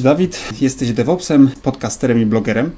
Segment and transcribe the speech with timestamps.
[0.00, 2.70] Cześć Dawid, jesteś DevOpsem, podcasterem i blogerem.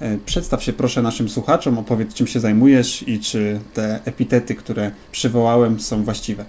[0.00, 4.90] E, przedstaw się proszę naszym słuchaczom, opowiedz czym się zajmujesz i czy te epitety, które
[5.12, 6.44] przywołałem są właściwe.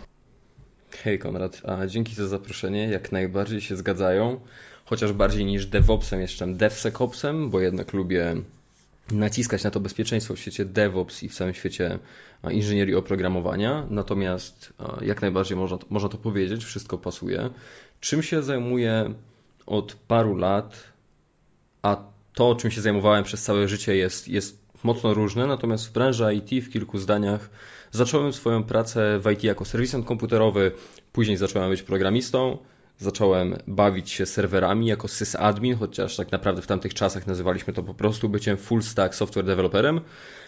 [1.04, 4.40] Hej Konrad, a dzięki za zaproszenie, jak najbardziej się zgadzają,
[4.86, 8.36] chociaż bardziej niż DevOpsem jestem DevSecOpsem, bo jednak lubię
[9.12, 12.00] naciskać na to bezpieczeństwo w świecie DevOps i w całym świecie
[12.52, 17.50] inżynierii oprogramowania, natomiast jak najbardziej można, można to powiedzieć, wszystko pasuje.
[18.00, 19.14] Czym się zajmuję
[19.66, 20.84] od paru lat,
[21.82, 25.48] a to, czym się zajmowałem przez całe życie, jest, jest mocno różne.
[25.48, 27.50] Natomiast w branży IT, w kilku zdaniach,
[27.92, 30.72] zacząłem swoją pracę w IT jako serwisant komputerowy,
[31.12, 32.58] później zacząłem być programistą.
[33.02, 37.94] Zacząłem bawić się serwerami jako sysadmin, chociaż tak naprawdę w tamtych czasach nazywaliśmy to po
[37.94, 40.02] prostu byciem full stack software developerem.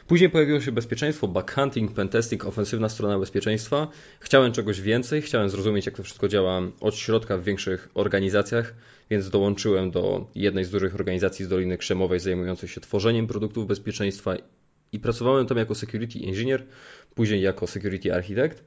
[0.07, 3.87] Później pojawiło się bezpieczeństwo, backhunting, pentesting, ofensywna strona bezpieczeństwa.
[4.19, 8.73] Chciałem czegoś więcej, chciałem zrozumieć, jak to wszystko działa od środka w większych organizacjach,
[9.09, 14.35] więc dołączyłem do jednej z dużych organizacji z Doliny Krzemowej zajmującej się tworzeniem produktów bezpieczeństwa
[14.91, 16.65] i pracowałem tam jako security engineer,
[17.15, 18.63] później jako security architect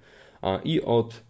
[0.65, 1.23] i od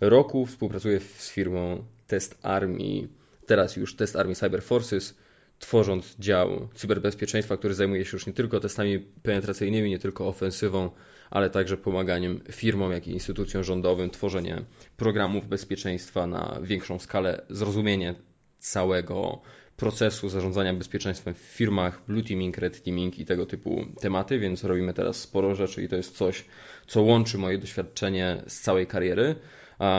[0.00, 3.08] roku współpracuję z firmą Test Army,
[3.46, 5.14] teraz już Test Army Cyber Forces,
[5.58, 10.90] tworząc dział cyberbezpieczeństwa, który zajmuje się już nie tylko testami penetracyjnymi, nie tylko ofensywą,
[11.30, 14.64] ale także pomaganiem firmom, jak i instytucjom rządowym, tworzenie
[14.96, 18.14] programów bezpieczeństwa na większą skalę, zrozumienie
[18.58, 19.40] całego
[19.76, 24.94] procesu zarządzania bezpieczeństwem w firmach, blue teaming, red teaming i tego typu tematy, więc robimy
[24.94, 26.44] teraz sporo rzeczy i to jest coś,
[26.86, 29.34] co łączy moje doświadczenie z całej kariery.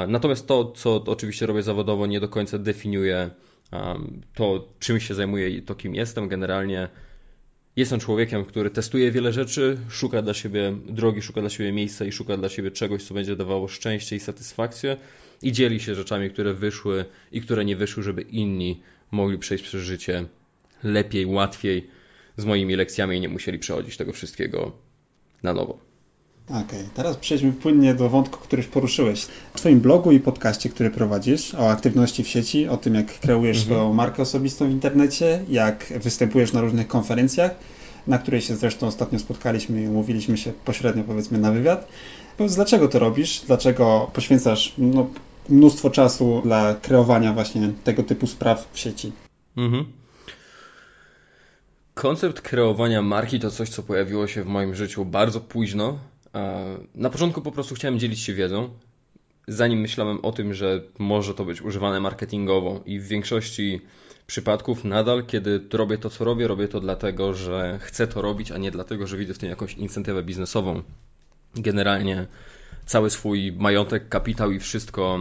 [0.07, 3.29] Natomiast to, co oczywiście robię zawodowo, nie do końca definiuje
[4.35, 6.27] to, czym się zajmuję i to, kim jestem.
[6.27, 6.89] Generalnie
[7.75, 12.11] jestem człowiekiem, który testuje wiele rzeczy, szuka dla siebie drogi, szuka dla siebie miejsca i
[12.11, 14.97] szuka dla siebie czegoś, co będzie dawało szczęście i satysfakcję
[15.41, 18.81] i dzieli się rzeczami, które wyszły i które nie wyszły, żeby inni
[19.11, 20.25] mogli przejść przez życie
[20.83, 21.87] lepiej, łatwiej
[22.37, 24.71] z moimi lekcjami i nie musieli przechodzić tego wszystkiego
[25.43, 25.88] na nowo.
[26.49, 26.89] Okej, okay.
[26.93, 29.25] teraz przejdźmy płynnie do wątku, który już poruszyłeś.
[29.53, 33.57] W Twoim blogu i podcaście, który prowadzisz o aktywności w sieci, o tym, jak kreujesz
[33.57, 33.65] mhm.
[33.65, 37.55] swoją markę osobistą w internecie, jak występujesz na różnych konferencjach,
[38.07, 41.87] na której się zresztą ostatnio spotkaliśmy i umówiliśmy się pośrednio, powiedzmy, na wywiad.
[42.37, 43.41] Powiedz, dlaczego to robisz?
[43.47, 45.07] Dlaczego poświęcasz no,
[45.49, 49.11] mnóstwo czasu dla kreowania właśnie tego typu spraw w sieci?
[49.57, 49.85] Mhm.
[51.93, 55.99] Koncept kreowania marki to coś, co pojawiło się w moim życiu bardzo późno
[56.95, 58.69] na początku po prostu chciałem dzielić się wiedzą,
[59.47, 63.81] zanim myślałem o tym, że może to być używane marketingowo i w większości
[64.27, 68.57] przypadków nadal, kiedy robię to, co robię, robię to dlatego, że chcę to robić, a
[68.57, 70.83] nie dlatego, że widzę w tym jakąś incentywę biznesową.
[71.55, 72.27] Generalnie
[72.85, 75.19] cały swój majątek, kapitał i wszystko,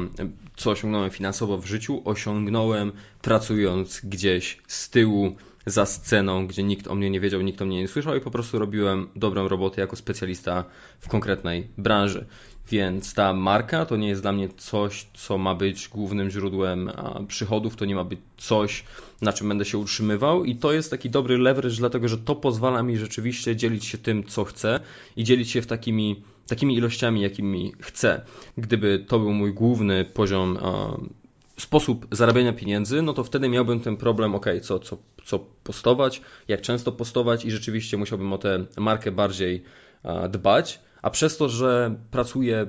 [0.57, 2.93] co osiągnąłem finansowo w życiu, osiągnąłem
[3.23, 5.37] pracując gdzieś z tyłu
[5.67, 8.31] za sceną, gdzie nikt o mnie nie wiedział, nikt o mnie nie słyszał i po
[8.31, 10.65] prostu robiłem dobrą robotę jako specjalista
[11.01, 12.27] w konkretnej branży.
[12.71, 16.93] Więc ta marka to nie jest dla mnie coś, co ma być głównym źródłem
[17.29, 18.85] przychodów, to nie ma być coś,
[19.23, 22.83] na czym będę się utrzymywał i to jest taki dobry leverage, dlatego że to pozwala
[22.83, 24.81] mi rzeczywiście dzielić się tym, co chcę
[25.17, 28.25] i dzielić się w takimi, takimi ilościami, jakimi chcę.
[28.59, 30.59] Gdyby to był mój główny poziom
[31.59, 36.61] sposób zarabiania pieniędzy, no to wtedy miałbym ten problem, ok, co, co, co postować, jak
[36.61, 39.63] często postować i rzeczywiście musiałbym o tę markę bardziej
[40.31, 42.67] dbać, a przez to, że pracuję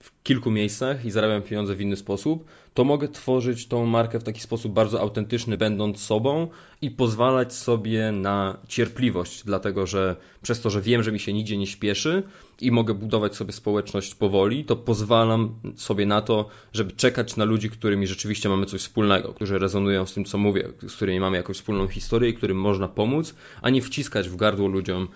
[0.00, 2.44] w kilku miejscach i zarabiam pieniądze w inny sposób,
[2.74, 6.48] to mogę tworzyć tą markę w taki sposób bardzo autentyczny, będąc sobą
[6.82, 11.56] i pozwalać sobie na cierpliwość, dlatego że przez to, że wiem, że mi się nigdzie
[11.56, 12.22] nie śpieszy
[12.62, 17.70] i mogę budować sobie społeczność powoli, to pozwalam sobie na to, żeby czekać na ludzi,
[17.70, 21.56] którymi rzeczywiście mamy coś wspólnego, którzy rezonują z tym, co mówię, z którymi mamy jakąś
[21.56, 25.08] wspólną historię i którym można pomóc, a nie wciskać w gardło ludziom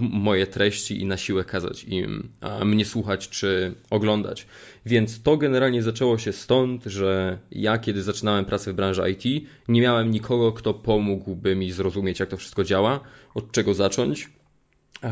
[0.00, 2.28] moje treści i na siłę kazać im
[2.64, 4.46] mnie słuchać czy oglądać.
[4.86, 9.80] Więc to generalnie zaczęło się stąd, że ja kiedy zaczynałem pracę w branży IT, nie
[9.80, 13.00] miałem nikogo, kto pomógłby mi zrozumieć, jak to wszystko działa,
[13.34, 14.30] od czego zacząć,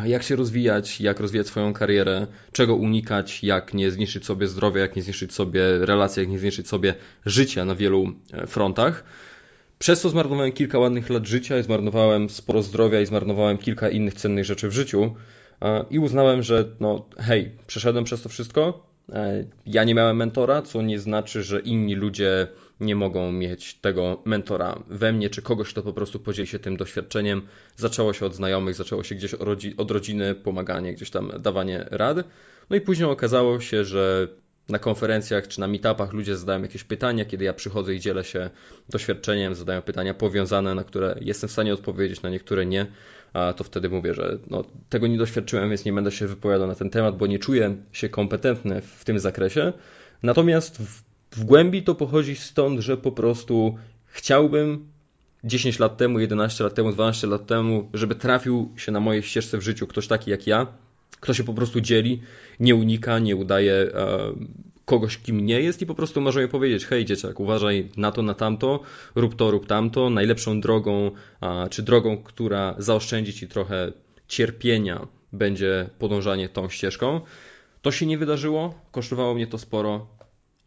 [0.05, 4.97] jak się rozwijać, jak rozwijać swoją karierę, czego unikać, jak nie zniszczyć sobie zdrowia, jak
[4.97, 6.95] nie zniszczyć sobie relacji, jak nie zniszczyć sobie
[7.27, 9.05] życia na wielu e, frontach.
[9.79, 14.15] Przez to zmarnowałem kilka ładnych lat życia i zmarnowałem sporo zdrowia i zmarnowałem kilka innych
[14.15, 15.15] cennych rzeczy w życiu.
[15.91, 18.87] I uznałem, że no hej, przeszedłem przez to wszystko.
[19.13, 22.49] E, ja nie miałem mentora, co nie znaczy, że inni ludzie
[22.81, 26.77] nie mogą mieć tego mentora we mnie, czy kogoś, kto po prostu podzieli się tym
[26.77, 27.43] doświadczeniem.
[27.77, 29.35] Zaczęło się od znajomych, zaczęło się gdzieś
[29.77, 32.17] od rodziny, pomaganie, gdzieś tam dawanie rad.
[32.71, 34.29] No i później okazało się, że
[34.69, 38.51] na konferencjach czy na meetupach ludzie zadają jakieś pytania, kiedy ja przychodzę i dzielę się
[38.89, 42.87] doświadczeniem, zadają pytania powiązane, na które jestem w stanie odpowiedzieć, na niektóre nie,
[43.57, 46.91] to wtedy mówię, że no, tego nie doświadczyłem, więc nie będę się wypowiadał na ten
[46.91, 49.73] temat, bo nie czuję się kompetentny w tym zakresie.
[50.23, 50.83] Natomiast
[51.37, 53.75] w, głębi to pochodzi stąd, że po prostu
[54.07, 54.87] chciałbym
[55.45, 59.59] 10 lat temu, 11 lat temu, 12 lat temu, żeby trafił się na mojej ścieżce
[59.59, 60.67] w życiu ktoś taki jak ja,
[61.21, 62.21] kto się po prostu dzieli,
[62.61, 64.33] nie unika, nie udaje e,
[64.85, 68.35] kogoś, kim nie jest i po prostu może powiedzieć, hej dzieciak, uważaj na to, na
[68.35, 68.81] tamto,
[69.15, 70.11] rób to, rób tamto.
[70.11, 71.11] Najlepszą drogą,
[71.71, 73.93] czy drogą, która zaoszczędzi ci trochę
[74.29, 77.21] cierpienia, będzie podążanie tą ścieżką.
[77.83, 80.07] To się nie wydarzyło, kosztowało mnie to sporo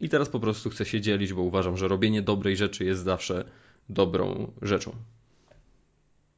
[0.00, 3.44] i teraz po prostu chcę się dzielić, bo uważam, że robienie dobrej rzeczy jest zawsze
[3.88, 4.92] dobrą rzeczą.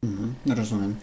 [0.02, 0.94] Mhm, rozumiem.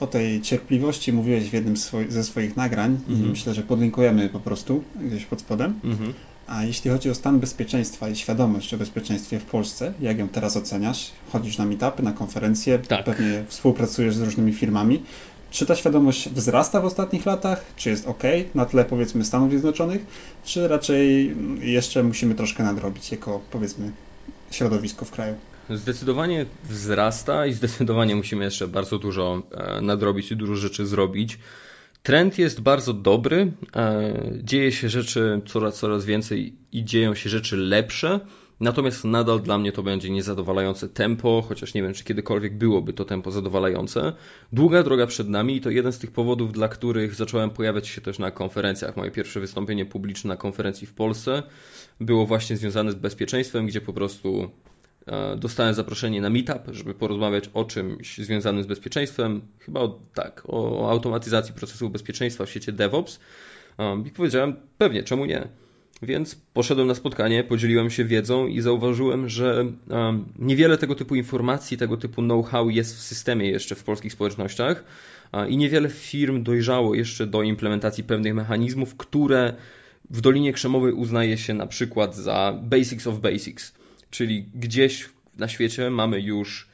[0.00, 1.74] O tej cierpliwości mówiłeś w jednym
[2.08, 3.30] ze swoich nagrań i mhm.
[3.30, 5.80] myślę, że podlinkujemy po prostu gdzieś pod spodem.
[5.84, 6.12] Mhm.
[6.46, 10.56] A jeśli chodzi o stan bezpieczeństwa i świadomość o bezpieczeństwie w Polsce, jak ją teraz
[10.56, 11.10] oceniasz?
[11.32, 13.04] Chodzisz na meetupy, na konferencje, tak.
[13.04, 15.02] pewnie współpracujesz z różnymi firmami.
[15.50, 17.64] Czy ta świadomość wzrasta w ostatnich latach?
[17.76, 18.22] Czy jest ok
[18.54, 20.06] na tle powiedzmy Stanów Zjednoczonych?
[20.44, 23.92] Czy raczej jeszcze musimy troszkę nadrobić jako powiedzmy
[24.50, 25.34] środowisko w kraju?
[25.70, 31.38] Zdecydowanie wzrasta i zdecydowanie musimy jeszcze bardzo dużo e, nadrobić i dużo rzeczy zrobić.
[32.02, 37.56] Trend jest bardzo dobry, e, dzieje się rzeczy coraz, coraz więcej i dzieją się rzeczy
[37.56, 38.20] lepsze,
[38.60, 43.04] natomiast nadal dla mnie to będzie niezadowalające tempo, chociaż nie wiem, czy kiedykolwiek byłoby to
[43.04, 44.12] tempo zadowalające.
[44.52, 48.00] Długa droga przed nami i to jeden z tych powodów, dla których zacząłem pojawiać się
[48.00, 48.96] też na konferencjach.
[48.96, 51.42] Moje pierwsze wystąpienie publiczne na konferencji w Polsce
[52.00, 54.50] było właśnie związane z bezpieczeństwem, gdzie po prostu
[55.08, 60.42] E, dostałem zaproszenie na meetup, żeby porozmawiać o czymś związanym z bezpieczeństwem, chyba o, tak,
[60.46, 63.20] o automatyzacji procesów bezpieczeństwa w świecie DevOps.
[63.78, 65.48] E, I powiedziałem, pewnie, czemu nie?
[66.02, 71.76] Więc poszedłem na spotkanie, podzieliłem się wiedzą i zauważyłem, że e, niewiele tego typu informacji,
[71.76, 74.84] tego typu know-how jest w systemie jeszcze w polskich społecznościach
[75.48, 79.54] i niewiele firm dojrzało jeszcze do implementacji pewnych mechanizmów, które
[80.10, 83.74] w Dolinie Krzemowej uznaje się na przykład za basics of basics.
[84.10, 85.08] Czyli gdzieś
[85.38, 86.68] na świecie mamy już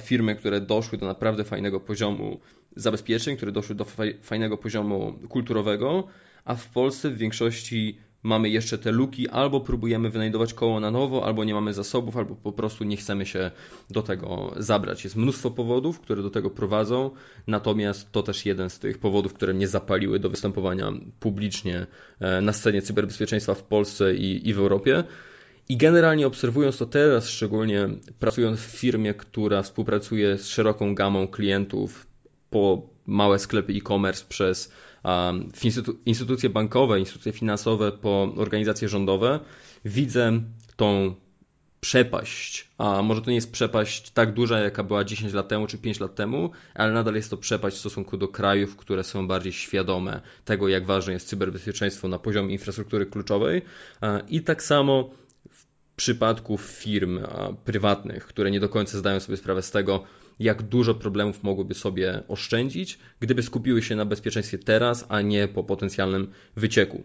[0.00, 2.40] firmy, które doszły do naprawdę fajnego poziomu
[2.76, 3.86] zabezpieczeń, które doszły do
[4.22, 6.06] fajnego poziomu kulturowego,
[6.44, 11.24] a w Polsce w większości mamy jeszcze te luki, albo próbujemy wynajdować koło na nowo,
[11.24, 13.50] albo nie mamy zasobów, albo po prostu nie chcemy się
[13.90, 15.04] do tego zabrać.
[15.04, 17.10] Jest mnóstwo powodów, które do tego prowadzą,
[17.46, 21.86] natomiast to też jeden z tych powodów, które mnie zapaliły do występowania publicznie
[22.20, 25.04] e, na scenie cyberbezpieczeństwa w Polsce i, i w Europie.
[25.68, 27.88] I generalnie obserwując to teraz, szczególnie
[28.18, 32.06] pracując w firmie, która współpracuje z szeroką gamą klientów
[32.50, 34.72] po małe sklepy e-commerce przez
[35.04, 39.40] um, instytu instytucje bankowe, instytucje finansowe, po organizacje rządowe,
[39.84, 40.32] widzę
[40.76, 41.14] tą
[41.80, 45.78] przepaść, a może to nie jest przepaść tak duża, jaka była 10 lat temu czy
[45.78, 49.52] 5 lat temu, ale nadal jest to przepaść w stosunku do krajów, które są bardziej
[49.52, 53.62] świadome tego, jak ważne jest cyberbezpieczeństwo na poziomie infrastruktury kluczowej.
[54.28, 55.10] I tak samo
[55.96, 57.20] przypadków firm
[57.64, 60.04] prywatnych, które nie do końca zdają sobie sprawę z tego,
[60.40, 65.64] jak dużo problemów mogłyby sobie oszczędzić, gdyby skupiły się na bezpieczeństwie teraz, a nie po
[65.64, 67.02] potencjalnym wycieku.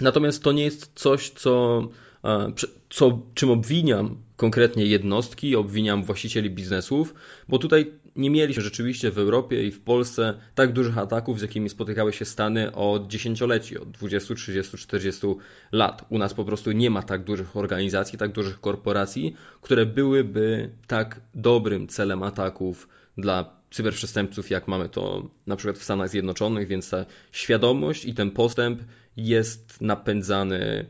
[0.00, 1.82] Natomiast to nie jest coś, co,
[2.90, 7.14] co czym obwiniam konkretnie jednostki, obwiniam właścicieli biznesów,
[7.48, 11.68] bo tutaj nie mieliśmy rzeczywiście w Europie i w Polsce tak dużych ataków, z jakimi
[11.68, 15.26] spotykały się Stany od dziesięcioleci, od 20, 30, 40
[15.72, 16.04] lat.
[16.08, 21.20] U nas po prostu nie ma tak dużych organizacji, tak dużych korporacji, które byłyby tak
[21.34, 27.06] dobrym celem ataków dla cyberprzestępców, jak mamy to na przykład w Stanach Zjednoczonych, więc ta
[27.32, 28.80] świadomość i ten postęp
[29.16, 30.86] jest napędzany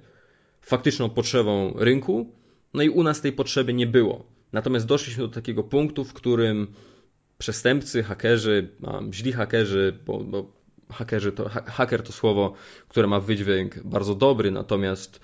[0.63, 2.33] faktyczną potrzebą rynku,
[2.75, 4.27] no i u nas tej potrzeby nie było.
[4.53, 6.67] Natomiast doszliśmy do takiego punktu, w którym
[7.39, 8.69] przestępcy, hakerzy,
[9.13, 10.53] źli hakerzy, bo, bo
[10.91, 12.55] hakerzy to, haker to słowo,
[12.89, 15.21] które ma wydźwięk bardzo dobry, natomiast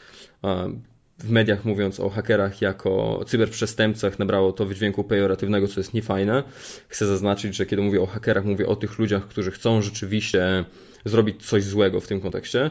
[1.19, 6.43] w mediach mówiąc o hakerach jako cyberprzestępcach nabrało to wydźwięku pejoratywnego, co jest niefajne.
[6.89, 10.65] Chcę zaznaczyć, że kiedy mówię o hakerach, mówię o tych ludziach, którzy chcą rzeczywiście
[11.05, 12.71] zrobić coś złego w tym kontekście.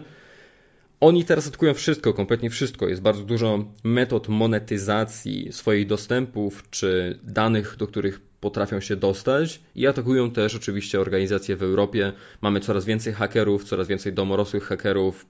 [0.99, 2.87] Oni teraz atakują wszystko, kompletnie wszystko.
[2.87, 9.87] Jest bardzo dużo metod monetyzacji swoich dostępów czy danych, do których potrafią się dostać i
[9.87, 12.13] atakują też oczywiście organizacje w Europie.
[12.41, 15.25] Mamy coraz więcej hakerów, coraz więcej domorosłych hakerów,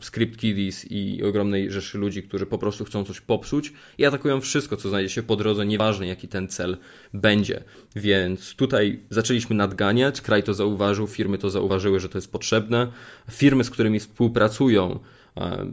[0.00, 4.76] script kiddies i ogromnej rzeszy ludzi, którzy po prostu chcą coś popsuć i atakują wszystko,
[4.76, 6.76] co znajdzie się po drodze, nieważne jaki ten cel
[7.14, 7.64] będzie.
[7.96, 12.92] Więc tutaj zaczęliśmy nadganiać, kraj to zauważył, firmy to zauważyły, że to jest potrzebne.
[13.30, 14.98] Firmy, z którymi współpracują,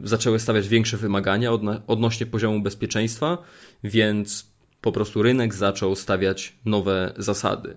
[0.04, 1.52] zaczęły stawiać większe wymagania
[1.86, 3.38] odnośnie poziomu bezpieczeństwa,
[3.84, 4.49] więc
[4.80, 7.76] po prostu rynek zaczął stawiać nowe zasady.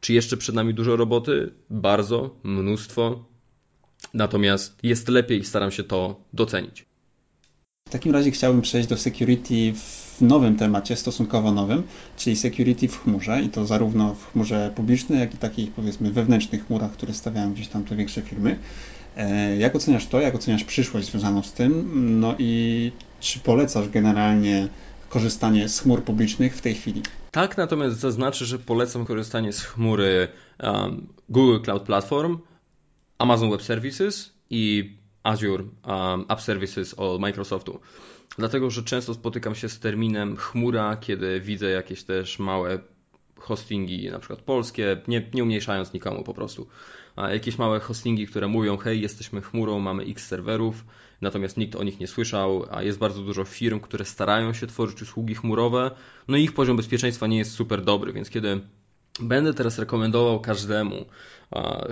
[0.00, 1.52] Czy jeszcze przed nami dużo roboty?
[1.70, 3.24] Bardzo, mnóstwo.
[4.14, 6.86] Natomiast jest lepiej i staram się to docenić.
[7.88, 11.82] W takim razie chciałbym przejść do security w nowym temacie, stosunkowo nowym,
[12.16, 16.66] czyli security w chmurze i to zarówno w chmurze publicznej, jak i takich powiedzmy wewnętrznych
[16.66, 18.58] chmurach, które stawiają gdzieś tam te większe firmy.
[19.16, 21.90] E, jak oceniasz to, jak oceniasz przyszłość związaną z tym?
[22.20, 24.68] No i czy polecasz generalnie
[25.14, 27.02] korzystanie z chmur publicznych w tej chwili.
[27.30, 30.28] Tak, natomiast zaznaczę, że polecam korzystanie z chmury
[30.62, 32.38] um, Google Cloud Platform,
[33.18, 34.92] Amazon Web Services i
[35.22, 37.80] Azure um, App Services od Microsoftu.
[38.38, 42.78] Dlatego, że często spotykam się z terminem chmura, kiedy widzę jakieś też małe
[43.38, 46.66] hostingi, na przykład polskie, nie, nie umniejszając nikomu po prostu.
[47.16, 50.84] Jakieś małe hostingi, które mówią, hej, jesteśmy chmurą, mamy x serwerów,
[51.20, 55.02] natomiast nikt o nich nie słyszał, a jest bardzo dużo firm, które starają się tworzyć
[55.02, 55.90] usługi chmurowe,
[56.28, 58.60] no i ich poziom bezpieczeństwa nie jest super dobry, więc kiedy
[59.20, 61.04] będę teraz rekomendował każdemu,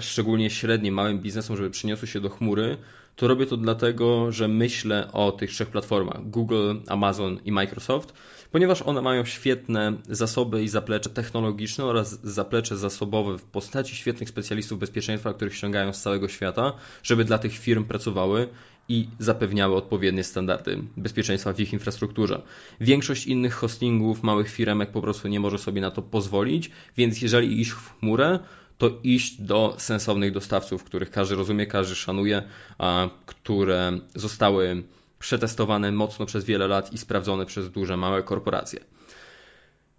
[0.01, 2.79] szczególnie średnim, małym biznesom, żeby przyniosły się do chmury,
[3.17, 8.13] to robię to dlatego, że myślę o tych trzech platformach Google, Amazon i Microsoft,
[8.53, 14.79] ponieważ one mają świetne zasoby i zaplecze technologiczne oraz zaplecze zasobowe w postaci świetnych specjalistów
[14.79, 18.49] bezpieczeństwa, których ściągają z całego świata, żeby dla tych firm pracowały
[18.89, 22.43] i zapewniały odpowiednie standardy bezpieczeństwa w ich infrastrukturze.
[22.81, 27.61] Większość innych hostingów, małych firmek po prostu nie może sobie na to pozwolić, więc jeżeli
[27.61, 28.39] iść w chmurę,
[28.79, 32.43] to iść do sensownych dostawców, których każdy rozumie, każdy szanuje,
[32.79, 34.83] a które zostały
[35.19, 38.81] przetestowane mocno przez wiele lat i sprawdzone przez duże, małe korporacje.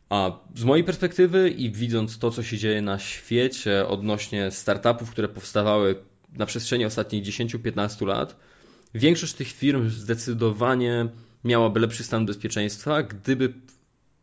[0.09, 5.27] A z mojej perspektywy i widząc to, co się dzieje na świecie odnośnie startupów, które
[5.27, 5.95] powstawały
[6.33, 8.35] na przestrzeni ostatnich 10-15 lat,
[8.95, 11.07] większość tych firm zdecydowanie
[11.43, 13.53] miałaby lepszy stan bezpieczeństwa, gdyby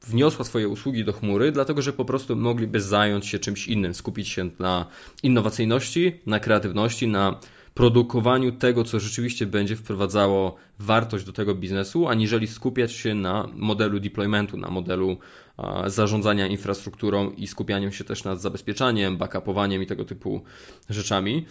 [0.06, 4.28] wniosła swoje usługi do chmury, dlatego że po prostu mogliby zająć się czymś innym, skupić
[4.28, 4.86] się na
[5.22, 7.40] innowacyjności, na kreatywności, na
[7.74, 14.00] produkowaniu tego, co rzeczywiście będzie wprowadzało wartość do tego biznesu, aniżeli skupiać się na modelu
[14.00, 15.16] deploymentu, na modelu
[15.86, 20.42] zarządzania infrastrukturą i skupianiem się też nad zabezpieczaniem, backupowaniem i tego typu
[20.90, 21.46] rzeczami.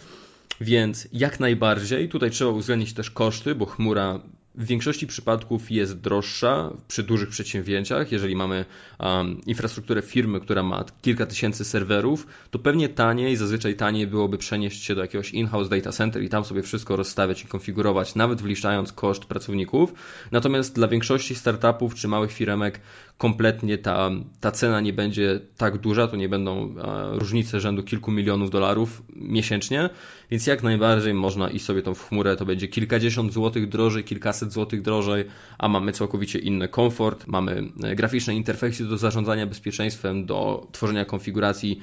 [0.60, 4.20] Więc jak najbardziej, tutaj trzeba uwzględnić też koszty, bo chmura
[4.60, 8.12] w większości przypadków jest droższa przy dużych przedsięwzięciach.
[8.12, 8.64] Jeżeli mamy
[8.98, 14.84] um, infrastrukturę firmy, która ma kilka tysięcy serwerów, to pewnie taniej, zazwyczaj taniej byłoby przenieść
[14.84, 18.92] się do jakiegoś in-house data center i tam sobie wszystko rozstawiać i konfigurować, nawet wliczając
[18.92, 19.94] koszt pracowników.
[20.32, 22.80] Natomiast dla większości startupów czy małych firmek
[23.18, 26.74] kompletnie ta, ta cena nie będzie tak duża, to nie będą
[27.12, 29.90] różnice rzędu kilku milionów dolarów miesięcznie,
[30.30, 34.49] więc jak najbardziej można iść sobie tą w chmurę, to będzie kilkadziesiąt złotych drożej, kilkaset
[34.52, 35.24] złotych drożej,
[35.58, 41.80] a mamy całkowicie inny komfort, mamy e, graficzne interfejsy do zarządzania bezpieczeństwem, do tworzenia konfiguracji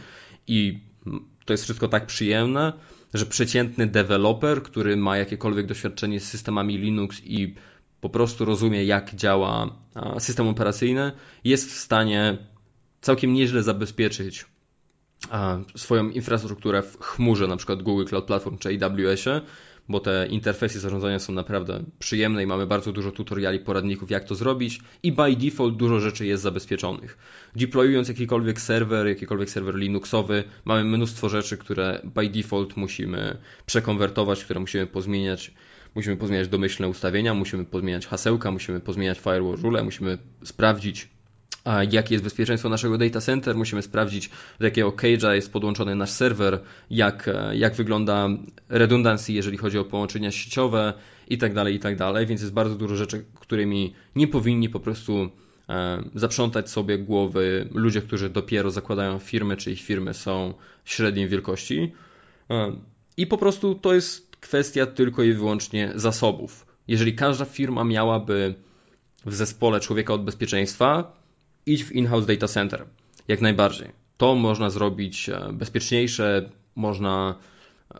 [0.47, 0.79] i
[1.45, 2.73] to jest wszystko tak przyjemne,
[3.13, 7.55] że przeciętny deweloper, który ma jakiekolwiek doświadczenie z systemami Linux i
[8.01, 9.75] po prostu rozumie, jak działa
[10.19, 11.11] system operacyjny,
[11.43, 12.37] jest w stanie
[13.01, 14.45] całkiem nieźle zabezpieczyć
[15.75, 19.41] swoją infrastrukturę w chmurze, na przykład Google Cloud Platform czy AWS-ie,
[19.89, 24.35] bo te interfejsy zarządzania są naprawdę przyjemne i mamy bardzo dużo tutoriali, poradników, jak to
[24.35, 27.17] zrobić i by default dużo rzeczy jest zabezpieczonych.
[27.55, 34.59] Deployując jakikolwiek serwer, jakikolwiek serwer Linuxowy, mamy mnóstwo rzeczy, które by default musimy przekonwertować, które
[34.59, 35.51] musimy pozmieniać
[35.95, 41.09] musimy pozmieniać domyślne ustawienia, musimy pozmieniać hasełka, musimy pozmieniać firewall rule, musimy sprawdzić
[41.91, 46.59] jakie jest bezpieczeństwo naszego data center, musimy sprawdzić do jakiego cage'a jest podłączony nasz serwer,
[46.89, 48.29] jak, jak wygląda
[48.69, 50.93] redundancy, jeżeli chodzi o połączenia sieciowe
[51.27, 51.97] i tak dalej, i tak
[52.27, 55.29] więc jest bardzo dużo rzeczy, którymi nie powinni po prostu
[55.69, 60.53] e, zaprzątać sobie głowy ludzie, którzy dopiero zakładają firmy, czy ich firmy są
[60.85, 61.91] średniej wielkości.
[62.49, 62.71] E,
[63.17, 66.65] I po prostu to jest kwestia tylko i wyłącznie zasobów.
[66.87, 68.55] Jeżeli każda firma miałaby
[69.25, 71.17] w zespole człowieka od bezpieczeństwa,
[71.67, 72.85] idź w in-house data center.
[73.27, 73.91] Jak najbardziej.
[74.17, 77.35] To można zrobić e, bezpieczniejsze, można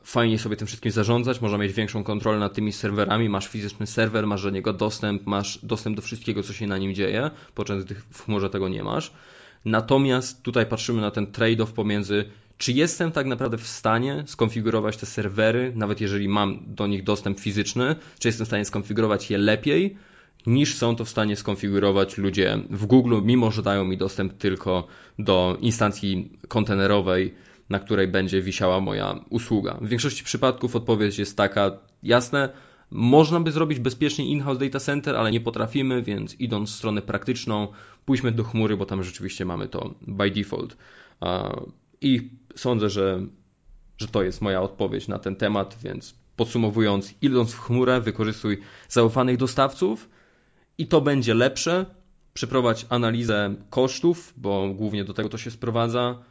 [0.04, 4.28] fajnie sobie tym wszystkim zarządzać, można mieć większą kontrolę nad tymi serwerami, masz fizyczny serwer,
[4.28, 7.96] masz do niego dostęp, masz dostęp do wszystkiego, co się na nim dzieje, podczas gdy
[7.96, 9.12] w chmurze tego nie masz.
[9.66, 12.26] Natomiast tutaj patrzymy na ten trade-off pomiędzy
[12.58, 17.40] czy jestem tak naprawdę w stanie skonfigurować te serwery, nawet jeżeli mam do nich dostęp
[17.40, 19.98] fizyczny, czy jestem w stanie skonfigurować je lepiej,
[20.48, 24.88] niż są to w stanie skonfigurować ludzie w Google, mimo że dają mi dostęp tylko
[25.20, 27.34] do instancji kontenerowej,
[27.70, 29.78] na której będzie wisiała moja usługa.
[29.82, 31.72] W większości przypadków odpowiedź jest taka,
[32.04, 32.50] jasne,
[32.92, 37.68] można by zrobić bezpiecznie in-house data center, ale nie potrafimy, więc idąc w stronę praktyczną,
[38.06, 40.78] pójdźmy do chmury, bo tam rzeczywiście mamy to by default.
[42.02, 43.22] I sądzę, że,
[43.98, 48.58] że to jest moja odpowiedź na ten temat, więc podsumowując, idąc w chmurę, wykorzystuj
[48.90, 50.10] zaufanych dostawców
[50.78, 51.86] i to będzie lepsze.
[52.34, 56.24] Przeprowadź analizę kosztów, bo głównie do tego to się sprowadza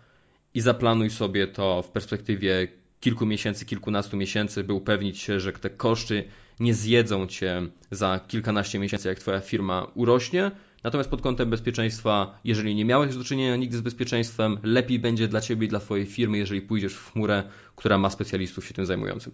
[0.54, 2.68] i zaplanuj sobie to w perspektywie
[3.00, 6.24] kilku miesięcy, kilkunastu miesięcy, by upewnić się, że te koszty
[6.60, 10.50] nie zjedzą cię za kilkanaście miesięcy, jak twoja firma urośnie.
[10.84, 15.40] Natomiast pod kątem bezpieczeństwa, jeżeli nie miałeś do czynienia nigdy z bezpieczeństwem, lepiej będzie dla
[15.40, 17.42] ciebie i dla twojej firmy, jeżeli pójdziesz w chmurę,
[17.76, 19.32] która ma specjalistów się tym zajmujących.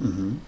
[0.00, 0.40] Mhm.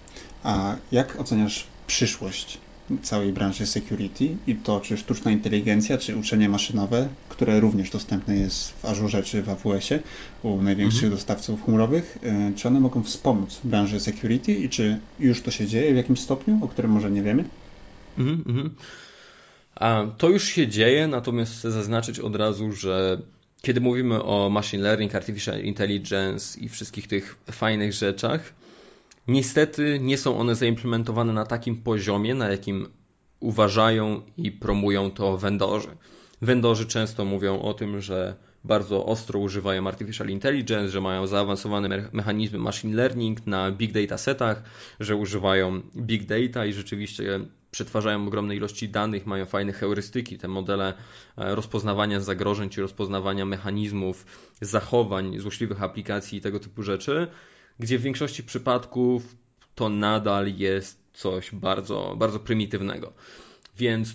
[0.42, 2.58] A jak oceniasz przyszłość
[3.02, 8.70] całej branży security i to czy sztuczna inteligencja, czy uczenie maszynowe, które również dostępne jest
[8.70, 10.02] w Azure czy w AWS-ie
[10.42, 11.12] u największych mhm.
[11.12, 12.18] dostawców chmurowych,
[12.52, 16.20] y, czy one mogą wspomóc branży security i czy już to się dzieje w jakimś
[16.20, 17.44] stopniu, o którym może nie wiemy?
[18.18, 18.74] Mhm, mhm.
[19.74, 23.18] A to już się dzieje, natomiast chcę zaznaczyć od razu, że
[23.62, 28.54] kiedy mówimy o machine learning, artificial intelligence i wszystkich tych fajnych rzeczach,
[29.28, 32.88] Niestety nie są one zaimplementowane na takim poziomie, na jakim
[33.40, 35.96] uważają i promują to vendorzy.
[36.42, 42.58] Vendorzy często mówią o tym, że bardzo ostro używają artificial intelligence, że mają zaawansowane mechanizmy
[42.58, 44.62] machine learning na big data setach,
[45.00, 50.94] że używają big data i rzeczywiście przetwarzają ogromne ilości danych, mają fajne heurystyki, te modele
[51.36, 54.26] e, rozpoznawania zagrożeń czy rozpoznawania mechanizmów,
[54.60, 57.26] zachowań złośliwych aplikacji i tego typu rzeczy
[57.78, 59.36] gdzie w większości przypadków
[59.74, 63.12] to nadal jest coś bardzo, bardzo prymitywnego.
[63.78, 64.14] Więc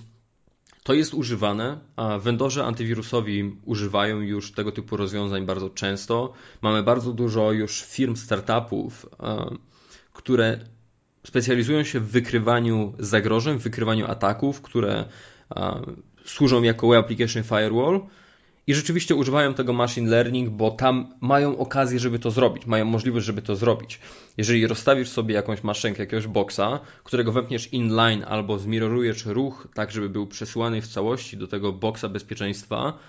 [0.83, 6.33] to jest używane, a vendorzy antywirusowi używają już tego typu rozwiązań bardzo często.
[6.61, 9.55] Mamy bardzo dużo już firm, startupów, e,
[10.13, 10.59] które
[11.27, 15.05] specjalizują się w wykrywaniu zagrożeń, w wykrywaniu ataków, które
[15.55, 15.81] e,
[16.25, 18.01] służą jako Web Application Firewall
[18.69, 23.25] i rzeczywiście używają tego machine learning, bo tam mają okazję, żeby to zrobić, mają możliwość,
[23.25, 23.99] żeby to zrobić.
[24.37, 30.09] Jeżeli rozstawisz sobie jakąś maszynkę, jakiegoś boxa, którego wepniesz inline albo zmirorujesz ruch tak, żeby
[30.09, 32.99] był przesyłany w całości do tego boxa bezpieczeństwa,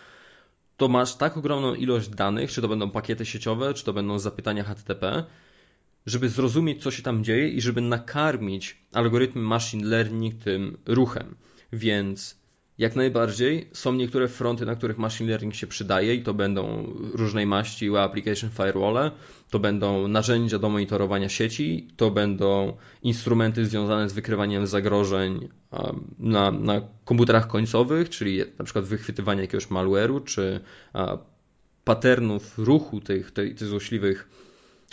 [0.76, 4.64] to masz tak ogromną ilość danych, czy to będą pakiety sieciowe, czy to będą zapytania
[4.64, 5.24] HTTP,
[6.06, 11.34] żeby zrozumieć, co się tam dzieje i żeby nakarmić algorytmy machine learning tym ruchem.
[11.72, 12.39] Więc
[12.80, 13.68] jak najbardziej.
[13.72, 18.50] Są niektóre fronty, na których machine learning się przydaje i to będą różnej maści application
[18.50, 19.10] firewall,
[19.50, 25.48] to będą narzędzia do monitorowania sieci, to będą instrumenty związane z wykrywaniem zagrożeń
[26.18, 30.60] na, na komputerach końcowych, czyli na przykład wychwytywanie jakiegoś malware'u, czy
[31.84, 34.28] patternów ruchu tych, tych, tych złośliwych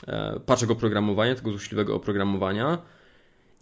[0.08, 2.78] e, paczek oprogramowania, tego złośliwego oprogramowania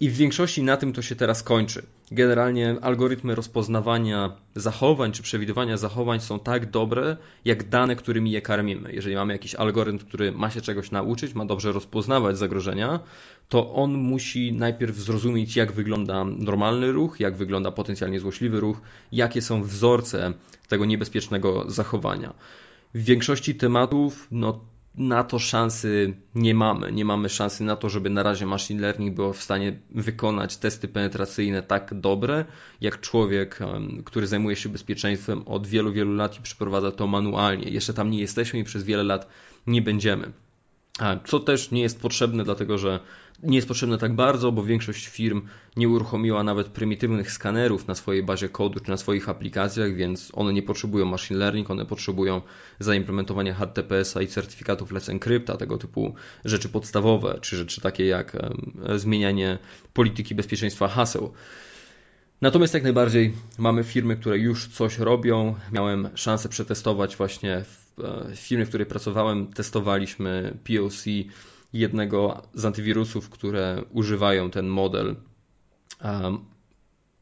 [0.00, 1.82] i w większości na tym to się teraz kończy.
[2.10, 8.92] Generalnie algorytmy rozpoznawania zachowań czy przewidywania zachowań są tak dobre, jak dane, którymi je karmimy.
[8.92, 13.00] Jeżeli mamy jakiś algorytm, który ma się czegoś nauczyć, ma dobrze rozpoznawać zagrożenia,
[13.48, 18.80] to on musi najpierw zrozumieć, jak wygląda normalny ruch, jak wygląda potencjalnie złośliwy ruch,
[19.12, 20.32] jakie są wzorce
[20.68, 22.34] tego niebezpiecznego zachowania.
[22.94, 24.60] W większości tematów, no
[24.96, 26.92] na to szansy nie mamy.
[26.92, 30.88] Nie mamy szansy na to, żeby na razie machine learning było w stanie wykonać testy
[30.88, 32.44] penetracyjne tak dobre,
[32.80, 33.58] jak człowiek,
[34.04, 37.70] który zajmuje się bezpieczeństwem od wielu, wielu lat i przeprowadza to manualnie.
[37.70, 39.28] Jeszcze tam nie jesteśmy i przez wiele lat
[39.66, 40.32] nie będziemy.
[41.24, 43.00] Co też nie jest potrzebne, dlatego że
[43.42, 45.42] nie jest potrzebne tak bardzo, bo większość firm
[45.76, 50.52] nie uruchomiła nawet prymitywnych skanerów na swojej bazie kodu czy na swoich aplikacjach, więc one
[50.52, 52.42] nie potrzebują machine learning, one potrzebują
[52.78, 58.36] zaimplementowania HTTPS-a i certyfikatów Let's Encrypta, tego typu rzeczy podstawowe, czy rzeczy takie jak
[58.96, 59.58] zmienianie
[59.92, 61.32] polityki bezpieczeństwa haseł.
[62.40, 65.54] Natomiast jak najbardziej mamy firmy, które już coś robią.
[65.72, 71.04] Miałem szansę przetestować właśnie w firmie, w której pracowałem, testowaliśmy POC
[71.72, 75.16] jednego z antywirusów, które używają ten model
[76.04, 76.38] um,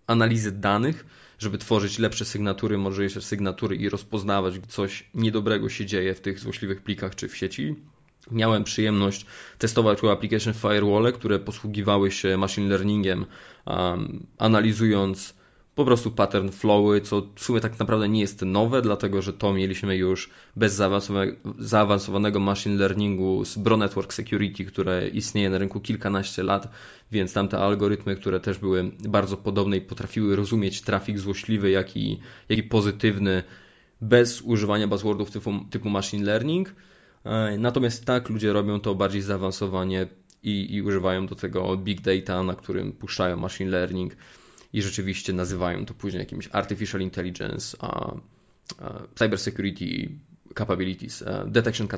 [0.07, 1.07] analizy danych,
[1.39, 6.83] żeby tworzyć lepsze sygnatury, mądrzejsze sygnatury i rozpoznawać, coś niedobrego się dzieje w tych złośliwych
[6.83, 7.75] plikach czy w sieci.
[8.31, 9.27] Miałem przyjemność
[9.59, 13.27] testować web application firewall, które posługiwały się machine learningiem,
[13.67, 15.35] um, analizując
[15.75, 19.53] po prostu pattern flowy, co w sumie tak naprawdę nie jest nowe, dlatego że to
[19.53, 20.81] mieliśmy już bez
[21.59, 26.69] zaawansowanego machine learningu z Bro Network Security, które istnieje na rynku kilkanaście lat,
[27.13, 32.21] więc tamte algorytmy, które też były bardzo podobne i potrafiły rozumieć trafik złośliwy, jak i,
[32.49, 33.43] jak i pozytywny
[34.01, 36.75] bez używania buzzwordów typu, typu machine learning.
[37.25, 40.07] E, natomiast tak ludzie robią to bardziej zaawansowanie
[40.43, 44.17] i, i używają do tego big data, na którym puszczają machine learning
[44.75, 48.15] i rzeczywiście nazywają to później jakimś artificial intelligence, a,
[48.79, 50.09] a cyber security
[50.55, 51.89] capabilities, e, detection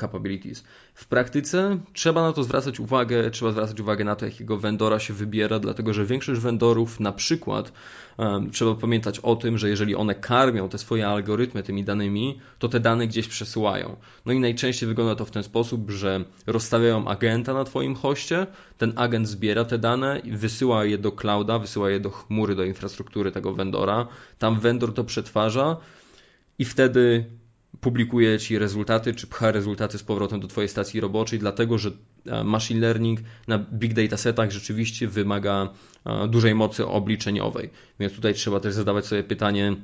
[0.00, 0.64] capabilities.
[0.94, 5.14] W praktyce trzeba na to zwracać uwagę, trzeba zwracać uwagę na to, jakiego vendora się
[5.14, 7.72] wybiera, dlatego że większość vendorów na przykład
[8.16, 12.68] um, trzeba pamiętać o tym, że jeżeli one karmią te swoje algorytmy tymi danymi, to
[12.68, 13.96] te dane gdzieś przesyłają.
[14.26, 18.46] No i najczęściej wygląda to w ten sposób, że rozstawiają agenta na Twoim hoście,
[18.78, 22.64] ten agent zbiera te dane i wysyła je do clouda, wysyła je do chmury, do
[22.64, 24.06] infrastruktury tego vendora,
[24.38, 25.76] tam vendor to przetwarza
[26.58, 27.24] i wtedy
[27.80, 31.90] publikuje ci rezultaty, czy pcha rezultaty z powrotem do Twojej stacji roboczej, dlatego że
[32.26, 35.68] e, machine learning na big data setach rzeczywiście wymaga
[36.06, 37.70] e, dużej mocy obliczeniowej.
[38.00, 39.76] Więc tutaj trzeba też zadawać sobie pytanie,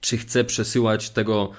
[0.00, 1.52] czy chcę przesyłać tego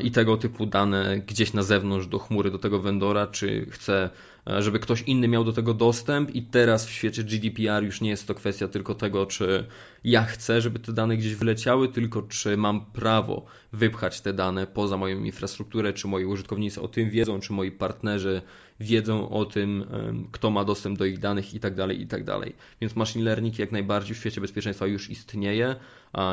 [0.00, 4.10] i tego typu dane gdzieś na zewnątrz do chmury, do tego vendora, czy chcę,
[4.46, 8.10] e, żeby ktoś inny miał do tego dostęp i teraz w świecie GDPR już nie
[8.10, 9.66] jest to kwestia tylko tego, czy
[10.04, 14.96] ja chcę, żeby te dane gdzieś wleciały, tylko czy mam prawo wypchać te dane poza
[14.96, 18.42] moją infrastrukturę, czy moi użytkownicy o tym wiedzą, czy moi partnerzy
[18.80, 19.84] wiedzą o tym,
[20.32, 22.22] kto ma dostęp do ich danych i tak dalej, i tak.
[22.80, 25.76] Więc machine learning jak najbardziej w świecie bezpieczeństwa już istnieje.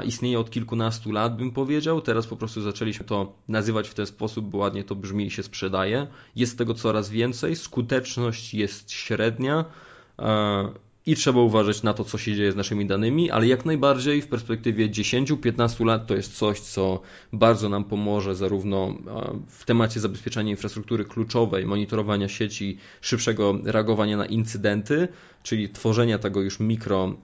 [0.05, 2.01] Istnieje od kilkunastu lat, bym powiedział.
[2.01, 5.43] Teraz po prostu zaczęliśmy to nazywać w ten sposób, bo ładnie to brzmi i się
[5.43, 6.07] sprzedaje.
[6.35, 9.65] Jest tego coraz więcej, skuteczność jest średnia
[11.05, 14.27] i trzeba uważać na to, co się dzieje z naszymi danymi, ale jak najbardziej w
[14.27, 17.01] perspektywie 10-15 lat to jest coś, co
[17.33, 18.93] bardzo nam pomoże zarówno
[19.47, 25.07] w temacie zabezpieczania infrastruktury kluczowej, monitorowania sieci, szybszego reagowania na incydenty,
[25.45, 27.15] czyli tworzenia tego już mikro,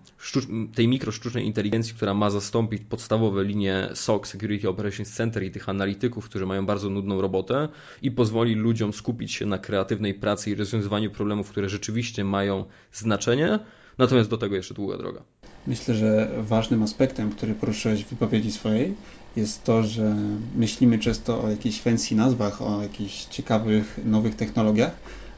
[0.75, 5.69] tej mikro sztucznej inteligencji, która ma zastąpić podstawowe linie SOC, Security Operations Center i tych
[5.69, 7.67] analityków, którzy mają bardzo nudną robotę
[8.01, 13.59] i pozwoli ludziom skupić się na kreatywnej pracy i rozwiązywaniu problemów, które rzeczywiście mają znaczenie,
[13.97, 15.21] natomiast do tego jeszcze długa droga.
[15.67, 18.93] Myślę, że ważnym aspektem, który poruszyłeś w wypowiedzi swojej,
[19.35, 20.15] jest to, że
[20.55, 24.91] myślimy często o jakichś fancy nazwach, o jakichś ciekawych, nowych technologiach,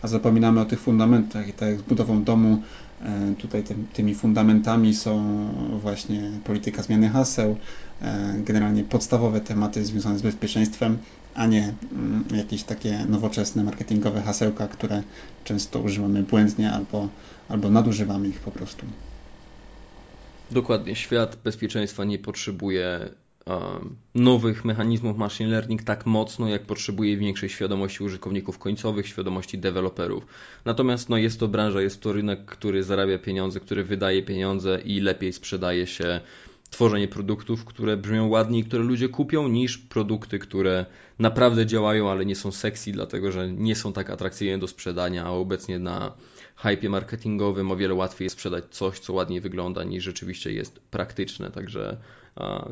[0.04, 1.48] a zapominamy o tych fundamentach.
[1.48, 2.62] I tak jak z budową domu,
[3.02, 5.48] e, tutaj tym, tymi fundamentami są
[5.82, 7.58] właśnie polityka zmiany haseł,
[8.02, 10.98] e, generalnie podstawowe tematy związane z bezpieczeństwem,
[11.36, 15.04] a nie mm, jakieś takie nowoczesne marketingowe hasełka, które
[15.44, 17.10] często używamy błędnie albo,
[17.50, 18.86] albo nadużywamy ich po prostu.
[20.52, 20.96] Dokładnie.
[20.96, 23.10] Świat bezpieczeństwa nie potrzebuje
[24.16, 30.26] nowych mechanizmów machine learning tak mocno, jak potrzebuje większej świadomości użytkowników końcowych, świadomości deweloperów.
[30.66, 35.00] Natomiast no, jest to branża, jest to rynek, który zarabia pieniądze, który wydaje pieniądze i
[35.00, 36.22] lepiej sprzedaje się
[36.74, 40.86] tworzenie produktów, które brzmią ładniej, i które ludzie kupią, niż produkty, które
[41.20, 45.30] naprawdę działają, ale nie są sexy, dlatego że nie są tak atrakcyjne do sprzedania, a
[45.30, 46.14] obecnie na
[46.56, 51.52] hypie marketingowym o wiele łatwiej jest sprzedać coś, co ładniej wygląda, niż rzeczywiście jest praktyczne.
[51.52, 51.98] Także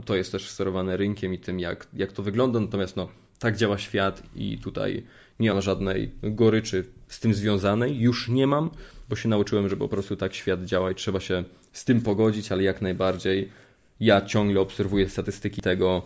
[0.05, 2.59] to jest też sterowane rynkiem i tym, jak, jak to wygląda.
[2.59, 3.09] Natomiast no,
[3.39, 5.03] tak działa świat i tutaj
[5.39, 7.99] nie mam żadnej goryczy z tym związanej.
[7.99, 8.69] Już nie mam,
[9.09, 12.51] bo się nauczyłem, że po prostu tak świat działa i trzeba się z tym pogodzić,
[12.51, 13.49] ale jak najbardziej
[14.01, 16.05] ja ciągle obserwuję statystyki tego,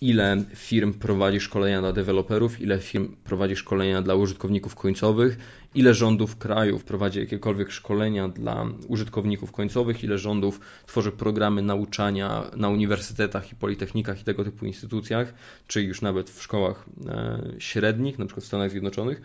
[0.00, 5.36] ile firm prowadzi szkolenia dla deweloperów, ile firm prowadzi szkolenia dla użytkowników końcowych,
[5.74, 12.68] ile rządów krajów prowadzi jakiekolwiek szkolenia dla użytkowników końcowych, ile rządów tworzy programy nauczania na
[12.68, 15.34] uniwersytetach i politechnikach i tego typu instytucjach,
[15.66, 19.22] czy już nawet w szkołach e, średnich, na przykład w Stanach Zjednoczonych.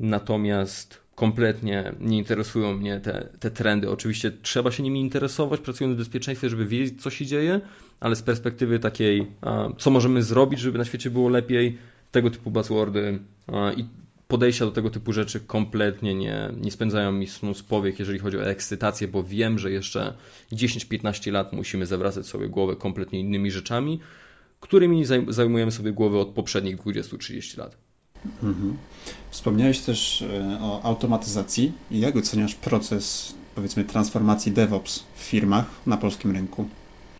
[0.00, 3.90] Natomiast kompletnie nie interesują mnie te, te trendy.
[3.90, 7.60] Oczywiście trzeba się nimi interesować, pracując w bezpieczeństwie, żeby wiedzieć, co się dzieje,
[8.00, 9.26] ale z perspektywy takiej,
[9.78, 11.78] co możemy zrobić, żeby na świecie było lepiej,
[12.10, 13.18] tego typu buzzwordy
[13.76, 13.84] i
[14.28, 18.36] podejścia do tego typu rzeczy kompletnie nie, nie spędzają mi snu z powiek, jeżeli chodzi
[18.36, 20.14] o ekscytację, bo wiem, że jeszcze
[20.52, 24.00] 10-15 lat musimy zawracać sobie głowę kompletnie innymi rzeczami,
[24.60, 27.87] którymi zajmujemy sobie głowę od poprzednich 20-30 lat.
[28.24, 28.78] Mhm.
[29.30, 30.24] Wspomniałeś też
[30.60, 31.72] o automatyzacji.
[31.90, 36.68] Jak oceniasz proces, powiedzmy, transformacji DevOps w firmach na polskim rynku?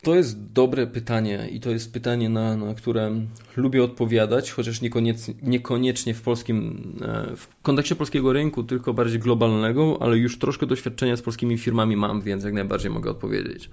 [0.03, 3.21] To jest dobre pytanie i to jest pytanie, na, na które
[3.57, 9.99] lubię odpowiadać, chociaż niekoniecznie, niekoniecznie w polskim, e, w kontekście polskiego rynku, tylko bardziej globalnego,
[10.01, 13.71] ale już troszkę doświadczenia z polskimi firmami mam, więc jak najbardziej mogę odpowiedzieć.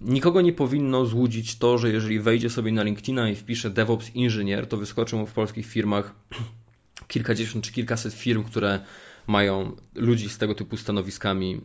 [0.00, 4.66] Nikogo nie powinno złudzić to, że jeżeli wejdzie sobie na LinkedIna i wpisze DevOps inżynier,
[4.66, 6.14] to wyskoczy mu w polskich firmach
[7.08, 8.80] kilkadziesiąt czy kilkaset firm, które
[9.26, 11.60] mają ludzi z tego typu stanowiskami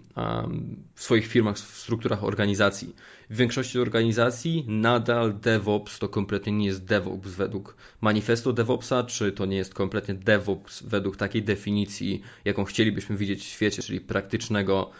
[0.96, 2.96] w swoich firmach, w strukturach organizacji.
[3.30, 9.46] W większości organizacji nadal DevOps to kompletnie nie jest DevOps według manifestu DevOpsa, czy to
[9.46, 14.92] nie jest kompletnie DevOps według takiej definicji, jaką chcielibyśmy widzieć w świecie, czyli praktycznego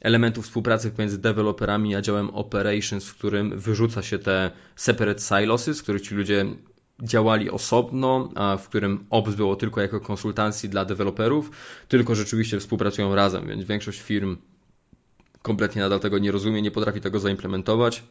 [0.00, 5.82] elementu współpracy pomiędzy deweloperami a działem operations, w którym wyrzuca się te separate silosy, z
[5.82, 6.46] których ci ludzie
[7.02, 11.50] działali osobno, w którym Ops było tylko jako konsultancji dla deweloperów,
[11.88, 14.36] tylko rzeczywiście współpracują razem, więc większość firm
[15.42, 18.02] kompletnie nadal tego nie rozumie, nie potrafi tego zaimplementować.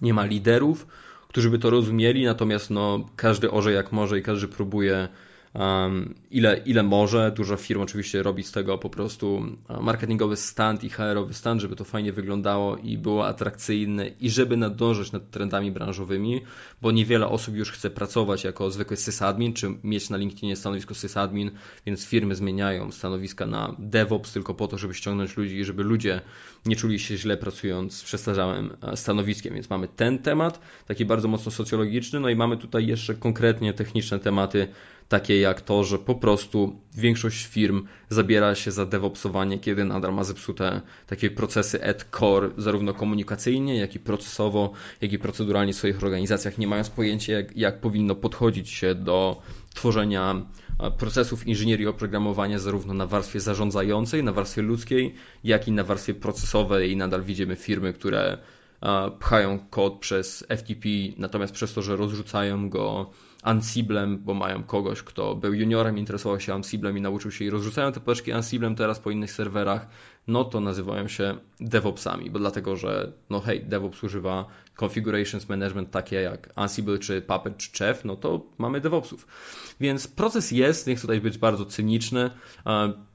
[0.00, 0.86] Nie ma liderów,
[1.28, 5.08] którzy by to rozumieli, natomiast no, każdy orze jak może i każdy próbuje
[6.30, 7.32] ile, ile może.
[7.36, 9.42] Dużo firm oczywiście robi z tego po prostu
[9.80, 15.12] marketingowy stand i HR-owy stand, żeby to fajnie wyglądało i było atrakcyjne i żeby nadążać
[15.12, 16.40] nad trendami branżowymi,
[16.82, 21.50] bo niewiele osób już chce pracować jako zwykły sysadmin, czy mieć na LinkedInie stanowisko sysadmin,
[21.86, 26.20] więc firmy zmieniają stanowiska na DevOps tylko po to, żeby ściągnąć ludzi i żeby ludzie
[26.66, 29.54] nie czuli się źle pracując z przestarzałym e, stanowiskiem.
[29.54, 34.18] Więc mamy ten temat, taki bardzo mocno socjologiczny, no i mamy tutaj jeszcze konkretnie techniczne
[34.18, 34.68] tematy,
[35.08, 40.24] takie jak to, że po prostu większość firm zabiera się za DevOpsowanie, kiedy nadal ma
[40.24, 46.02] zepsute takie procesy at core, zarówno komunikacyjnie, jak i procesowo, jak i proceduralnie w swoich
[46.02, 49.42] organizacjach, nie mając pojęcia, jak, jak powinno podchodzić się do
[49.74, 50.46] tworzenia
[50.98, 55.14] procesów inżynierii oprogramowania zarówno na warstwie zarządzającej, na warstwie ludzkiej,
[55.44, 56.92] jak i na warstwie procesowej.
[56.92, 58.38] I nadal widzimy firmy, które
[59.18, 60.88] pchają kod przez FTP,
[61.18, 63.10] natomiast przez to, że rozrzucają go
[63.46, 67.92] Ansiblem, bo mają kogoś, kto był juniorem, interesował się Ansiblem i nauczył się i rozrzucają
[67.92, 69.88] te paczki Ansiblem teraz po innych serwerach,
[70.26, 74.46] no to nazywają się DevOpsami, bo dlatego, że no hej, DevOps używa
[74.80, 79.26] configurations management takie jak Ansible czy Puppet czy Chef, no to mamy DevOpsów.
[79.80, 82.30] Więc proces jest, nie chcę tutaj być bardzo cyniczny,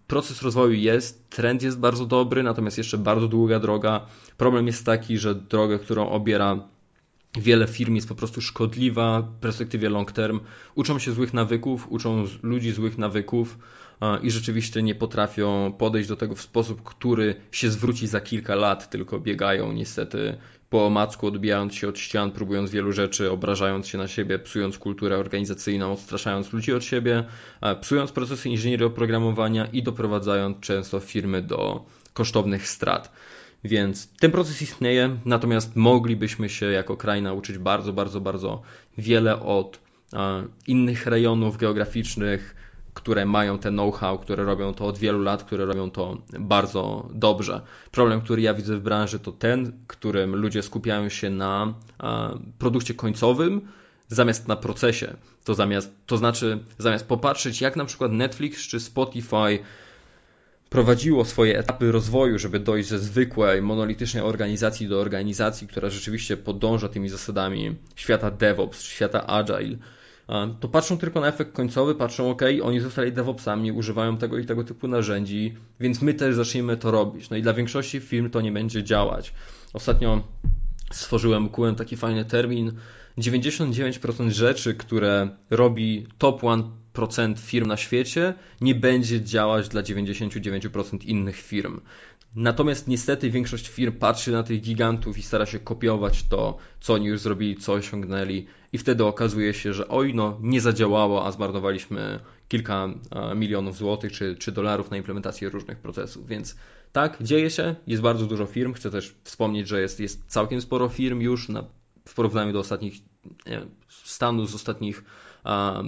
[0.08, 4.06] proces rozwoju jest, trend jest bardzo dobry, natomiast jeszcze bardzo długa droga.
[4.38, 6.68] Problem jest taki, że drogę, którą obiera
[7.40, 10.40] wiele firm jest po prostu szkodliwa w perspektywie long term.
[10.76, 13.58] Uczą się złych nawyków, uczą ludzi złych nawyków
[14.22, 18.90] i rzeczywiście nie potrafią podejść do tego w sposób, który się zwróci za kilka lat,
[18.90, 20.38] tylko biegają niestety
[20.70, 25.18] po omacku, odbijając się od ścian, próbując wielu rzeczy, obrażając się na siebie, psując kulturę
[25.18, 27.24] organizacyjną, odstraszając ludzi od siebie,
[27.82, 33.12] psując procesy inżynierii oprogramowania i doprowadzając często firmy do kosztownych strat.
[33.64, 38.62] Więc ten proces istnieje, natomiast moglibyśmy się jako kraj nauczyć bardzo, bardzo, bardzo
[38.98, 39.80] wiele od
[40.68, 42.56] innych rejonów geograficznych,
[42.94, 47.62] które mają ten know-how, które robią to od wielu lat, które robią to bardzo dobrze.
[47.92, 51.74] Problem, który ja widzę w branży, to ten, którym ludzie skupiają się na
[52.60, 53.62] produkcie końcowym,
[54.08, 55.16] zamiast na procesie.
[55.44, 59.60] To, zamiast, to znaczy, zamiast popatrzeć, jak na przykład Netflix czy Spotify
[60.72, 66.90] prowadziło swoje etapy rozwoju, żeby dojść ze zwykłej, monolitycznej organizacji do organizacji, która rzeczywiście podąża
[66.90, 69.78] tymi zasadami świata DevOps, świata Agile,
[70.60, 74.64] to patrzą tylko na efekt końcowy, patrzą, ok, oni zostali DevOpsami, używają tego i tego
[74.64, 77.30] typu narzędzi, więc my też zaczniemy to robić.
[77.30, 79.34] No i dla większości firm to nie będzie działać.
[79.74, 80.28] Ostatnio
[80.92, 82.72] stworzyłem, ukułem taki fajny termin.
[83.18, 86.44] 99% rzeczy, które robi top
[86.94, 91.82] 1% firm na świecie, nie będzie działać dla 99% innych firm.
[92.36, 97.06] Natomiast niestety większość firm patrzy na tych gigantów i stara się kopiować to, co oni
[97.06, 102.20] już zrobili, co osiągnęli, i wtedy okazuje się, że oj, no nie zadziałało, a zmarnowaliśmy
[102.48, 102.90] kilka
[103.36, 106.28] milionów złotych czy, czy dolarów na implementację różnych procesów.
[106.28, 106.56] Więc
[106.92, 108.74] tak, dzieje się, jest bardzo dużo firm.
[108.74, 111.64] Chcę też wspomnieć, że jest, jest całkiem sporo firm już na,
[112.08, 112.94] w porównaniu do ostatnich
[113.46, 115.04] nie, stanów z ostatnich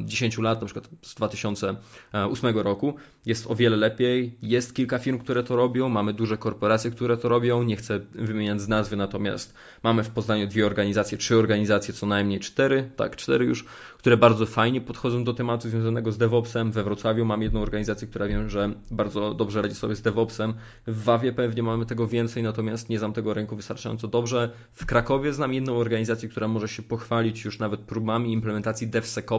[0.05, 4.37] 10 lat, na przykład z 2008 roku, jest o wiele lepiej.
[4.41, 7.63] Jest kilka firm, które to robią, mamy duże korporacje, które to robią.
[7.63, 12.39] Nie chcę wymieniać z nazwy, natomiast mamy w Poznaniu dwie organizacje, trzy organizacje, co najmniej
[12.39, 13.65] cztery, tak, cztery już,
[13.97, 16.71] które bardzo fajnie podchodzą do tematu związanego z DevOpsem.
[16.71, 20.53] We Wrocławiu mam jedną organizację, która wiem, że bardzo dobrze radzi sobie z DevOpsem.
[20.87, 24.49] W Wawie pewnie mamy tego więcej, natomiast nie znam tego rynku wystarczająco dobrze.
[24.73, 28.87] W Krakowie znam jedną organizację, która może się pochwalić już nawet próbami implementacji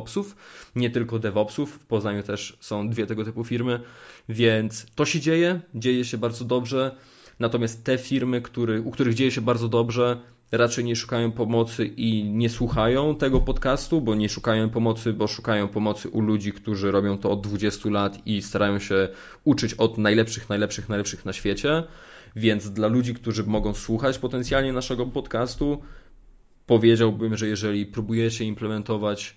[0.04, 0.36] DevSecOpsów,
[0.76, 1.72] nie tylko DevOpsów.
[1.72, 3.80] W Poznaniu też są dwie tego typu firmy,
[4.28, 6.96] więc to się dzieje, dzieje się bardzo dobrze.
[7.40, 10.20] Natomiast te firmy, który, u których dzieje się bardzo dobrze,
[10.52, 15.68] raczej nie szukają pomocy i nie słuchają tego podcastu, bo nie szukają pomocy, bo szukają
[15.68, 19.08] pomocy u ludzi, którzy robią to od 20 lat i starają się
[19.44, 21.82] uczyć od najlepszych, najlepszych, najlepszych na świecie.
[22.36, 25.82] Więc dla ludzi, którzy mogą słuchać potencjalnie naszego podcastu,
[26.66, 29.36] powiedziałbym, że jeżeli próbujecie implementować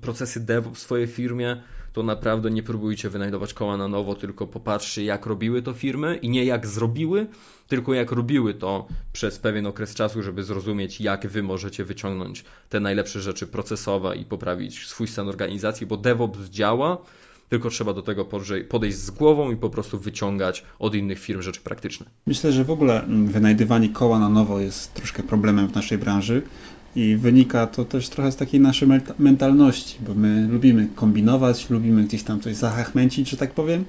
[0.00, 5.04] procesy dev w swojej firmie, to naprawdę nie próbujcie wynajdować koła na nowo, tylko popatrzcie,
[5.04, 7.26] jak robiły to firmy i nie jak zrobiły,
[7.68, 12.80] tylko jak robiły to przez pewien okres czasu, żeby zrozumieć, jak wy możecie wyciągnąć te
[12.80, 16.98] najlepsze rzeczy procesowe i poprawić swój stan organizacji, bo DevOps działa,
[17.48, 18.24] tylko trzeba do tego
[18.68, 22.06] podejść z głową i po prostu wyciągać od innych firm rzeczy praktyczne.
[22.26, 26.42] Myślę, że w ogóle wynajdywanie koła na nowo jest troszkę problemem w naszej branży.
[26.96, 32.22] I wynika to też trochę z takiej naszej mentalności, bo my lubimy kombinować, lubimy gdzieś
[32.22, 33.84] tam coś zahachmęcić, że tak powiem.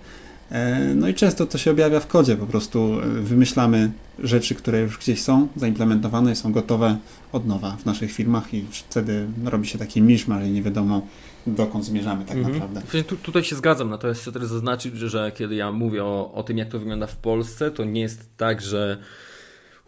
[0.51, 4.81] E, no i często to się objawia w kodzie, po prostu e, wymyślamy rzeczy, które
[4.81, 6.97] już gdzieś są zaimplementowane i są gotowe
[7.31, 11.07] od nowa w naszych firmach i wtedy robi się taki miszmasz i nie wiadomo
[11.47, 12.53] dokąd zmierzamy tak mhm.
[12.53, 13.03] naprawdę.
[13.03, 16.43] Tu, tutaj się zgadzam, natomiast chcę też zaznaczyć, że, że kiedy ja mówię o, o
[16.43, 18.97] tym, jak to wygląda w Polsce, to nie jest tak, że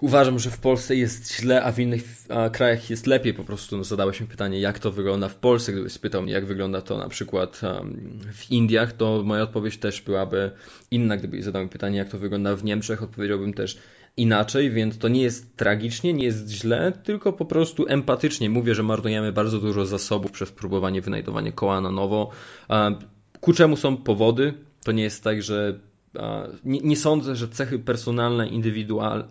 [0.02, 3.34] Uważam, że w Polsce jest źle, a w innych a, krajach jest lepiej.
[3.34, 5.72] Po prostu no, zadałeś mi pytanie, jak to wygląda w Polsce.
[5.72, 10.02] Gdybyś spytał mnie, jak wygląda to na przykład um, w Indiach, to moja odpowiedź też
[10.02, 10.52] byłaby
[10.92, 11.18] inna.
[11.18, 13.78] Gdybyś zadał mi pytanie, jak to wygląda w Niemczech, odpowiedziałbym też
[14.18, 18.84] inaczej, więc to nie jest tragicznie, nie jest źle, tylko po prostu empatycznie mówię, że
[18.84, 22.30] marnujemy bardzo dużo zasobów przez próbowanie wynajdowania koła na nowo.
[23.42, 24.54] Ku czemu są powody?
[24.84, 25.80] To nie jest tak, że
[26.66, 29.28] nie, nie, sądzę, że cechy personalne indywidual,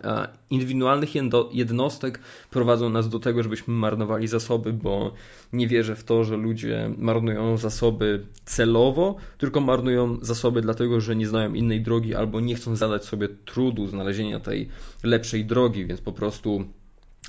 [0.49, 1.09] indywidualnych
[1.51, 2.19] jednostek
[2.51, 5.13] prowadzą nas do tego, żebyśmy marnowali zasoby, bo
[5.53, 11.27] nie wierzę w to, że ludzie marnują zasoby celowo, tylko marnują zasoby dlatego, że nie
[11.27, 14.69] znają innej drogi albo nie chcą zadać sobie trudu znalezienia tej
[15.03, 16.65] lepszej drogi, więc po prostu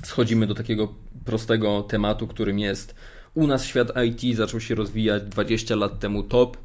[0.03, 0.93] schodzimy do takiego
[1.25, 2.95] prostego tematu, którym jest
[3.33, 6.57] u nas świat IT zaczął się rozwijać 20 lat temu top,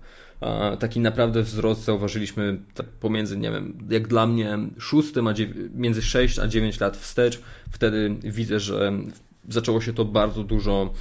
[0.78, 2.58] taki naprawdę wzrost zauważyliśmy
[3.00, 5.34] pomiędzy, nie wiem, jak dla mnie szóstym, a
[5.74, 7.40] między 6 a 9 lat wstecz.
[7.70, 8.92] Wtedy widzę, że
[9.48, 10.92] zaczęło się to bardzo dużo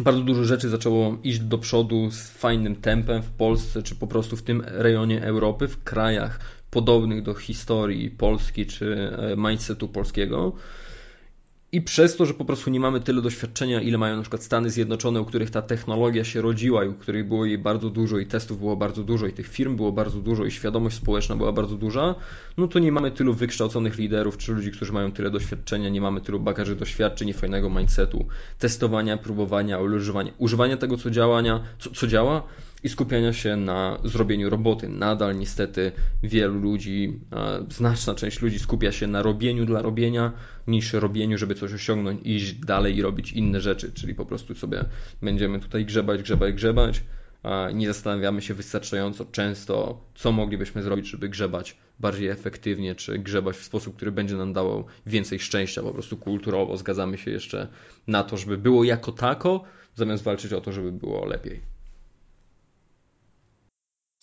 [0.00, 4.36] bardzo dużo rzeczy zaczęło iść do przodu z fajnym tempem w Polsce, czy po prostu
[4.36, 10.52] w tym rejonie Europy, w krajach podobnych do historii Polski, czy e, mindsetu polskiego.
[11.74, 14.70] I przez to, że po prostu nie mamy tyle doświadczenia, ile mają na przykład Stany
[14.70, 18.26] Zjednoczone, u których ta technologia się rodziła i u których było jej bardzo dużo i
[18.26, 21.76] testów było bardzo dużo i tych firm było bardzo dużo i świadomość społeczna była bardzo
[21.76, 22.14] duża,
[22.56, 26.20] no to nie mamy tylu wykształconych liderów czy ludzi, którzy mają tyle doświadczenia, nie mamy
[26.20, 28.26] tylu bagaży doświadczeń i fajnego mindsetu,
[28.58, 32.42] testowania, próbowania, używania, używania tego, co, działania, co, co działa
[32.84, 34.88] i skupiania się na zrobieniu roboty.
[34.88, 35.92] Nadal niestety
[36.22, 37.20] wielu ludzi,
[37.70, 40.32] znaczna część ludzi skupia się na robieniu dla robienia,
[40.66, 44.84] niż robieniu, żeby coś osiągnąć, iść dalej i robić inne rzeczy, czyli po prostu sobie
[45.22, 47.02] będziemy tutaj grzebać, grzebać, grzebać.
[47.74, 53.64] Nie zastanawiamy się wystarczająco często, co moglibyśmy zrobić, żeby grzebać bardziej efektywnie, czy grzebać w
[53.64, 56.76] sposób, który będzie nam dawał więcej szczęścia, po prostu kulturowo.
[56.76, 57.68] Zgadzamy się jeszcze
[58.06, 61.73] na to, żeby było jako tako, zamiast walczyć o to, żeby było lepiej.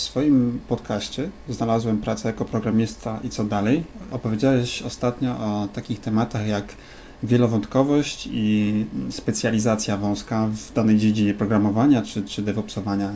[0.01, 3.83] W swoim podcaście znalazłem pracę jako programista i co dalej.
[4.11, 6.75] Opowiedziałeś ostatnio o takich tematach jak
[7.23, 13.11] wielowątkowość i specjalizacja wąska w danej dziedzinie programowania czy, czy DevOpsowania.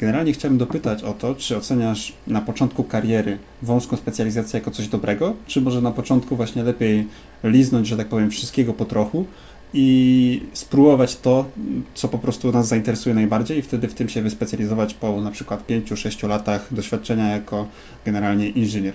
[0.00, 5.34] Generalnie chciałbym dopytać o to, czy oceniasz na początku kariery wąską specjalizację jako coś dobrego,
[5.46, 7.08] czy może na początku właśnie lepiej
[7.44, 9.26] liznąć, że tak powiem, wszystkiego po trochu,
[9.74, 11.50] i spróbować to,
[11.94, 15.66] co po prostu nas zainteresuje najbardziej i wtedy w tym się wyspecjalizować po na przykład
[15.68, 17.68] 5-6 latach doświadczenia jako
[18.04, 18.94] generalnie inżynier.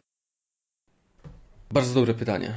[1.73, 2.53] Bardzo dobre pytanie,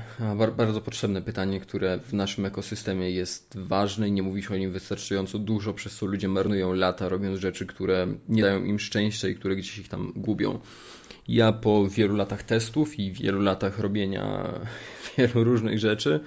[0.57, 4.73] bardzo potrzebne pytanie, które w naszym ekosystemie jest ważne i nie mówi się o nim
[4.73, 9.35] wystarczająco dużo, przez co ludzie marnują lata robiąc rzeczy, które nie dają im szczęścia i
[9.35, 10.59] które gdzieś ich tam gubią.
[11.29, 14.53] Ja po wielu latach testów i wielu latach robienia
[15.19, 16.21] wielu różnych rzeczy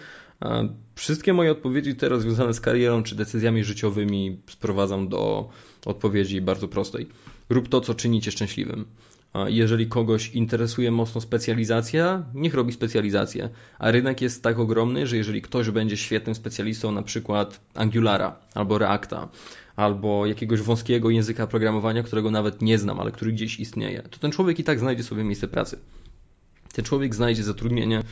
[0.95, 5.49] Wszystkie moje odpowiedzi teraz związane z karierą czy decyzjami życiowymi sprowadzam do
[5.85, 7.07] odpowiedzi bardzo prostej.
[7.49, 8.85] Rób to, co czyni cię szczęśliwym.
[9.47, 13.49] Jeżeli kogoś interesuje mocno specjalizacja, niech robi specjalizację.
[13.79, 18.77] A rynek jest tak ogromny, że jeżeli ktoś będzie świetnym specjalistą na przykład Angulara albo
[18.77, 19.29] Reacta,
[19.75, 24.31] albo jakiegoś wąskiego języka programowania, którego nawet nie znam, ale który gdzieś istnieje, to ten
[24.31, 25.79] człowiek i tak znajdzie sobie miejsce pracy.
[26.73, 28.03] Ten człowiek znajdzie zatrudnienie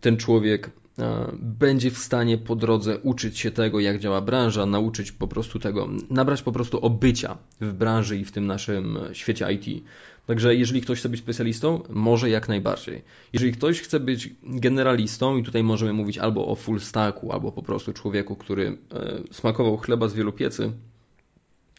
[0.00, 5.12] ten człowiek e, będzie w stanie po drodze uczyć się tego, jak działa branża, nauczyć
[5.12, 9.84] po prostu tego, nabrać po prostu obycia w branży i w tym naszym świecie IT.
[10.26, 13.02] Także jeżeli ktoś chce być specjalistą, może jak najbardziej.
[13.32, 17.62] Jeżeli ktoś chce być generalistą, i tutaj możemy mówić albo o full stacku, albo po
[17.62, 20.72] prostu człowieku, który e, smakował chleba z wielu piecy,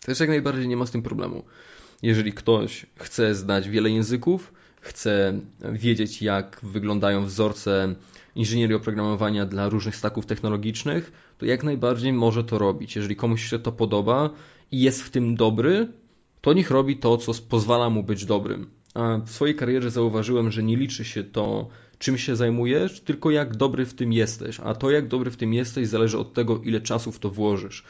[0.06, 1.44] też jak najbardziej nie ma z tym problemu.
[2.02, 4.54] Jeżeli ktoś chce znać wiele języków,
[4.86, 5.40] chce
[5.72, 7.96] wiedzieć, jak wyglądają wzorce
[8.36, 12.96] inżynierii oprogramowania dla różnych staków technologicznych, to jak najbardziej może to robić.
[12.96, 14.30] Jeżeli komuś się to podoba
[14.72, 15.88] i jest w tym dobry,
[16.42, 18.70] to niech robi to, co pozwala mu być dobrym.
[18.94, 21.68] A w swojej karierze zauważyłem, że nie liczy się to,
[21.98, 24.60] czym się zajmujesz, tylko jak dobry w tym jesteś.
[24.60, 27.84] A to, jak dobry w tym jesteś, zależy od tego, ile czasu w to włożysz.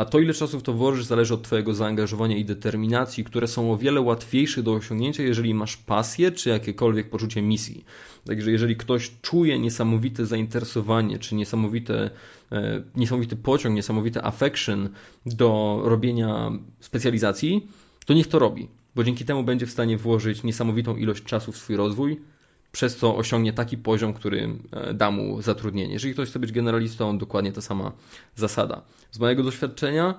[0.00, 3.72] A to, ile czasu w to włożysz, zależy od Twojego zaangażowania i determinacji, które są
[3.72, 7.84] o wiele łatwiejsze do osiągnięcia, jeżeli masz pasję czy jakiekolwiek poczucie misji.
[8.26, 12.10] Także jeżeli ktoś czuje niesamowite zainteresowanie, czy niesamowite,
[12.52, 14.88] e, niesamowity pociąg, niesamowity affection
[15.26, 17.66] do robienia specjalizacji,
[18.06, 21.56] to niech to robi, bo dzięki temu będzie w stanie włożyć niesamowitą ilość czasu w
[21.56, 22.20] swój rozwój,
[22.72, 25.92] przez co osiągnie taki poziom, który e, da mu zatrudnienie.
[25.92, 27.92] Jeżeli ktoś chce być generalistą, dokładnie ta sama
[28.36, 28.82] zasada.
[29.10, 30.14] Z mojego doświadczenia,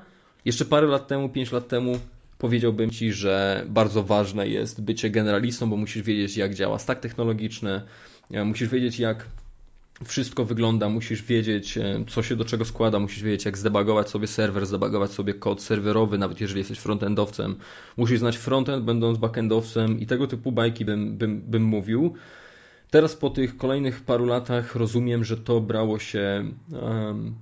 [0.45, 1.99] jeszcze parę lat temu, pięć lat temu,
[2.37, 7.81] powiedziałbym Ci, że bardzo ważne jest bycie generalistą, bo musisz wiedzieć, jak działa stack technologiczny,
[8.31, 9.25] e, musisz wiedzieć, jak
[10.05, 14.27] wszystko wygląda, musisz wiedzieć, e, co się do czego składa, musisz wiedzieć, jak zdebagować sobie
[14.27, 17.55] serwer, zdebagować sobie kod serwerowy, nawet jeżeli jesteś frontendowcem.
[17.97, 22.13] Musisz znać frontend, będąc backendowcem i tego typu bajki bym, bym, bym mówił.
[22.89, 27.35] Teraz po tych kolejnych paru latach rozumiem, że to brało się um,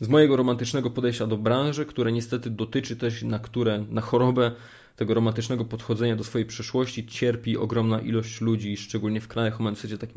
[0.00, 4.52] z mojego romantycznego podejścia do branży, które niestety dotyczy też na które na chorobę
[5.00, 9.98] tego romantycznego podchodzenia do swojej przeszłości cierpi ogromna ilość ludzi, szczególnie w krajach o mindsetie,
[9.98, 10.10] tak,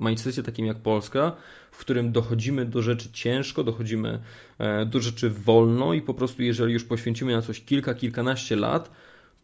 [0.45, 1.35] takim jak Polska,
[1.71, 4.19] w którym dochodzimy do rzeczy ciężko, dochodzimy
[4.59, 8.91] e, do rzeczy wolno i po prostu jeżeli już poświęcimy na coś kilka, kilkanaście lat,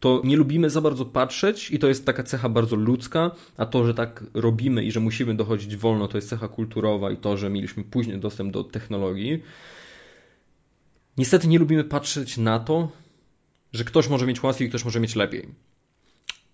[0.00, 3.86] to nie lubimy za bardzo patrzeć i to jest taka cecha bardzo ludzka, a to,
[3.86, 7.50] że tak robimy i że musimy dochodzić wolno, to jest cecha kulturowa i to, że
[7.50, 9.42] mieliśmy później dostęp do technologii.
[11.18, 12.88] Niestety nie lubimy patrzeć na to,
[13.72, 15.48] że ktoś może mieć łatwiej, ktoś może mieć lepiej.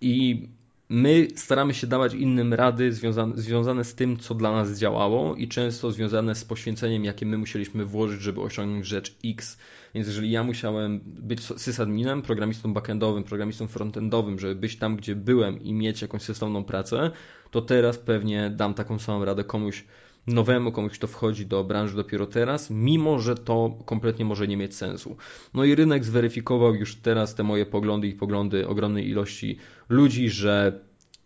[0.01, 0.47] I
[0.89, 5.47] my staramy się dawać innym rady związane, związane z tym, co dla nas działało i
[5.47, 9.57] często związane z poświęceniem, jakie my musieliśmy włożyć, żeby osiągnąć rzecz X.
[9.93, 15.63] Więc jeżeli ja musiałem być sysadminem, programistą backendowym, programistą frontendowym, żeby być tam, gdzie byłem
[15.63, 17.11] i mieć jakąś sensowną pracę,
[17.51, 19.85] to teraz pewnie dam taką samą radę komuś,
[20.27, 24.75] nowemu, komuś, kto wchodzi do branży dopiero teraz, mimo że to kompletnie może nie mieć
[24.75, 25.17] sensu.
[25.53, 29.57] No i rynek zweryfikował już teraz te moje poglądy i poglądy ogromnej ilości
[29.89, 30.79] ludzi, że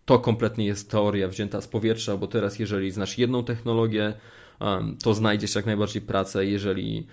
[0.06, 4.14] to kompletnie jest teoria wzięta z powietrza, bo teraz jeżeli znasz jedną technologię,
[5.04, 6.46] to znajdziesz jak najbardziej pracę.
[6.46, 7.08] Jeżeli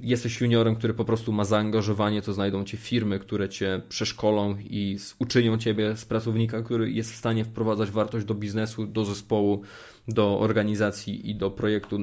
[0.00, 4.98] jesteś juniorem, który po prostu ma zaangażowanie, to znajdą cię firmy, które cię przeszkolą i
[5.18, 9.62] uczynią ciebie z pracownika, który jest w stanie wprowadzać wartość do biznesu, do zespołu,
[10.08, 11.98] do organizacji i do projektu,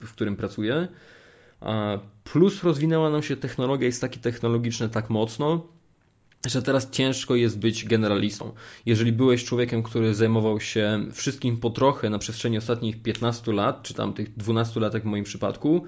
[0.00, 0.88] w którym pracuje.
[2.24, 5.66] Plus rozwinęła nam się technologia i staki technologiczne tak mocno,
[6.46, 8.52] że teraz ciężko jest być generalistą.
[8.86, 13.94] Jeżeli byłeś człowiekiem, który zajmował się wszystkim po trochę na przestrzeni ostatnich 15 lat, czy
[13.94, 15.86] tam tych 12 lat, jak w moim przypadku,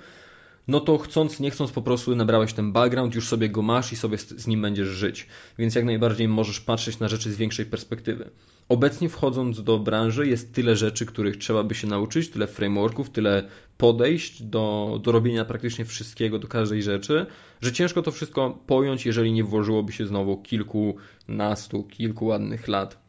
[0.69, 3.97] no to chcąc, nie chcąc po prostu nabrałeś ten background, już sobie go masz i
[3.97, 5.27] sobie z nim będziesz żyć.
[5.59, 8.31] Więc jak najbardziej możesz patrzeć na rzeczy z większej perspektywy.
[8.69, 13.49] Obecnie wchodząc do branży jest tyle rzeczy, których trzeba by się nauczyć, tyle frameworków, tyle
[13.79, 17.27] podejść do, do robienia praktycznie wszystkiego, do każdej rzeczy,
[17.61, 23.07] że ciężko to wszystko pojąć, jeżeli nie włożyłoby się znowu kilkunastu, kilku ładnych lat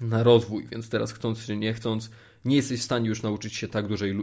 [0.00, 0.68] na rozwój.
[0.72, 2.10] Więc teraz chcąc czy nie chcąc,
[2.44, 4.16] nie jesteś w stanie już nauczyć się tak dużej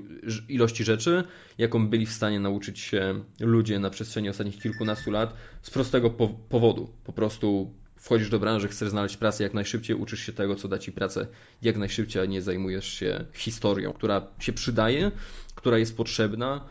[0.50, 1.24] ilości rzeczy,
[1.58, 6.10] jaką byli w stanie nauczyć się ludzie na przestrzeni ostatnich kilkunastu lat z prostego
[6.50, 6.90] powodu.
[7.04, 10.78] Po prostu wchodzisz do branży, chcesz znaleźć pracę jak najszybciej, uczysz się tego, co da
[10.78, 11.28] ci pracę
[11.62, 15.12] jak najszybciej, a nie zajmujesz się historią, która się przydaje,
[15.56, 16.66] która jest potrzebna.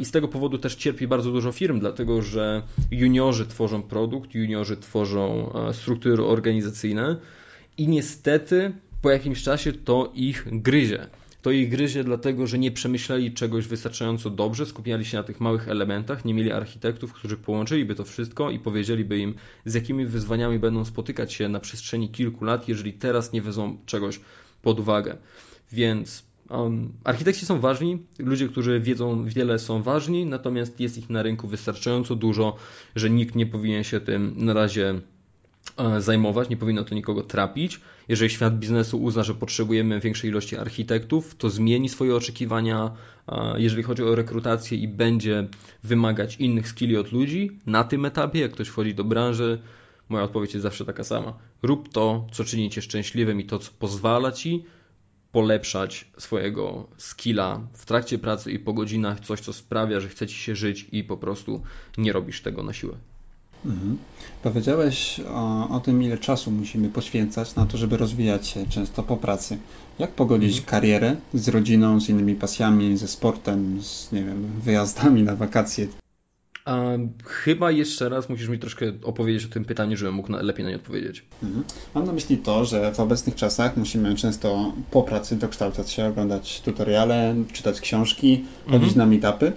[0.00, 4.76] I z tego powodu też cierpi bardzo dużo firm, dlatego że juniorzy tworzą produkt, juniorzy
[4.76, 7.16] tworzą struktury organizacyjne
[7.78, 8.72] i niestety
[9.02, 11.06] po jakimś czasie to ich gryzie.
[11.42, 15.68] To ich gryzie dlatego, że nie przemyśleli czegoś wystarczająco dobrze, skupiali się na tych małych
[15.68, 19.34] elementach, nie mieli architektów, którzy połączyliby to wszystko i powiedzieliby im,
[19.64, 24.20] z jakimi wyzwaniami będą spotykać się na przestrzeni kilku lat, jeżeli teraz nie wezmą czegoś
[24.62, 25.16] pod uwagę.
[25.72, 31.22] Więc um, architekci są ważni, ludzie, którzy wiedzą wiele są ważni, natomiast jest ich na
[31.22, 32.56] rynku wystarczająco dużo,
[32.96, 35.00] że nikt nie powinien się tym na razie
[35.78, 37.80] e, zajmować, nie powinno to nikogo trapić.
[38.12, 42.90] Jeżeli świat biznesu uzna, że potrzebujemy większej ilości architektów, to zmieni swoje oczekiwania,
[43.56, 45.48] jeżeli chodzi o rekrutację i będzie
[45.82, 49.62] wymagać innych skilli od ludzi na tym etapie, jak ktoś wchodzi do branży.
[50.08, 51.38] Moja odpowiedź jest zawsze taka sama.
[51.62, 54.64] Rób to, co czyni cię szczęśliwym i to, co pozwala ci
[55.32, 60.36] polepszać swojego skilla w trakcie pracy i po godzinach, coś co sprawia, że chce ci
[60.36, 61.62] się żyć i po prostu
[61.98, 62.96] nie robisz tego na siłę.
[63.64, 63.98] Mhm.
[64.42, 69.16] Powiedziałeś o, o, tym, ile czasu musimy poświęcać na to, żeby rozwijać się często po
[69.16, 69.58] pracy.
[69.98, 70.70] Jak pogodzić mhm.
[70.70, 76.01] karierę z rodziną, z innymi pasjami, ze sportem, z nie wiem, wyjazdami na wakacje?
[76.64, 76.84] A,
[77.24, 80.70] chyba jeszcze raz musisz mi troszkę opowiedzieć o tym pytaniu, żebym mógł na, lepiej na
[80.70, 81.24] nie odpowiedzieć.
[81.42, 81.64] Mhm.
[81.94, 86.60] Mam na myśli to, że w obecnych czasach musimy często po pracy dokształcać się, oglądać
[86.60, 88.98] tutoriale, czytać książki, chodzić mhm.
[88.98, 89.52] na meetupy.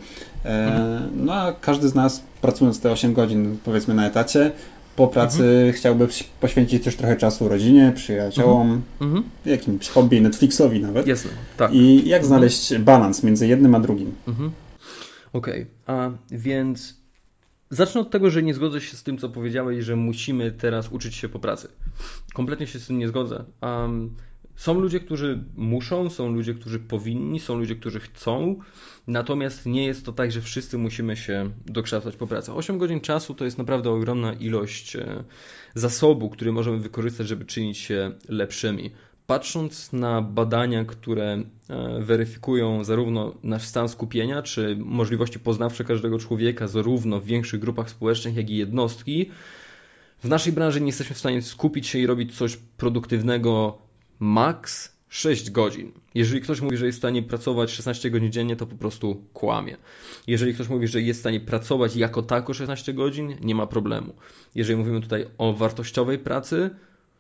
[0.45, 1.26] E, mhm.
[1.26, 4.51] no a każdy z nas pracując te 8 godzin powiedzmy na etacie,
[4.95, 5.74] po pracy mhm.
[5.74, 6.08] chciałby
[6.41, 9.24] poświęcić też trochę czasu rodzinie, przyjaciołom, mhm.
[9.45, 11.08] jakimś hobby, Netflixowi nawet.
[11.08, 11.74] Jasne, tak.
[11.74, 12.28] I jak mhm.
[12.28, 14.12] znaleźć balans między jednym a drugim?
[14.28, 14.51] Mhm.
[15.36, 15.96] Okej, okay.
[15.96, 17.02] a więc
[17.70, 21.16] zacznę od tego, że nie zgodzę się z tym, co powiedziałeś, że musimy teraz uczyć
[21.16, 21.68] się po pracy.
[22.34, 23.44] Kompletnie się z tym nie zgodzę.
[23.62, 24.16] Um,
[24.56, 28.60] są ludzie, którzy muszą, są ludzie, którzy powinni, są ludzie, którzy chcą,
[29.08, 32.54] natomiast nie jest to tak, że wszyscy musimy się dokształcać po pracy.
[32.54, 35.24] 8 godzin czasu to jest naprawdę ogromna ilość e,
[35.74, 38.92] zasobu, który możemy wykorzystać, żeby czynić się lepszymi.
[39.28, 46.68] Patrząc na badania, które e, weryfikują zarówno nasz stan skupienia, czy możliwości poznawcze każdego człowieka,
[46.68, 49.30] zarówno w większych grupach społecznych, jak i jednostki,
[50.24, 53.78] w naszej branży nie jesteśmy w stanie skupić się i robić coś produktywnego
[54.20, 55.92] max 6 godzin.
[56.16, 59.78] Jeżeli ktoś mówi, że jest w stanie pracować 16 godzin dziennie, to po prostu kłamie.
[60.28, 64.14] Jeżeli ktoś mówi, że jest w stanie pracować jako tako 16 godzin, nie ma problemu.
[64.56, 66.70] Jeżeli mówimy tutaj o wartościowej pracy,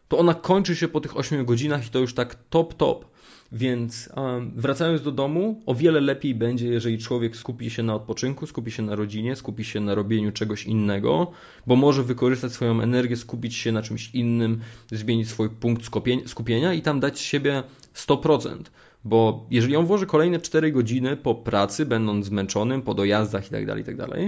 [0.07, 3.05] to ona kończy się po tych 8 godzinach i to już tak top, top.
[3.51, 8.47] Więc um, wracając do domu, o wiele lepiej będzie, jeżeli człowiek skupi się na odpoczynku,
[8.47, 11.31] skupi się na rodzinie, skupi się na robieniu czegoś innego,
[11.67, 14.59] bo może wykorzystać swoją energię, skupić się na czymś innym,
[14.91, 15.85] zmienić swój punkt
[16.25, 17.63] skupienia i tam dać siebie
[17.95, 18.57] 100%.
[19.03, 23.77] Bo jeżeli on włoży kolejne 4 godziny po pracy, będąc zmęczonym, po dojazdach itd., tak
[23.77, 24.19] itd., tak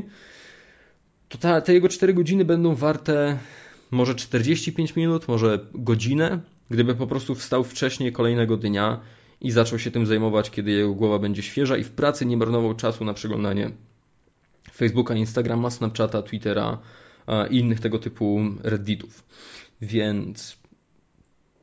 [1.30, 3.38] to ta, te jego 4 godziny będą warte
[3.92, 9.00] może 45 minut, może godzinę, gdyby po prostu wstał wcześniej kolejnego dnia
[9.42, 12.74] i zaczął się tym zajmować, kiedy jego głowa będzie świeża i w pracy nie marnował
[12.74, 13.72] czasu na przeglądanie
[14.72, 16.78] Facebooka, Instagrama, Snapchata, Twittera
[17.50, 19.24] i innych tego typu redditów.
[19.82, 20.58] Więc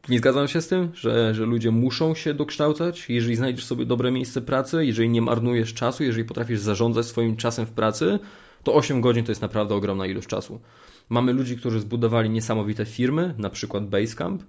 [0.09, 3.11] nie zgadzam się z tym, że, że ludzie muszą się dokształcać.
[3.11, 7.66] Jeżeli znajdziesz sobie dobre miejsce pracy, jeżeli nie marnujesz czasu, jeżeli potrafisz zarządzać swoim czasem
[7.66, 8.18] w pracy,
[8.62, 10.61] to 8 godzin to jest naprawdę ogromna ilość czasu.
[11.09, 14.42] Mamy ludzi, którzy zbudowali niesamowite firmy, na przykład Basecamp,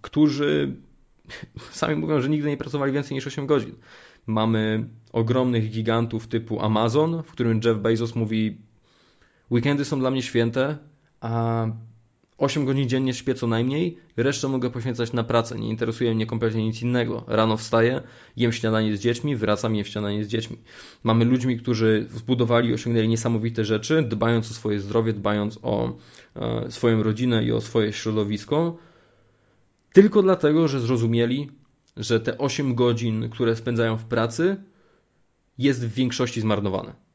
[0.00, 0.76] którzy
[1.70, 3.74] sami mówią, że nigdy nie pracowali więcej niż 8 godzin.
[4.26, 8.58] Mamy ogromnych gigantów typu Amazon, w którym Jeff Bezos mówi:
[9.50, 10.78] Weekendy są dla mnie święte,
[11.20, 11.66] a
[12.38, 16.64] 8 godzin dziennie śpię co najmniej, resztę mogę poświęcać na pracę, nie interesuje mnie kompletnie
[16.64, 17.24] nic innego.
[17.26, 18.02] Rano wstaję,
[18.36, 20.56] jem śniadanie z dziećmi, wracam, jem śniadanie z dziećmi.
[21.02, 25.96] Mamy ludźmi, którzy zbudowali osiągnęli niesamowite rzeczy, dbając o swoje zdrowie, dbając o
[26.36, 28.76] e, swoją rodzinę i o swoje środowisko,
[29.92, 31.50] tylko dlatego, że zrozumieli,
[31.96, 34.56] że te 8 godzin, które spędzają w pracy,
[35.58, 37.07] jest w większości zmarnowane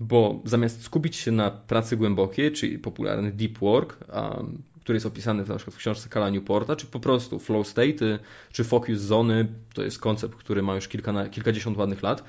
[0.00, 3.98] bo zamiast skupić się na pracy głębokiej, czyli popularny deep work,
[4.80, 8.18] który jest opisany na przykład w książce Kala Newporta, czy po prostu flow state,
[8.52, 12.24] czy focus zony, to jest koncept, który ma już kilka, kilkadziesiąt ładnych lat,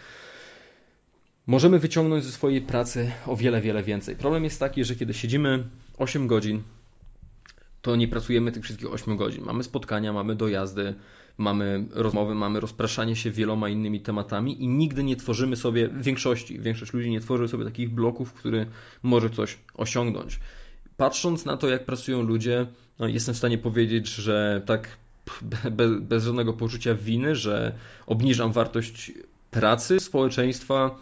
[1.48, 4.16] możemy wyciągnąć ze swojej pracy o wiele, wiele więcej.
[4.16, 5.64] Problem jest taki, że kiedy siedzimy
[5.98, 6.64] 8 godzin,
[7.82, 9.44] to nie pracujemy tych wszystkich 8 godzin.
[9.44, 10.94] Mamy spotkania, mamy dojazdy,
[11.38, 16.94] mamy rozmowy, mamy rozpraszanie się wieloma innymi tematami i nigdy nie tworzymy sobie, większości, większość
[16.94, 18.66] ludzi nie tworzy sobie takich bloków, który
[19.04, 20.40] może coś osiągnąć.
[20.98, 22.68] Patrząc na to, jak pracują ludzie,
[23.00, 24.98] no jestem w stanie powiedzieć, że tak
[25.72, 27.76] bez, bez żadnego poczucia winy, że
[28.08, 29.12] obniżam wartość
[29.52, 30.96] pracy społeczeństwa.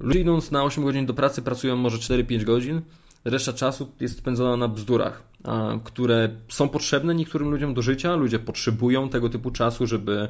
[0.00, 2.82] Ludzie idąc na 8 godzin do pracy pracują może 4-5 godzin,
[3.24, 5.22] reszta czasu jest spędzona na bzdurach,
[5.84, 8.16] które są potrzebne niektórym ludziom do życia.
[8.16, 10.28] Ludzie potrzebują tego typu czasu, żeby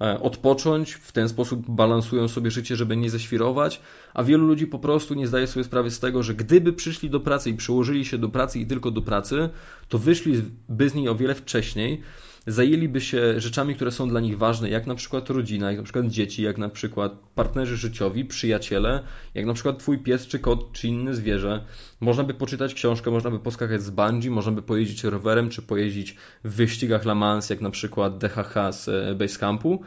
[0.00, 3.80] e, odpocząć, w ten sposób balansują sobie życie, żeby nie ześwirować,
[4.14, 7.20] a wielu ludzi po prostu nie zdaje sobie sprawy z tego, że gdyby przyszli do
[7.20, 9.48] pracy i przyłożyli się do pracy i tylko do pracy,
[9.88, 12.02] to wyszliby z niej o wiele wcześniej
[12.46, 16.06] zajęliby się rzeczami, które są dla nich ważne, jak na przykład rodzina, jak na przykład
[16.06, 19.02] dzieci, jak na przykład partnerzy życiowi, przyjaciele,
[19.34, 21.64] jak na przykład twój pies czy kot czy inne zwierzę.
[22.00, 26.16] Można by poczytać książkę, można by poskakać z bungee, można by pojeździć rowerem czy pojeździć
[26.44, 29.82] w wyścigach La Mans, jak na przykład DHH z e, Basecampu.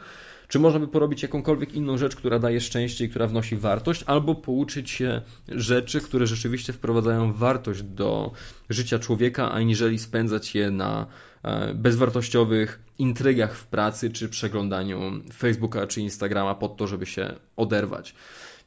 [0.48, 4.34] Czy można by porobić jakąkolwiek inną rzecz, która daje szczęście i która wnosi wartość, albo
[4.34, 8.32] pouczyć się rzeczy, które rzeczywiście wprowadzają wartość do
[8.68, 11.06] życia człowieka, aniżeli spędzać je na
[11.42, 15.00] e, bezwartościowych intrygach w pracy czy przeglądaniu
[15.32, 18.14] Facebooka czy Instagrama pod to, żeby się oderwać.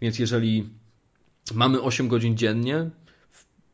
[0.02, 0.70] Więc jeżeli
[1.54, 2.90] mamy 8 godzin dziennie,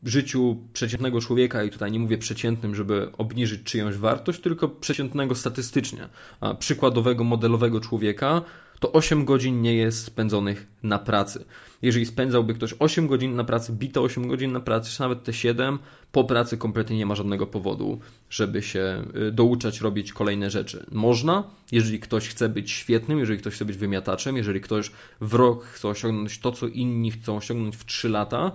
[0.04, 6.10] życiu przeciętnego człowieka, i tutaj nie mówię przeciętnym, żeby obniżyć czyjąś wartość, tylko przeciętnego statystycznie,
[6.40, 8.42] a przykładowego, modelowego człowieka,
[8.80, 11.46] to 8 godzin nie jest spędzonych na pracy.
[11.82, 15.34] Jeżeli spędzałby ktoś 8 godzin na pracy, bite 8 godzin na pracy, czy nawet te
[15.34, 15.80] 7,
[16.12, 20.86] po pracy kompletnie nie ma żadnego powodu, żeby się y, douczać robić kolejne rzeczy.
[20.92, 24.92] Można, jeżeli ktoś chce być świetnym, jeżeli ktoś chce być wymiataczem, jeżeli ktoś
[25.22, 28.52] w rok chce osiągnąć to, co inni chcą osiągnąć w 3 lata,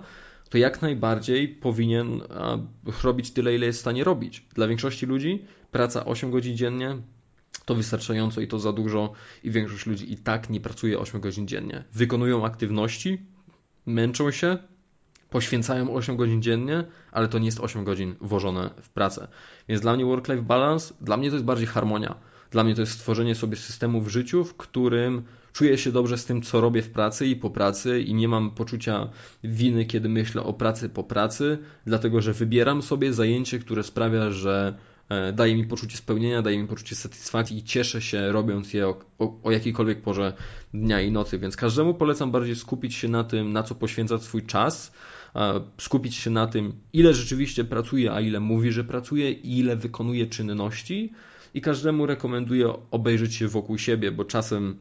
[0.51, 2.21] to jak najbardziej powinien
[3.03, 4.45] robić tyle, ile jest w stanie robić.
[4.55, 6.97] Dla większości ludzi praca 8 godzin dziennie
[7.65, 11.47] to wystarczająco i to za dużo, i większość ludzi i tak nie pracuje 8 godzin
[11.47, 11.83] dziennie.
[11.93, 13.21] Wykonują aktywności,
[13.85, 14.57] męczą się,
[15.29, 19.27] poświęcają 8 godzin dziennie, ale to nie jest 8 godzin włożone w pracę.
[19.69, 22.15] Więc dla mnie work-life balance, dla mnie to jest bardziej harmonia.
[22.51, 25.23] Dla mnie to jest stworzenie sobie systemu w życiu, w którym
[25.53, 28.51] czuję się dobrze z tym, co robię w pracy i po pracy i nie mam
[28.51, 29.09] poczucia
[29.43, 34.77] winy, kiedy myślę o pracy po pracy, dlatego że wybieram sobie zajęcie, które sprawia, że
[35.09, 38.99] e, daje mi poczucie spełnienia, daje mi poczucie satysfakcji i cieszę się robiąc je o,
[39.19, 40.33] o, o jakiejkolwiek porze
[40.73, 44.45] dnia i nocy, więc każdemu polecam bardziej skupić się na tym, na co poświęca swój
[44.45, 44.91] czas,
[45.77, 50.27] skupić się na tym, ile rzeczywiście pracuje, a ile mówi, że pracuje, i ile wykonuje
[50.27, 51.13] czynności,
[51.53, 54.77] i każdemu rekomenduję obejrzeć się wokół siebie, bo czasem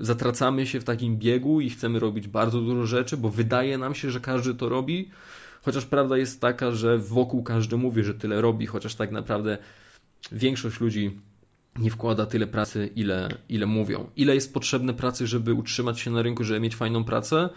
[0.00, 4.10] zatracamy się w takim biegu i chcemy robić bardzo dużo rzeczy, bo wydaje nam się,
[4.10, 5.10] że każdy to robi,
[5.62, 9.58] chociaż prawda jest taka, że wokół każdy mówi, że tyle robi, chociaż tak naprawdę
[10.32, 11.20] większość ludzi
[11.78, 14.10] nie wkłada tyle pracy, ile, ile mówią.
[14.16, 17.48] Ile jest potrzebne pracy, żeby utrzymać się na rynku, żeby mieć fajną pracę?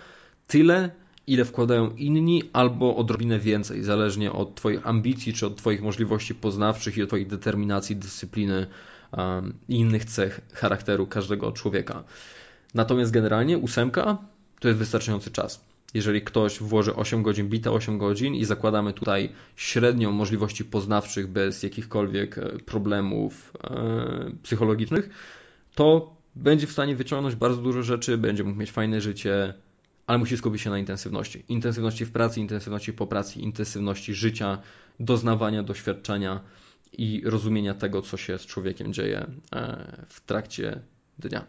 [0.47, 0.91] Tyle,
[1.27, 6.97] ile wkładają inni, albo odrobinę więcej, zależnie od Twoich ambicji, czy od Twoich możliwości poznawczych
[6.97, 8.67] i od Twojej determinacji, dyscypliny
[9.69, 12.03] i innych cech charakteru każdego człowieka.
[12.73, 14.17] Natomiast generalnie ósemka
[14.59, 15.69] to jest wystarczający czas.
[15.93, 21.63] Jeżeli ktoś włoży 8 godzin, bita 8 godzin i zakładamy tutaj średnią możliwości poznawczych bez
[21.63, 25.09] jakichkolwiek e, problemów e, psychologicznych,
[25.75, 29.53] to będzie w stanie wyciągnąć bardzo dużo rzeczy, będzie mógł mieć fajne życie,
[30.07, 31.43] ale musi skupić się na intensywności.
[31.49, 34.57] Intensywności w pracy, intensywności po pracy, intensywności życia,
[34.99, 36.39] doznawania, doświadczenia
[36.97, 40.79] i rozumienia tego, co się z człowiekiem dzieje e, w trakcie
[41.19, 41.45] dnia.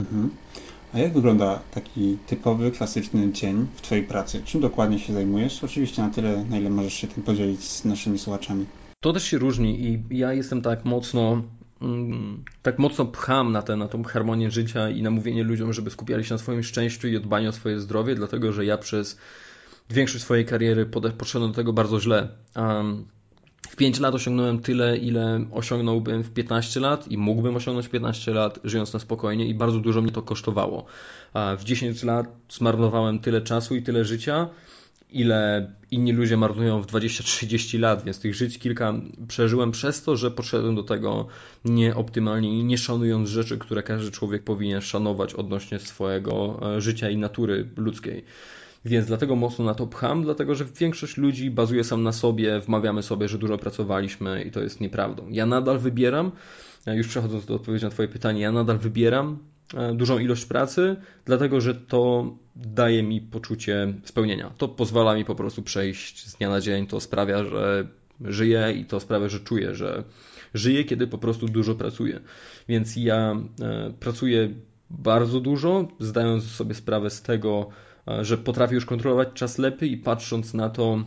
[0.00, 0.30] Mhm.
[0.94, 4.42] A jak wygląda taki typowy, klasyczny dzień w Twojej pracy?
[4.44, 5.64] Czym dokładnie się zajmujesz?
[5.64, 8.66] Oczywiście na tyle, na ile możesz się tym podzielić z naszymi słuchaczami.
[9.00, 11.42] To też się różni i ja jestem tak mocno
[11.80, 15.90] Mm, tak mocno pcham na, tę na tą harmonię życia i na mówienie ludziom, żeby
[15.90, 19.18] skupiali się na swoim szczęściu i dbaniu o swoje zdrowie, dlatego że ja przez
[19.90, 20.86] większość swojej kariery
[21.18, 22.28] podszedłem do tego bardzo źle.
[22.56, 23.06] Um,
[23.68, 28.34] w 5 lat osiągnąłem tyle, ile osiągnąłbym w 15 lat i mógłbym osiągnąć w 15
[28.34, 30.84] lat, żyjąc na spokojnie i bardzo dużo mnie to kosztowało.
[31.32, 34.48] A w 10 lat zmarnowałem tyle czasu i tyle życia,
[35.10, 38.94] ile inni ludzie marnują w 20-30 lat, więc tych żyć kilka
[39.28, 41.26] przeżyłem przez to, że podszedłem do tego
[41.64, 47.16] nieoptymalnie i nie szanując rzeczy, które każdy człowiek powinien szanować odnośnie swojego e, życia i
[47.16, 48.24] natury ludzkiej.
[48.86, 53.02] Więc dlatego mocno na to pcham, dlatego że większość ludzi bazuje sam na sobie, wmawiamy
[53.02, 55.28] sobie, że dużo pracowaliśmy i to jest nieprawdą.
[55.28, 56.32] Ja nadal wybieram,
[56.86, 59.38] już przechodząc do odpowiedzi na Twoje pytanie, ja nadal wybieram
[59.74, 64.50] E, dużą ilość pracy, dlatego że to daje mi poczucie spełnienia.
[64.58, 67.88] To pozwala mi po prostu przejść z dnia na dzień, to sprawia, że
[68.20, 70.04] żyję i to sprawia, że czuję, że
[70.54, 72.20] żyję, kiedy po prostu dużo pracuję.
[72.68, 74.50] Więc ja e, pracuję
[74.90, 77.68] bardzo dużo, zdając sobie sprawę z tego,
[78.22, 81.04] że potrafię już kontrolować czas lepiej i patrząc na to,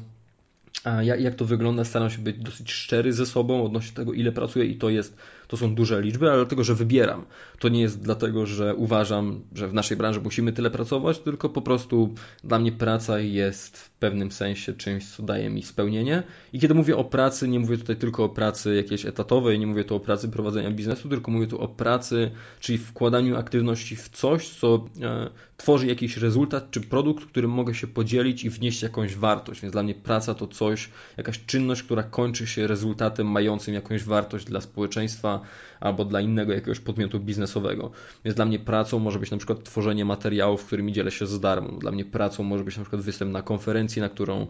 [1.20, 4.78] jak to wygląda, staram się być dosyć szczery ze sobą odnośnie tego, ile pracuję i
[4.78, 5.18] to jest
[5.50, 7.26] to są duże liczby, ale dlatego, że wybieram.
[7.60, 11.62] To nie jest dlatego, że uważam, że w naszej branży musimy tyle pracować, tylko po
[11.62, 16.24] prostu dla mnie praca jest w pewnym sensie czymś, co daje mi spełnienie.
[16.54, 19.84] I kiedy mówię o pracy, nie mówię tutaj tylko o pracy jakiejś etatowej, nie mówię
[19.84, 24.50] tu o pracy prowadzenia biznesu, tylko mówię tu o pracy, czyli wkładaniu aktywności w coś,
[24.50, 25.30] co e,
[25.60, 29.62] tworzy jakiś rezultat czy produkt, którym mogę się podzielić i wnieść jakąś wartość.
[29.62, 34.46] Więc dla mnie praca to coś, jakaś czynność, która kończy się rezultatem mającym jakąś wartość
[34.46, 35.42] dla społeczeństwa
[35.80, 37.92] albo dla innego jakiegoś podmiotu biznesowego.
[38.26, 41.80] Więc dla mnie pracą może być na przykład tworzenie materiałów, którymi dzielę się za darmo.
[41.80, 44.48] Dla mnie pracą może być na przykład występ na konferencji, na którą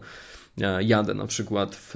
[0.60, 1.94] e, jadę na przykład w,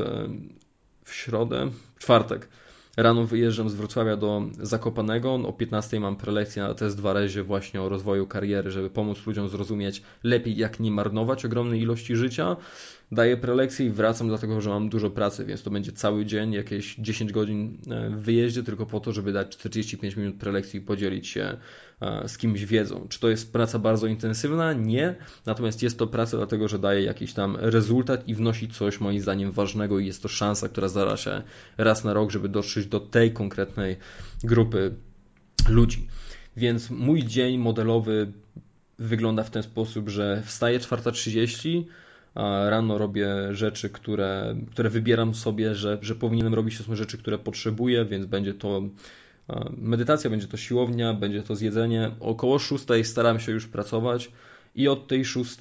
[1.05, 2.49] w środę, w czwartek
[2.97, 7.83] Rano wyjeżdżam z Wrocławia do Zakopanego, o 15 mam prelekcję na test 2 rezie właśnie
[7.83, 12.57] o rozwoju kariery, żeby pomóc ludziom zrozumieć lepiej jak nie marnować ogromnej ilości życia
[13.13, 16.97] daję prelekcje i wracam dlatego, że mam dużo pracy, więc to będzie cały dzień, jakieś
[16.97, 21.29] 10 godzin e, w wyjeździe tylko po to, żeby dać 45 minut prelekcji i podzielić
[21.29, 21.57] się
[22.01, 23.07] e, z kimś wiedzą.
[23.09, 24.73] Czy to jest praca bardzo intensywna?
[24.73, 25.15] Nie.
[25.47, 29.53] Natomiast jest to praca dlatego, że daje jakiś tam rezultat i wnosi coś moim zdaniem
[29.53, 31.43] ważnego i jest to szansa, która zdarza się
[31.79, 33.97] raz na rok, żeby dotrzeć do tej konkretnej
[34.45, 34.95] grupy
[35.69, 36.09] ludzi.
[36.57, 38.33] Więc mój dzień modelowy
[38.99, 41.85] wygląda w ten sposób, że wstaję 4.30,
[42.71, 47.39] rano robię rzeczy, które, które wybieram sobie, że, że powinienem robić, to są rzeczy, które
[47.39, 48.83] potrzebuję, więc będzie to
[49.77, 52.11] medytacja, będzie to siłownia, będzie to zjedzenie.
[52.21, 54.31] Około 6 staram się już pracować
[54.75, 55.57] i od tej 6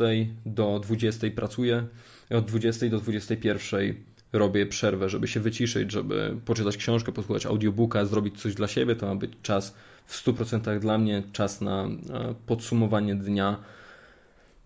[0.45, 1.87] do 20 pracuję,
[2.29, 3.95] od 20 do 21
[4.33, 8.95] robię przerwę, żeby się wyciszyć, żeby poczytać książkę, posłuchać audiobooka, zrobić coś dla siebie.
[8.95, 11.87] To ma być czas w 100% dla mnie, czas na
[12.45, 13.57] podsumowanie dnia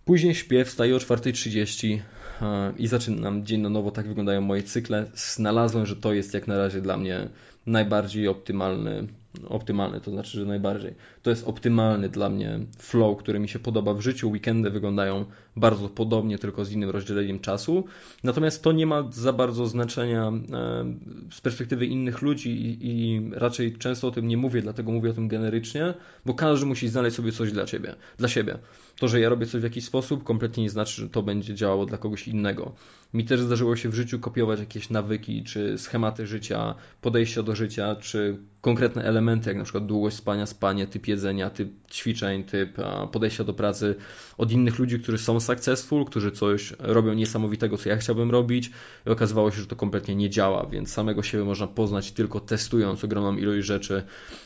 [0.07, 1.99] Później śpię, wstaję o 4.30
[2.41, 3.91] e, i zaczynam dzień na nowo.
[3.91, 5.05] Tak wyglądają moje cykle.
[5.13, 7.29] Znalazłem, że to jest jak na razie dla mnie
[7.65, 9.07] najbardziej optymalny
[9.47, 10.95] optymalny, to znaczy, że najbardziej.
[11.23, 14.29] To jest optymalny dla mnie flow, który mi się podoba w życiu.
[14.29, 15.25] Weekendy wyglądają
[15.57, 17.83] bardzo podobnie, tylko z innym rozdzieleniem czasu.
[18.23, 20.85] Natomiast to nie ma za bardzo znaczenia e,
[21.31, 25.27] z perspektywy innych ludzi i, raczej często o tym nie mówię, dlatego mówię o tym
[25.27, 25.93] generycznie,
[26.25, 28.57] bo każdy musi znaleźć sobie coś dla ciebie, dla siebie.
[28.99, 31.85] To, że ja robię coś w jakiś sposób, kompletnie nie znaczy, że to będzie działało
[31.85, 32.75] dla kogoś innego.
[33.13, 37.95] Mi też zdarzyło się w życiu kopiować jakieś nawyki, czy schematy życia, podejścia do życia,
[37.95, 42.77] czy konkretne elementy, jak na przykład długość spania, spanie, typ jedzenia, typ ćwiczeń, typ
[43.11, 43.95] podejścia do pracy
[44.37, 48.71] od innych ludzi, którzy są successful, którzy coś robią niesamowitego, co ja chciałbym robić
[49.07, 53.03] i okazywało się, że to kompletnie nie działa, więc samego siebie można poznać tylko testując
[53.03, 54.03] ogromną ilość rzeczy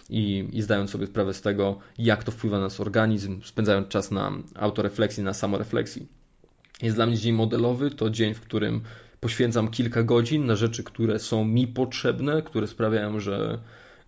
[0.09, 4.11] i, i zdając sobie sprawę z tego, jak to wpływa na nasz organizm, spędzając czas
[4.11, 6.07] na autorefleksji, na samorefleksji.
[6.81, 8.81] Jest dla mnie dzień modelowy, to dzień, w którym
[9.19, 13.59] poświęcam kilka godzin na rzeczy, które są mi potrzebne, które sprawiają, że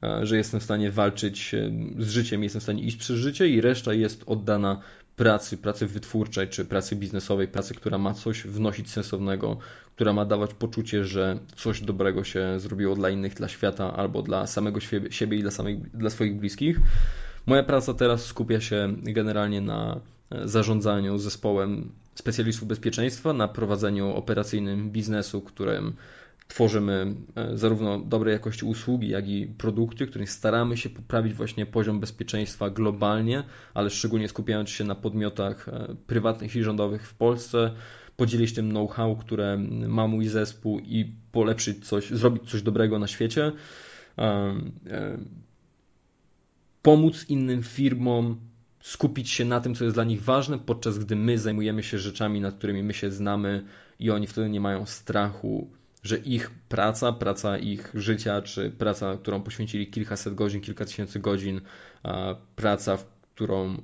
[0.03, 3.47] E, że jestem w stanie walczyć e, z życiem, jestem w stanie iść przez życie
[3.47, 4.81] i reszta jest oddana
[5.15, 9.57] pracy, pracy wytwórczej czy pracy biznesowej, pracy, która ma coś wnosić sensownego,
[9.95, 14.47] która ma dawać poczucie, że coś dobrego się zrobiło dla innych, dla świata albo dla
[14.47, 16.79] samego siebie i dla, samych, dla swoich bliskich.
[17.45, 19.99] Moja praca teraz skupia się generalnie na
[20.31, 25.93] e, zarządzaniu zespołem specjalistów bezpieczeństwa, na prowadzeniu operacyjnym biznesu, którym
[26.53, 31.99] tworzymy e, zarówno dobrej jakości usługi, jak i produkty, którymi staramy się poprawić właśnie poziom
[31.99, 33.43] bezpieczeństwa globalnie,
[33.73, 37.71] ale szczególnie skupiając się na podmiotach e, prywatnych i rządowych w Polsce,
[38.17, 43.51] podzielić tym know-how, które ma mój zespół i polepszyć coś, zrobić coś dobrego na świecie,
[44.17, 44.53] e,
[46.81, 48.39] pomóc innym firmom
[48.81, 52.41] skupić się na tym, co jest dla nich ważne, podczas gdy my zajmujemy się rzeczami,
[52.41, 53.65] nad którymi my się znamy
[53.99, 59.41] i oni wtedy nie mają strachu że ich praca, praca ich życia, czy praca, którą
[59.41, 61.61] poświęcili kilkaset godzin, kilka tysięcy godzin,
[62.55, 62.97] praca,
[63.35, 63.77] którą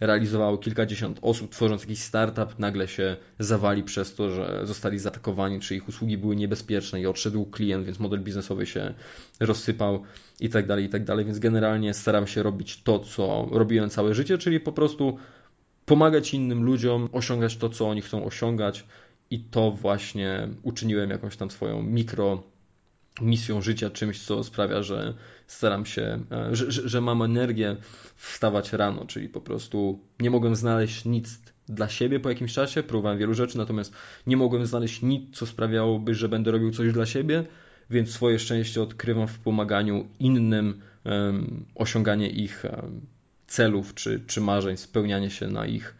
[0.00, 5.76] realizowało kilkadziesiąt osób, tworząc jakiś startup, nagle się zawali przez to, że zostali zaatakowani, czy
[5.76, 8.94] ich usługi były niebezpieczne i odszedł klient, więc model biznesowy się
[9.40, 10.02] rozsypał
[10.40, 11.24] i tak dalej, i tak dalej.
[11.24, 15.18] Więc generalnie staram się robić to, co robiłem całe życie, czyli po prostu
[15.86, 18.84] pomagać innym ludziom osiągać to, co oni chcą osiągać,
[19.30, 22.42] i to właśnie uczyniłem jakąś tam swoją mikro
[23.20, 25.14] misją życia, czymś, co sprawia, że
[25.46, 27.76] staram się, e, że, że, że mam energię
[28.16, 33.18] wstawać rano, czyli po prostu nie mogłem znaleźć nic dla siebie po jakimś czasie, próbowałem
[33.18, 33.94] wielu rzeczy, natomiast
[34.26, 37.44] nie mogłem znaleźć nic, co sprawiałoby, że będę robił coś dla siebie,
[37.90, 43.00] więc swoje szczęście odkrywam w pomaganiu innym, um, osiąganie ich um,
[43.46, 45.94] celów czy, czy marzeń, spełnianie się na ich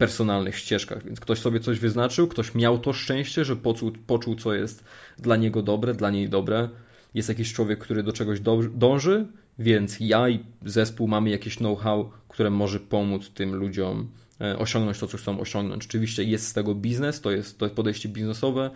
[0.00, 1.04] personalnych ścieżkach.
[1.04, 4.84] Więc ktoś sobie coś wyznaczył, ktoś miał to szczęście, że poczuł, poczuł co jest
[5.18, 6.68] dla niego dobre, dla niej dobre.
[7.14, 8.40] jest jakiś człowiek, który do czegoś
[8.74, 9.26] dąży,
[9.58, 14.08] więc ja i zespół mamy jakieś know-how, które może pomóc tym ludziom
[14.40, 15.86] e, osiągnąć to, co chcą osiągnąć.
[15.86, 18.70] Oczywiście jest z tego biznes, to jest, to jest podejście biznesowe.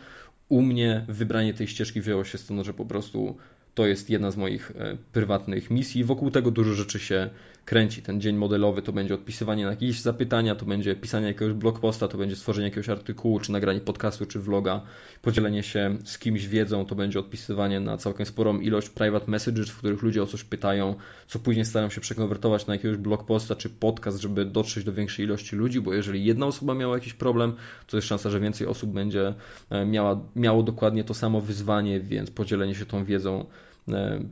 [0.49, 3.37] U mnie wybranie tej ścieżki wzięło się stąd, że po prostu
[3.75, 6.05] to jest jedna z moich e, prywatnych misji.
[6.05, 7.31] Wokół tego dużo rzeczy się
[7.65, 8.03] kręci.
[8.03, 12.19] Ten dzień modelowy to będzie odpisywanie na jakieś zapytania, to będzie pisanie jakiegoś blogposta, to
[12.19, 14.81] będzie stworzenie jakiegoś artykułu, czy nagranie podcastu, czy vloga,
[15.23, 19.79] podzielenie się z kimś wiedzą, to będzie odpisywanie na całkiem sporą ilość private messages, w
[19.79, 20.95] których ludzie o coś pytają,
[21.27, 25.57] co później starają się przekonwertować na jakiegoś blogposta, czy podcast, żeby dotrzeć do większej ilości
[25.57, 27.57] ludzi, bo jeżeli jedna osoba miała jakiś problem,
[27.87, 29.35] to jest szansa, że więcej osób będzie
[29.71, 33.47] e, miała, miało dokładnie to samo wyzwanie, więc podzielenie się tą wiedzą
[33.89, 34.25] e,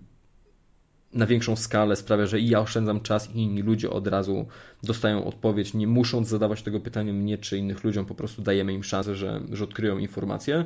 [1.13, 4.47] na większą skalę sprawia, że i ja oszczędzam czas i inni ludzie od razu
[4.83, 8.85] dostają odpowiedź, nie musząc zadawać tego pytania mnie czy innych ludziom, po prostu dajemy im
[8.85, 10.65] szansę, że, że odkryją informacje.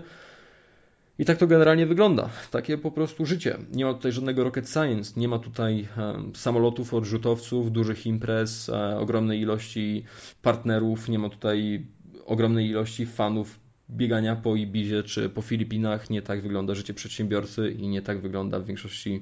[1.19, 2.29] I tak to generalnie wygląda.
[2.51, 3.59] Takie po prostu życie.
[3.73, 5.89] Nie ma tutaj żadnego rocket science, nie ma tutaj
[6.35, 10.05] samolotów, odrzutowców, dużych imprez, e, ogromnej ilości
[10.43, 11.87] partnerów, nie ma tutaj
[12.27, 16.11] ogromnej ilości fanów biegania po Ibizie czy po Filipinach.
[16.11, 19.21] Nie tak wygląda życie przedsiębiorcy i nie tak wygląda w większości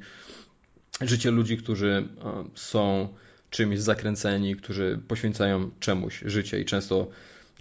[1.00, 3.08] życie ludzi, którzy e, są
[3.54, 7.08] czymś zakręceni, którzy poświęcają czemuś życie i często,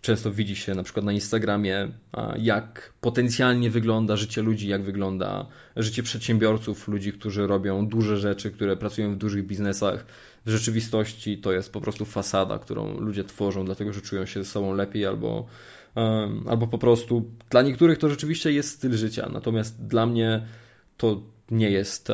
[0.02, 1.92] często widzi się na przykład na Instagramie,
[2.38, 8.78] jak potencjalnie wygląda życie ludzi, jak wygląda życie przedsiębiorców, ludzi, którzy robią duże rzeczy, które
[8.78, 10.06] pracują w dużych biznesach.
[10.46, 14.50] W rzeczywistości to jest po prostu fasada, którą ludzie tworzą, dlatego że czują się ze
[14.50, 15.46] sobą lepiej albo,
[16.50, 20.48] albo po prostu dla niektórych to rzeczywiście jest styl życia, natomiast dla mnie
[20.98, 21.22] to
[21.54, 22.08] nie jest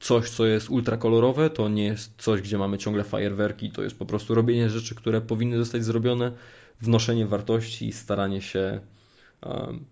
[0.00, 4.06] coś, co jest ultrakolorowe, to nie jest coś, gdzie mamy ciągle fajerwerki, to jest po
[4.06, 6.32] prostu robienie rzeczy, które powinny zostać zrobione,
[6.80, 8.80] wnoszenie wartości i staranie się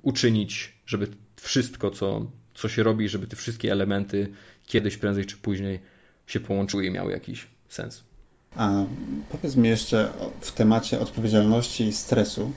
[0.02, 4.32] uczynić, żeby wszystko, co, co się robi, żeby te wszystkie elementy
[4.66, 5.80] kiedyś, prędzej czy później
[6.26, 8.04] się połączyły i miały jakiś sens.
[8.56, 8.70] A
[9.28, 10.08] powiedz mi jeszcze
[10.40, 12.50] w temacie odpowiedzialności i stresu,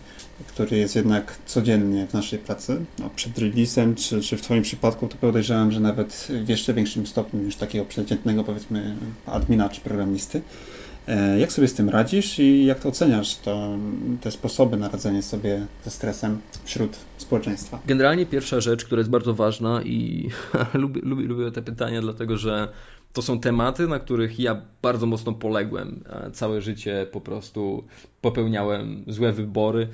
[0.47, 5.07] który jest jednak codziennie w naszej pracy, no, przed releasem, czy, czy w Twoim przypadku,
[5.07, 8.95] to podejrzewam, że nawet w jeszcze większym stopniu niż takiego przeciętnego, powiedzmy,
[9.25, 10.41] admina czy programisty.
[11.07, 13.77] E, jak sobie z tym radzisz i jak to oceniasz, to,
[14.21, 17.79] te sposoby na radzenie sobie ze stresem wśród społeczeństwa?
[17.85, 20.29] Generalnie pierwsza rzecz, która jest bardzo ważna i
[20.73, 22.67] lubię, lubię, lubię te pytania, dlatego że
[23.17, 26.03] to są tematy, na których ja bardzo mocno poległem.
[26.33, 27.83] Całe życie po prostu
[28.21, 29.87] popełniałem złe wybory.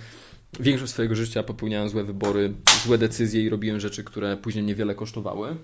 [0.60, 2.54] Większość swojego życia popełniałem złe wybory,
[2.86, 5.56] złe decyzje i robiłem rzeczy, które później niewiele kosztowały.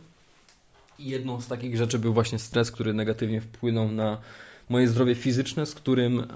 [0.99, 4.17] I jedną z takich rzeczy był właśnie stres, który negatywnie wpłynął na
[4.69, 6.27] moje zdrowie fizyczne, z którym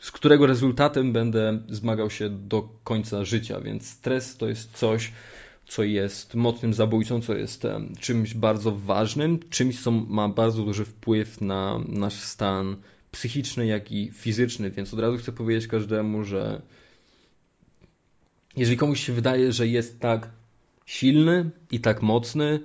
[0.00, 5.12] z którego rezultatem będę zmagał się do końca życia, więc stres to jest coś,
[5.70, 7.66] co jest mocnym zabójcą, co jest
[8.00, 12.76] czymś bardzo ważnym, czymś, co ma bardzo duży wpływ na nasz stan
[13.12, 14.70] psychiczny, jak i fizyczny.
[14.70, 16.62] Więc od razu chcę powiedzieć każdemu, że
[18.56, 20.28] jeżeli komuś się wydaje, że jest tak
[20.86, 22.60] silny i tak mocny,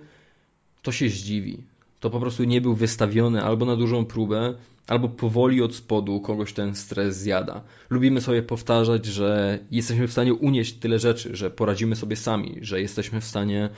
[0.82, 1.58] to się zdziwi.
[1.99, 4.53] To po prostu nie był wystawiony albo na dużą próbę,
[4.88, 7.63] albo powoli od spodu kogoś ten stres zjada.
[7.89, 12.81] Lubimy sobie powtarzać, że jesteśmy w stanie unieść tyle rzeczy, że poradzimy sobie sami, że
[12.81, 13.69] jesteśmy w stanie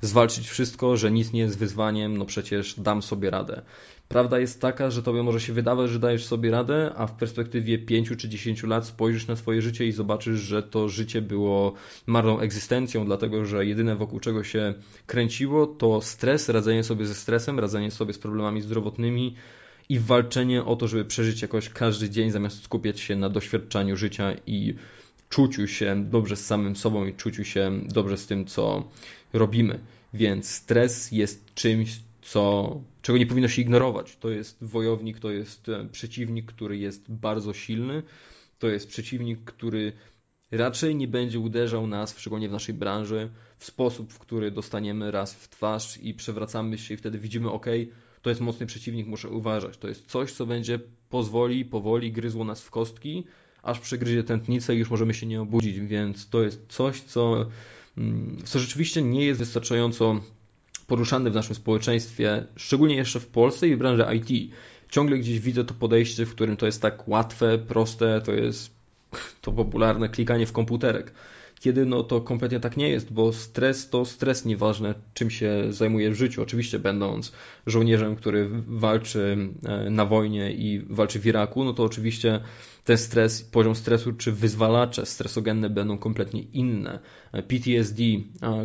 [0.00, 3.62] zwalczyć wszystko, że nic nie jest wyzwaniem, no przecież dam sobie radę.
[4.08, 7.78] Prawda jest taka, że tobie może się wydawać, że dajesz sobie radę, a w perspektywie
[7.78, 11.72] 5 czy 10 lat spojrzysz na swoje życie i zobaczysz, że to życie było
[12.06, 14.74] marną egzystencją, dlatego że jedyne wokół czego się
[15.06, 19.34] kręciło to stres, radzenie sobie ze stresem, radzenie sobie z problemami zdrowotnymi,
[19.88, 24.34] i walczenie o to, żeby przeżyć jakoś każdy dzień, zamiast skupiać się na doświadczaniu życia
[24.46, 24.74] i
[25.28, 28.88] czuciu się dobrze z samym sobą i czuciu się dobrze z tym, co
[29.32, 29.78] robimy.
[30.14, 34.16] Więc stres jest czymś, co, czego nie powinno się ignorować.
[34.16, 38.02] To jest wojownik, to jest e, przeciwnik, który jest bardzo silny.
[38.58, 39.92] To jest przeciwnik, który
[40.50, 45.34] raczej nie będzie uderzał nas, szczególnie w naszej branży, w sposób, w który dostaniemy raz
[45.34, 47.66] w twarz i przewracamy się i wtedy widzimy, ok,
[48.26, 49.78] to jest mocny przeciwnik, muszę uważać.
[49.78, 50.78] To jest coś, co będzie
[51.10, 53.24] pozwoli, powoli gryzło nas w kostki,
[53.62, 57.46] aż przegryzie tętnicę i już możemy się nie obudzić, więc to jest coś, co,
[57.98, 60.20] mm, co rzeczywiście nie jest wystarczająco
[60.86, 64.52] poruszane w naszym społeczeństwie, szczególnie jeszcze w Polsce i w branży IT.
[64.90, 68.70] Ciągle gdzieś widzę to podejście, w którym to jest tak łatwe, proste, to jest
[69.40, 71.12] to popularne klikanie w komputerek.
[71.60, 76.10] Kiedy no to kompletnie tak nie jest, bo stres to stres, nieważne czym się zajmuje
[76.10, 76.42] w życiu.
[76.42, 77.32] Oczywiście będąc
[77.66, 82.40] żołnierzem, który walczy e, na wojnie i walczy w Iraku, no to oczywiście
[82.84, 86.98] ten stres, poziom stresu czy wyzwalacze stresogenne będą kompletnie inne.
[87.48, 88.02] PTSD,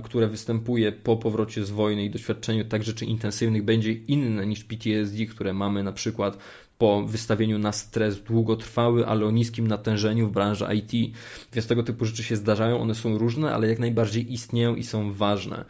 [0.04, 5.26] które występuje po powrocie z wojny i doświadczeniu tak rzeczy intensywnych, będzie inne niż PTSD,
[5.26, 6.38] które mamy na przykład
[6.82, 11.16] po wystawieniu na stres długotrwały, ale o niskim natężeniu w branży IT.
[11.54, 15.14] Więc tego typu rzeczy się zdarzają, one są różne, ale jak najbardziej istnieją i są
[15.14, 15.66] ważne.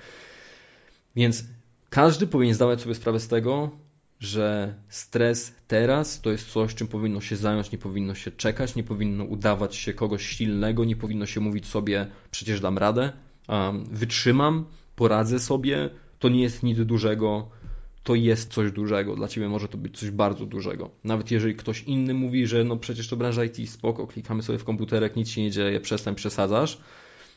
[1.16, 1.44] Więc
[1.90, 3.70] każdy powinien zdawać sobie sprawę z tego,
[4.20, 8.84] że stres teraz to jest coś, czym powinno się zająć, nie powinno się czekać, nie
[8.84, 13.12] powinno udawać się kogoś silnego, nie powinno się mówić sobie, przecież dam radę,
[13.92, 15.90] wytrzymam, poradzę sobie,
[16.20, 17.50] to nie jest nic dużego,
[18.04, 19.16] to jest coś dużego.
[19.16, 20.90] Dla ciebie może to być coś bardzo dużego.
[21.04, 24.64] Nawet jeżeli ktoś inny mówi, że no przecież to branża IT, spoko, klikamy sobie w
[24.64, 26.78] komputerek, nic się nie dzieje, przestań, przesadzasz,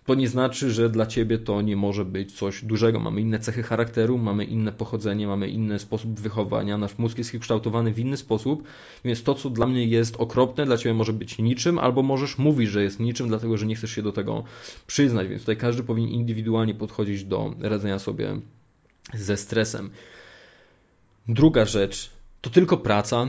[0.06, 3.00] to nie znaczy, że dla ciebie to nie może być coś dużego.
[3.00, 7.92] Mamy inne cechy charakteru, mamy inne pochodzenie, mamy inny sposób wychowania, nasz mózg jest kształtowany
[7.92, 8.64] w inny sposób,
[9.04, 12.68] więc to, co dla mnie jest okropne, dla ciebie może być niczym, albo możesz mówić,
[12.68, 14.44] że jest niczym, dlatego że nie chcesz się do tego
[14.86, 18.40] przyznać, więc tutaj każdy powinien indywidualnie podchodzić do radzenia sobie
[19.14, 19.90] ze stresem.
[21.28, 22.10] Druga rzecz
[22.40, 23.26] to tylko praca.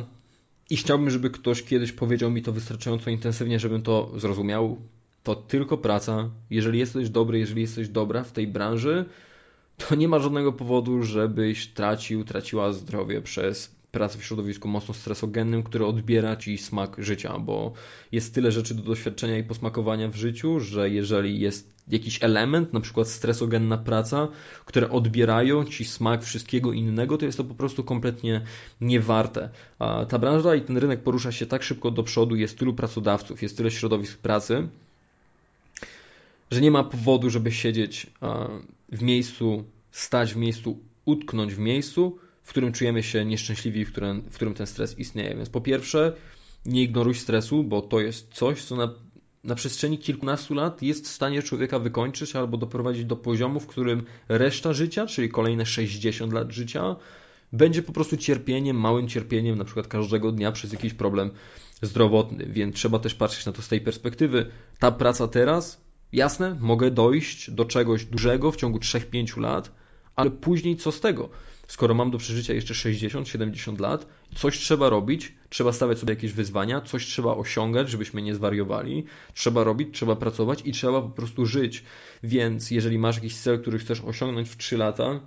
[0.70, 4.78] I chciałbym, żeby ktoś kiedyś powiedział mi to wystarczająco intensywnie, żebym to zrozumiał.
[5.24, 6.30] To tylko praca.
[6.50, 9.06] Jeżeli jesteś dobry, jeżeli jesteś dobra w tej branży,
[9.78, 15.64] to nie ma żadnego powodu, żebyś tracił, traciła zdrowie przez pracę w środowisku mocno stresogennym,
[15.64, 17.74] które odbiera ci smak życia, bo
[18.12, 22.80] jest tyle rzeczy do doświadczenia i posmakowania w życiu, że jeżeli jest jakiś element, na
[22.80, 24.28] przykład stresogenna praca,
[24.66, 28.42] które odbierają ci smak wszystkiego innego, to jest to po prostu kompletnie
[28.82, 29.50] niewarte.
[29.80, 33.42] A ta branża i ten rynek porusza się tak szybko do przodu, jest tylu pracodawców,
[33.42, 34.68] jest tyle środowisk pracy,
[36.52, 38.08] że nie ma powodu, żeby siedzieć
[38.92, 44.22] w miejscu, stać w miejscu, utknąć w miejscu, w którym czujemy się nieszczęśliwi, w którym,
[44.22, 45.36] w którym ten stres istnieje.
[45.36, 46.14] Więc po pierwsze,
[46.66, 48.94] nie ignoruj stresu, bo to jest coś, co na,
[49.44, 54.04] na przestrzeni kilkunastu lat jest w stanie człowieka wykończyć albo doprowadzić do poziomu, w którym
[54.30, 56.96] reszta życia, czyli kolejne 60 lat życia,
[57.54, 61.32] będzie po prostu cierpieniem, małym cierpieniem, na przykład każdego dnia przez jakiś problem
[61.82, 62.46] zdrowotny.
[62.46, 64.46] Więc trzeba też patrzeć na to z tej perspektywy.
[64.80, 65.82] Ta praca teraz,
[66.12, 69.72] jasne, mogę dojść do czegoś dużego w ciągu 3-5 lat,
[70.16, 71.30] ale później co z tego?
[71.68, 76.82] Skoro mam do przeżycia jeszcze 60-70 lat, coś trzeba robić, trzeba stawiać sobie jakieś wyzwania,
[76.82, 81.84] coś trzeba osiągać, żebyśmy nie zwariowali, trzeba robić, trzeba pracować i trzeba po prostu żyć.
[82.24, 85.20] Więc jeżeli masz jakiś cel, który chcesz osiągnąć w 3 lata,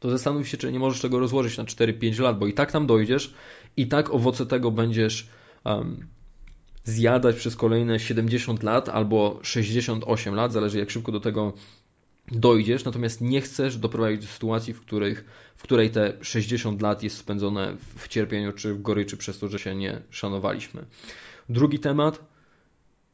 [0.00, 2.86] to zastanów się, czy nie możesz tego rozłożyć na 4-5 lat, bo i tak tam
[2.86, 3.34] dojdziesz,
[3.76, 5.28] i tak owoce tego będziesz
[5.64, 6.06] um,
[6.84, 11.52] zjadać przez kolejne 70 lat albo 68 lat, zależy jak szybko do tego
[12.32, 15.24] dojdziesz, natomiast nie chcesz doprowadzić do sytuacji, w, których,
[15.56, 19.58] w której te 60 lat jest spędzone w cierpieniu czy w goryczy przez to, że
[19.58, 20.84] się nie szanowaliśmy.
[21.48, 22.24] Drugi temat.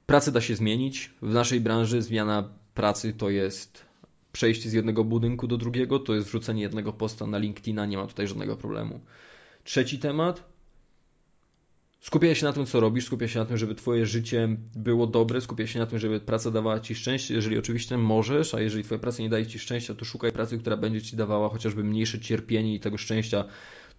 [0.06, 1.10] Pracę da się zmienić.
[1.22, 3.84] W naszej branży zmiana pracy to jest
[4.32, 8.06] przejście z jednego budynku do drugiego, to jest wrzucenie jednego posta na LinkedIna, nie ma
[8.06, 9.00] tutaj żadnego problemu.
[9.64, 10.53] Trzeci temat
[12.04, 15.40] Skupiaj się na tym, co robisz, skupiaj się na tym, żeby Twoje życie było dobre,
[15.40, 18.98] skupiaj się na tym, żeby praca dawała Ci szczęście, jeżeli oczywiście możesz, a jeżeli Twoja
[18.98, 22.74] praca nie daje Ci szczęścia, to szukaj pracy, która będzie Ci dawała chociażby mniejsze cierpienie
[22.74, 23.44] i tego szczęścia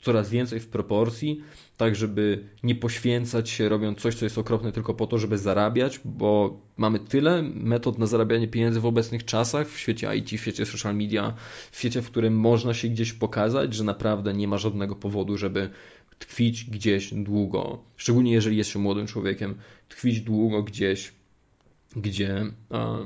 [0.02, 1.42] coraz więcej w proporcji,
[1.78, 6.00] tak żeby nie poświęcać się robiąc coś, co jest okropne tylko po to, żeby zarabiać,
[6.06, 10.66] bo mamy tyle metod na zarabianie pieniędzy w obecnych czasach, w świecie IT, w świecie
[10.66, 11.34] social media,
[11.72, 15.70] w świecie, w którym można się gdzieś pokazać, że naprawdę nie ma żadnego powodu, żeby
[16.20, 19.56] tkwić gdzieś długo, szczególnie jeżeli jest się młodym człowiekiem,
[19.90, 21.12] tkwić długo gdzieś,
[21.96, 22.98] gdzie a,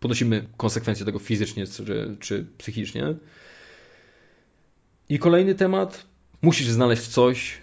[0.00, 3.14] ponosimy konsekwencje tego fizycznie czy, czy psychicznie.
[5.08, 6.06] I kolejny temat,
[6.42, 7.58] musisz znaleźć coś,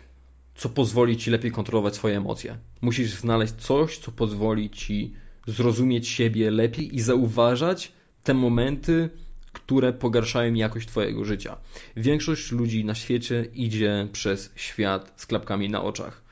[0.55, 2.57] co pozwoli ci lepiej kontrolować swoje emocje.
[2.81, 5.13] Musisz znaleźć coś, co pozwoli ci
[5.47, 7.91] zrozumieć siebie lepiej i zauważać
[8.23, 9.09] te momenty,
[9.55, 11.57] które pogarszają jakość Twojego życia.
[11.97, 16.23] Większość ludzi na świecie idzie przez świat z klapkami na oczach.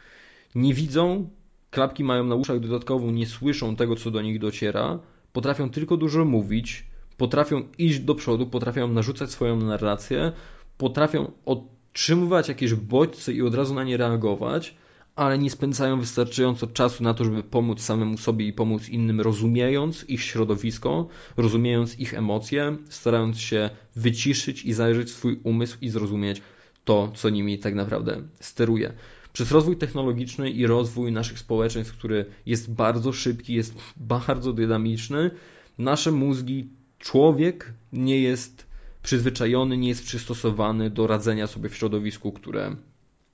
[0.55, 1.29] Nie widzą,
[1.71, 4.99] klapki mają na uszach dodatkowo, nie słyszą tego, co do nich dociera,
[5.33, 6.85] potrafią tylko dużo mówić,
[7.17, 10.31] potrafią iść do przodu, potrafią narzucać swoją narrację,
[10.77, 14.75] potrafią otrzymywać jakieś bodźce i od razu na nie reagować,
[15.15, 20.09] ale nie spędzają wystarczająco czasu na to, żeby pomóc samemu sobie i pomóc innym, rozumiejąc
[20.09, 21.07] ich środowisko,
[21.37, 26.41] rozumiejąc ich emocje, starając się wyciszyć i zajrzeć swój umysł i zrozumieć
[26.85, 28.93] to, co nimi tak naprawdę steruje.
[29.33, 35.31] Przez rozwój technologiczny i rozwój naszych społeczeństw, który jest bardzo szybki, jest bardzo dynamiczny,
[35.77, 38.67] nasze mózgi, człowiek nie jest
[39.03, 42.75] przyzwyczajony, nie jest przystosowany do radzenia sobie w środowisku, które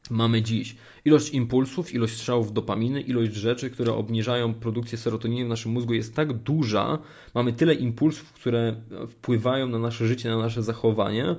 [0.09, 0.75] mamy dziś.
[1.05, 6.15] Ilość impulsów, ilość strzałów dopaminy, ilość rzeczy, które obniżają produkcję serotoniny w naszym mózgu jest
[6.15, 6.97] tak duża,
[7.35, 8.75] mamy tyle impulsów, które
[9.09, 11.35] wpływają na nasze życie, na nasze zachowanie,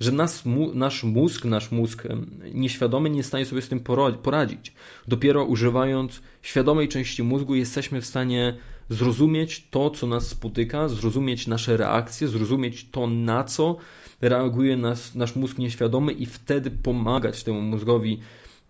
[0.00, 0.42] że nas,
[0.74, 2.02] nasz mózg, nasz mózg
[2.54, 3.80] nieświadomy nie jest w stanie sobie z tym
[4.22, 4.72] poradzić.
[5.08, 8.56] Dopiero używając świadomej części mózgu jesteśmy w stanie
[8.88, 13.76] zrozumieć to, co nas spotyka, zrozumieć nasze reakcje, zrozumieć to, na co
[14.28, 18.20] reaguje nas, nasz mózg nieświadomy i wtedy pomagać temu mózgowi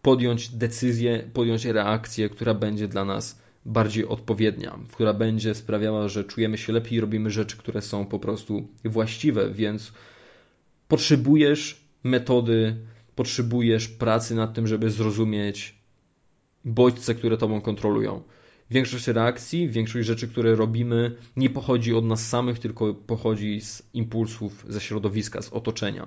[0.02, 6.58] podjąć decyzję, podjąć reakcję, która będzie dla nas bardziej odpowiednia, która będzie sprawiała, że czujemy
[6.58, 9.92] się lepiej i robimy rzeczy, które są po prostu właściwe, więc
[10.88, 12.76] potrzebujesz metody,
[13.14, 15.74] potrzebujesz pracy nad tym, żeby zrozumieć
[16.64, 18.22] bodźce, które tobą kontrolują.
[18.70, 24.64] Większość reakcji, większość rzeczy, które robimy, nie pochodzi od nas samych, tylko pochodzi z impulsów
[24.68, 26.06] ze środowiska, z otoczenia.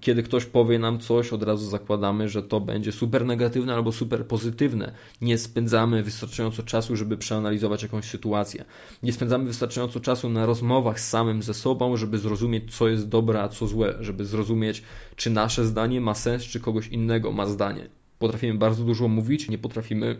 [0.00, 4.26] Kiedy ktoś powie nam coś, od razu zakładamy, że to będzie super negatywne albo super
[4.26, 4.92] pozytywne.
[5.20, 8.64] Nie spędzamy wystarczająco czasu, żeby przeanalizować jakąś sytuację.
[9.02, 13.42] Nie spędzamy wystarczająco czasu na rozmowach z samym ze sobą, żeby zrozumieć, co jest dobre,
[13.42, 14.82] a co złe, żeby zrozumieć,
[15.16, 17.88] czy nasze zdanie ma sens, czy kogoś innego ma zdanie.
[18.18, 20.16] Potrafimy bardzo dużo mówić, nie potrafimy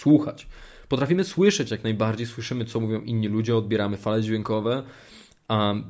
[0.00, 0.46] słuchać.
[0.88, 4.82] Potrafimy słyszeć jak najbardziej, słyszymy co mówią inni ludzie, odbieramy fale dźwiękowe.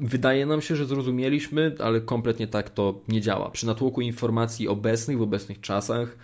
[0.00, 3.50] Wydaje nam się, że zrozumieliśmy, ale kompletnie tak to nie działa.
[3.50, 6.16] Przy natłoku informacji obecnych, w obecnych czasach,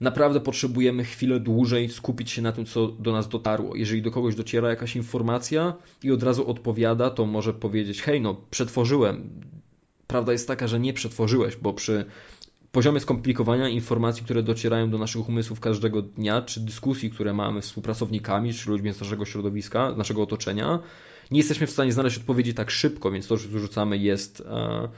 [0.00, 3.76] naprawdę potrzebujemy chwilę dłużej skupić się na tym, co do nas dotarło.
[3.76, 8.36] Jeżeli do kogoś dociera jakaś informacja i od razu odpowiada, to może powiedzieć: Hej, no,
[8.50, 9.30] przetworzyłem.
[10.06, 12.04] Prawda jest taka, że nie przetworzyłeś, bo przy
[12.72, 17.64] poziomie skomplikowania informacji, które docierają do naszych umysłów każdego dnia, czy dyskusji, które mamy z
[17.64, 20.78] współpracownikami, czy ludźmi z naszego środowiska, z naszego otoczenia,
[21.30, 24.88] nie jesteśmy w stanie znaleźć odpowiedzi tak szybko, więc to, że rzucamy jest e,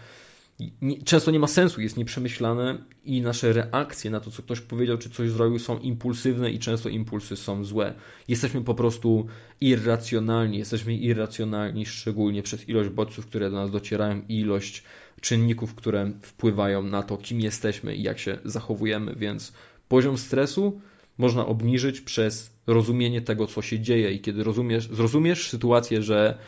[1.05, 5.11] często nie ma sensu, jest nieprzemyślane i nasze reakcje na to, co ktoś powiedział czy
[5.11, 7.95] coś zrobił, są impulsywne i często impulsy są złe.
[8.29, 9.27] Jesteśmy po prostu
[9.61, 14.83] irracjonalni, jesteśmy irracjonalni szczególnie przez ilość bodźców, które do nas docierają i ilość
[15.21, 19.53] czynników, które wpływają na to, kim jesteśmy i jak się zachowujemy, więc
[19.89, 20.81] poziom stresu
[21.19, 26.39] można obniżyć przez rozumienie tego, co się dzieje i kiedy rozumiesz, zrozumiesz sytuację, że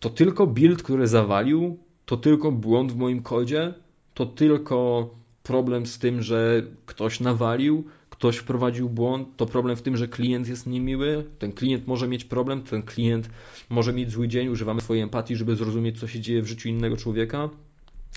[0.00, 1.78] to tylko build, który zawalił,
[2.08, 3.74] to tylko błąd w moim kodzie,
[4.14, 5.10] to tylko
[5.42, 10.48] problem z tym, że ktoś nawalił, ktoś wprowadził błąd, to problem w tym, że klient
[10.48, 13.30] jest niemiły, ten klient może mieć problem, ten klient
[13.70, 16.96] może mieć zły dzień, używamy swojej empatii, żeby zrozumieć, co się dzieje w życiu innego
[16.96, 17.48] człowieka.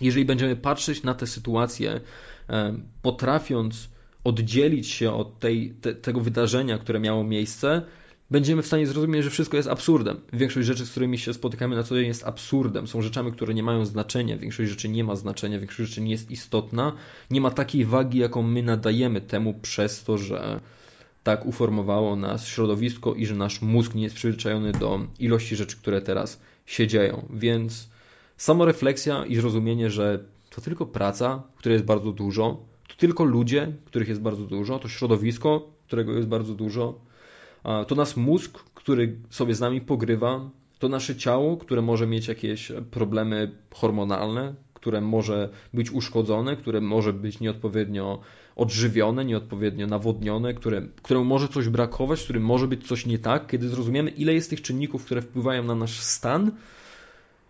[0.01, 2.01] Jeżeli będziemy patrzeć na tę sytuację,
[2.49, 3.89] e, potrafiąc
[4.23, 7.81] oddzielić się od tej, te, tego wydarzenia, które miało miejsce,
[8.31, 10.19] będziemy w stanie zrozumieć, że wszystko jest absurdem.
[10.33, 12.87] Większość rzeczy, z którymi się spotykamy na co dzień jest absurdem.
[12.87, 14.37] Są rzeczami, które nie mają znaczenia.
[14.37, 16.93] Większość rzeczy nie ma znaczenia, większość rzeczy nie jest istotna.
[17.31, 20.59] Nie ma takiej wagi, jaką my nadajemy temu przez to, że
[21.23, 26.01] tak uformowało nas środowisko i że nasz mózg nie jest przyzwyczajony do ilości rzeczy, które
[26.01, 27.27] teraz się dzieją.
[27.33, 27.89] Więc
[28.37, 34.07] samorefleksja i zrozumienie, że to tylko praca, której jest bardzo dużo, to tylko ludzie, których
[34.07, 37.10] jest bardzo dużo, to środowisko, którego jest bardzo dużo,
[37.87, 40.49] to nasz mózg, który sobie z nami pogrywa,
[40.79, 47.13] to nasze ciało, które może mieć jakieś problemy hormonalne, które może być uszkodzone, które może
[47.13, 48.19] być nieodpowiednio
[48.55, 53.47] odżywione, nieodpowiednio nawodnione, które, któremu może coś brakować, z którym może być coś nie tak,
[53.47, 56.51] kiedy zrozumiemy, ile jest tych czynników, które wpływają na nasz stan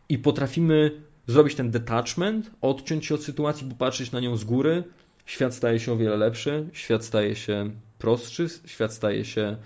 [0.10, 4.84] i potrafimy zrobić ten detachment, odciąć się od sytuacji, popatrzeć na nią z góry,
[5.26, 9.58] świat staje się o wiele lepszy, świat staje się prostszy, świat staje się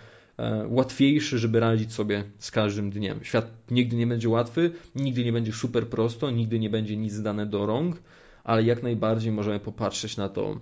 [0.67, 3.19] łatwiejszy, żeby radzić sobie z każdym dniem.
[3.23, 7.45] Świat nigdy nie będzie łatwy, nigdy nie będzie super prosto, nigdy nie będzie nic dane
[7.45, 8.01] do rąk,
[8.43, 10.59] ale jak najbardziej możemy popatrzeć na to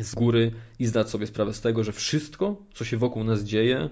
[0.00, 3.88] z góry i zdać sobie sprawę z tego, że wszystko, co się wokół nas dzieje,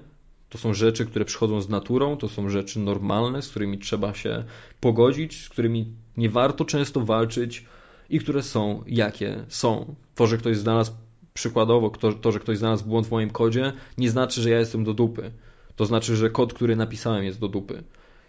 [0.48, 4.44] to są rzeczy, które przychodzą z naturą, to są rzeczy normalne, z którymi trzeba się
[4.80, 5.86] pogodzić, z którymi
[6.16, 7.64] nie warto często walczyć
[8.10, 9.94] i które są jakie są.
[10.14, 10.92] To, że ktoś znalazł
[11.37, 14.84] przykładowo to, to, że ktoś znalazł błąd w moim kodzie, nie znaczy, że ja jestem
[14.84, 15.30] do dupy.
[15.76, 17.82] To znaczy, że kod, który napisałem jest do dupy.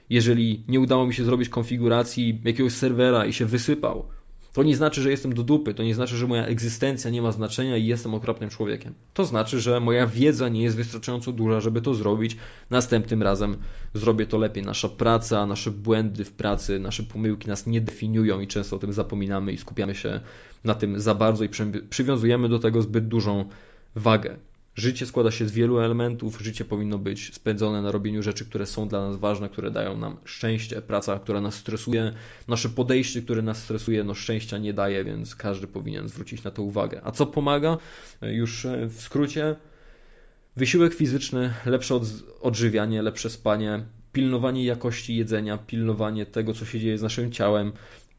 [0.10, 4.08] Jeżeli nie udało mi się zrobić konfiguracji jakiegoś serwera i się wysypał,
[4.58, 7.32] To nie znaczy, że jestem do dupy, to nie znaczy, że moja egzystencja nie ma
[7.32, 8.94] znaczenia i jestem okropnym człowiekiem.
[9.14, 12.38] To znaczy, że moja wiedza nie jest wystarczająco duża, żeby to zrobić.
[12.70, 13.58] Następnym razem
[13.94, 14.64] zrobię to lepiej.
[14.64, 18.94] Nasza praca, nasze błędy w pracy, nasze pomyłki nas nie definiują i często o tym
[18.94, 20.20] zapominamy i skupiamy się
[20.64, 21.50] na tym za bardzo i
[21.90, 23.46] przywiązujemy do tego zbyt dużą
[23.96, 24.38] wagę.
[24.78, 28.88] Życie składa się z wielu elementów, życie powinno być spędzone na robieniu rzeczy, które są
[28.88, 32.14] dla nas ważne, które dają nam szczęście, praca, która nas stresuje,
[32.48, 36.64] nasze podejście, które nas stresuje, no szczęścia nie daje, więc każdy powinien zwrócić na to
[36.64, 37.02] uwagę.
[37.04, 37.78] A co pomaga?
[38.22, 39.56] Już e, w skrócie,
[40.56, 42.00] wysiłek fizyczny, lepsze
[42.42, 47.72] odżywianie, lepsze spanie, pilnowanie jakości jedzenia, pilnowanie tego, co się dzieje z naszym ciałem,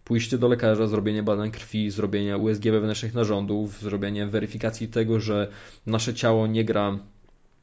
[0.09, 5.49] pójście do lekarza, zrobienie badań krwi, zrobienie USG wewnętrznych narządów, zrobienie weryfikacji tego, że
[5.87, 6.99] nasze ciało nie gra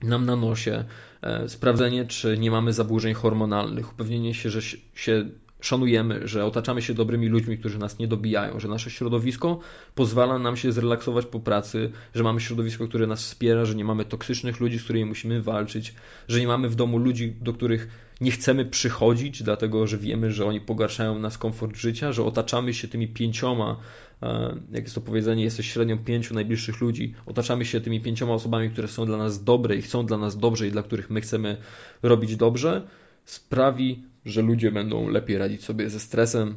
[0.03, 0.84] nam na nosie,
[1.22, 4.61] e, sprawdzenie, czy nie mamy zaburzeń hormonalnych, upewnienie się, że
[4.95, 5.26] się
[5.65, 9.59] szanujemy, że otaczamy się dobrymi ludźmi, którzy nas nie dobijają, że nasze środowisko
[9.95, 14.05] pozwala nam się zrelaksować po pracy, że mamy środowisko, które nas wspiera, że nie mamy
[14.05, 15.93] toksycznych ludzi, z którymi musimy walczyć,
[16.27, 17.87] że nie mamy w domu ludzi, do których
[18.21, 22.87] nie chcemy przychodzić, dlatego że wiemy, że oni pogarszają nas komfort życia, że otaczamy się
[22.87, 23.79] tymi pięcioma,
[24.23, 28.69] e, jak jest to powiedzenie, jesteś średnią pięciu najbliższych ludzi, otaczamy się tymi pięcioma osobami,
[28.69, 31.57] które są dla nas dobre i chcą dla nas dobrze i dla których my chcemy
[32.03, 32.87] robić dobrze,
[33.25, 36.56] sprawi, że ludzie będą lepiej radzić sobie ze stresem,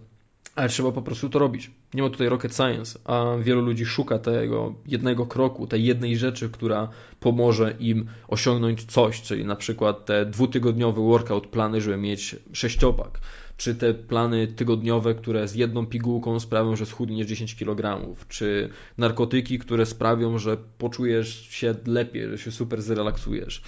[0.55, 1.71] ale trzeba po prostu to robić.
[1.95, 6.49] Nie ma tutaj rocket science, a wielu ludzi szuka tego jednego kroku, tej jednej rzeczy,
[6.51, 6.89] która
[7.21, 13.21] pomoże im osiągnąć coś, czyli na przykład te dwutygodniowe workout plany, żeby mieć sześciopak,
[13.57, 18.69] czy te plany tygodniowe, które z jedną pigułką sprawią, że schudniesz 10 kg, czy
[18.99, 23.63] narkotyki, które sprawią, że poczujesz się lepiej, że się super zrelaksujesz.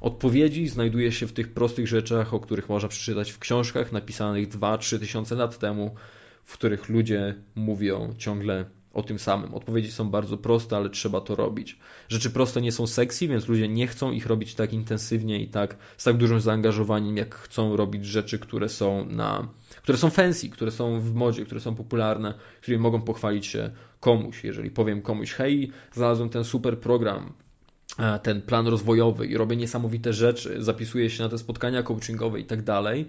[0.00, 4.98] Odpowiedzi znajduje się w tych prostych rzeczach, o których można przeczytać w książkach napisanych 2-3
[4.98, 5.94] tysiące lat temu,
[6.44, 8.64] w których ludzie mówią ciągle
[8.96, 9.54] o tym samym.
[9.54, 11.78] Odpowiedzi są bardzo proste, ale trzeba to robić.
[12.08, 15.76] Rzeczy proste nie są sexy, więc ludzie nie chcą ich robić tak intensywnie i tak
[15.96, 19.48] z tak dużym zaangażowaniem, jak chcą robić rzeczy, które są na
[19.82, 23.70] które są fancy, które są w modzie, które są popularne, którymi mogą pochwalić się
[24.00, 24.44] komuś.
[24.44, 27.32] Jeżeli powiem komuś, hej, znalazłem ten super program,
[28.22, 32.62] ten plan rozwojowy i robię niesamowite rzeczy, zapisuję się na te spotkania coachingowe i tak
[32.62, 33.08] dalej,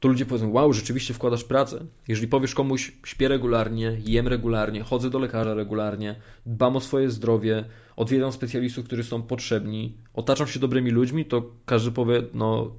[0.00, 1.84] to ludzie powiedzą, wow, rzeczywiście wkładasz pracę.
[2.08, 6.16] Jeżeli powiesz komuś, śpię regularnie, jem regularnie, chodzę do lekarza regularnie,
[6.46, 7.64] dbam o swoje zdrowie,
[7.96, 12.72] odwiedzam specjalistów, którzy są potrzebni, otaczam się dobrymi ludźmi, to każdy powie, no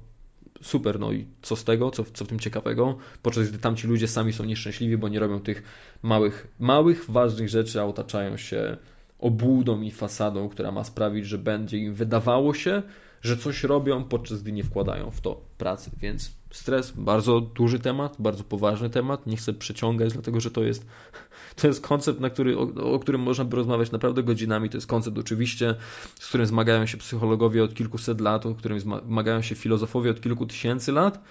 [0.62, 4.08] super, no i co z tego, co, co w tym ciekawego, podczas gdy tamci ludzie
[4.08, 5.62] sami są nieszczęśliwi, bo nie robią tych
[6.02, 8.76] małych, małych, ważnych rzeczy, a otaczają się
[9.22, 12.82] obłudą i fasadą, która ma sprawić, że będzie im wydawało się,
[13.22, 15.90] że coś robią, podczas gdy nie wkładają w to pracy.
[16.00, 19.26] Więc stres, bardzo duży temat, bardzo poważny temat.
[19.26, 20.86] Nie chcę przeciągać, dlatego że to jest,
[21.60, 24.70] to jest koncept, na który, o, o którym można by rozmawiać naprawdę godzinami.
[24.70, 25.74] To jest koncept oczywiście,
[26.20, 30.46] z którym zmagają się psychologowie od kilkuset lat, o którym zmagają się filozofowie od kilku
[30.46, 31.24] tysięcy lat.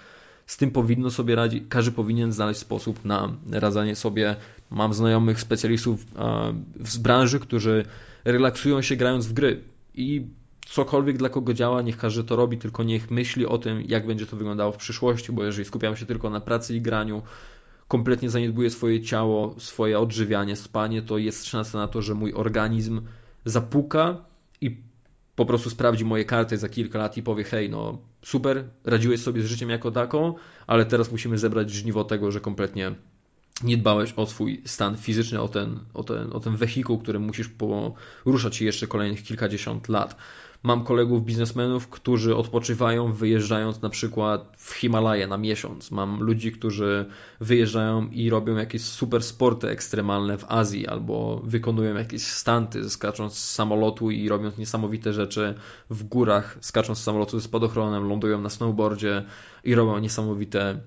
[0.46, 4.36] Z tym powinno sobie radzić, każdy powinien znaleźć sposób na radzenie sobie.
[4.70, 6.04] Mam znajomych specjalistów
[6.84, 7.84] z branży, którzy
[8.24, 9.60] relaksują się grając w gry
[9.94, 10.26] i
[10.66, 14.26] cokolwiek dla kogo działa, niech każdy to robi, tylko niech myśli o tym, jak będzie
[14.26, 17.22] to wyglądało w przyszłości, bo jeżeli skupiam się tylko na pracy i graniu,
[17.88, 23.00] kompletnie zaniedbuję swoje ciało, swoje odżywianie, spanie, to jest szansa na to, że mój organizm
[23.44, 24.16] zapuka
[24.60, 24.76] i
[25.36, 29.42] po prostu sprawdzi moje karty za kilka lat i powie, hej, no super, radziłeś sobie
[29.42, 30.34] z życiem jako taką,
[30.66, 32.94] ale teraz musimy zebrać żniwo tego, że kompletnie
[33.64, 37.48] nie dbałeś o swój stan fizyczny, o ten, o ten, o ten wehikuł, którym musisz
[37.48, 40.16] poruszać się jeszcze kolejnych kilkadziesiąt lat.
[40.64, 45.90] Mam kolegów biznesmenów, którzy odpoczywają wyjeżdżając na przykład w Himalaje na miesiąc.
[45.90, 47.06] Mam ludzi, którzy
[47.40, 53.50] wyjeżdżają i robią jakieś super sporty ekstremalne w Azji albo wykonują jakieś stanty, skacząc z
[53.50, 55.54] samolotu i robiąc niesamowite rzeczy
[55.90, 59.24] w górach, skacząc z samolotu ze spadochronem, lądują na snowboardzie
[59.64, 60.80] i robią niesamowite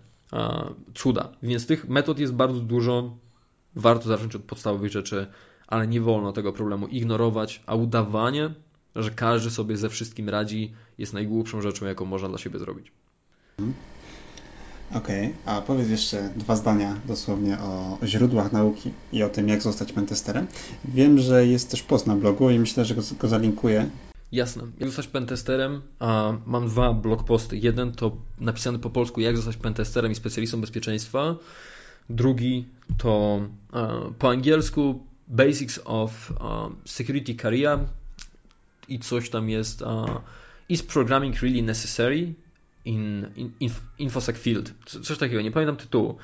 [0.94, 1.30] cuda.
[1.44, 3.18] Więc tych metod jest bardzo dużo.
[3.76, 5.28] Warto zacząć od podstawowych rzeczy,
[5.68, 8.50] ale nie wolno tego problemu ignorować, a udawanie
[8.96, 12.92] że każdy sobie ze wszystkim radzi, jest najgłupszą rzeczą, jaką można dla siebie zrobić.
[14.94, 15.56] Okej, okay.
[15.56, 20.48] a powiedz jeszcze dwa zdania dosłownie o źródłach nauki i o tym, jak zostać pentesterem.
[20.86, 23.90] Wiem, że jest też post na blogu i myślę, że go zalinkuję.
[24.36, 24.64] Jasne.
[24.80, 25.82] Jak zostać pentesterem?
[26.00, 27.58] A mam dwa blogposty.
[27.58, 31.36] Jeden to napisany po polsku, jak zostać pentesterem i specjalistą bezpieczeństwa.
[32.10, 32.66] Drugi
[32.98, 33.42] to
[34.20, 36.34] po angielsku Basics of
[36.86, 37.80] Security Career,
[38.88, 40.22] i coś tam jest uh,
[40.70, 42.34] Is programming really necessary
[42.86, 44.74] in, in, in InfoSec field?
[44.86, 46.18] Coś takiego, nie pamiętam tytułu.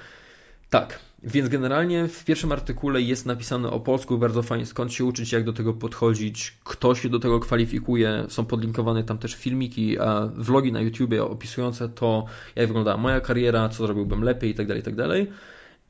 [0.72, 5.32] Tak, więc generalnie w pierwszym artykule jest napisane o polsku, bardzo fajnie skąd się uczyć,
[5.32, 8.26] jak do tego podchodzić, kto się do tego kwalifikuje.
[8.30, 9.98] Są podlinkowane tam też filmiki,
[10.36, 12.26] vlogi na YouTubie opisujące to,
[12.56, 15.26] jak wyglądała moja kariera, co zrobiłbym lepiej itd., tak itd.
[15.26, 15.36] Tak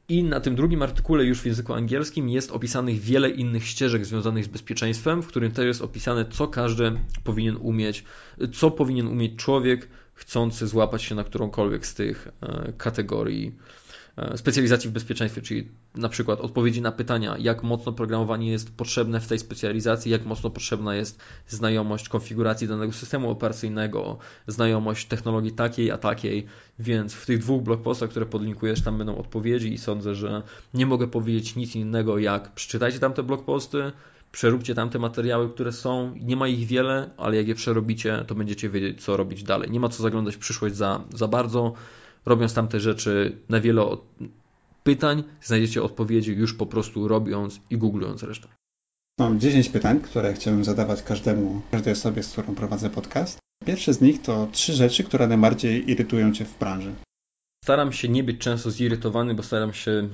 [0.09, 4.45] I na tym drugim artykule, już w języku angielskim, jest opisanych wiele innych ścieżek związanych
[4.45, 6.91] z bezpieczeństwem, w którym też jest opisane, co każdy
[7.23, 8.03] powinien umieć,
[8.53, 13.55] co powinien umieć człowiek chcący złapać się na którąkolwiek z tych e, kategorii
[14.35, 19.27] specjalizacji w bezpieczeństwie, czyli na przykład odpowiedzi na pytania, jak mocno programowanie jest potrzebne w
[19.27, 24.17] tej specjalizacji, jak mocno potrzebna jest znajomość konfiguracji danego systemu operacyjnego,
[24.47, 26.45] znajomość technologii takiej, a takiej,
[26.79, 30.41] więc w tych dwóch blogpostach, które podlinkujesz, tam będą odpowiedzi i sądzę, że
[30.73, 33.91] nie mogę powiedzieć nic innego jak przeczytajcie tam te blogposty,
[34.31, 36.15] przeróbcie tamte materiały, które są.
[36.21, 39.71] Nie ma ich wiele, ale jak je przerobicie, to będziecie wiedzieć, co robić dalej.
[39.71, 41.73] Nie ma co zaglądać w przyszłość za, za bardzo
[42.25, 43.97] robiąc tamte rzeczy, na wiele
[44.83, 48.47] pytań znajdziecie odpowiedzi już po prostu robiąc i googlując resztę.
[49.19, 53.39] Mam 10 pytań, które chciałbym zadawać każdemu, każdej osobie, z którą prowadzę podcast.
[53.65, 56.93] Pierwsze z nich to trzy rzeczy, które najbardziej irytują Cię w branży.
[57.63, 60.09] Staram się nie być często zirytowany, bo staram się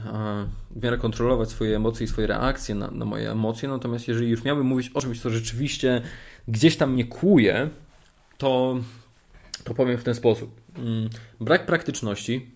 [0.71, 3.69] w miarę kontrolować swoje emocje i swoje reakcje na, na moje emocje.
[3.69, 6.01] Natomiast jeżeli już miałbym mówić o czymś, co rzeczywiście
[6.47, 7.69] gdzieś tam mnie kłuje,
[8.37, 8.77] to
[9.63, 10.61] to powiem w ten sposób.
[10.77, 11.09] Mm,
[11.39, 12.51] brak praktyczności,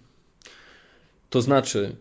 [1.29, 1.95] to znaczy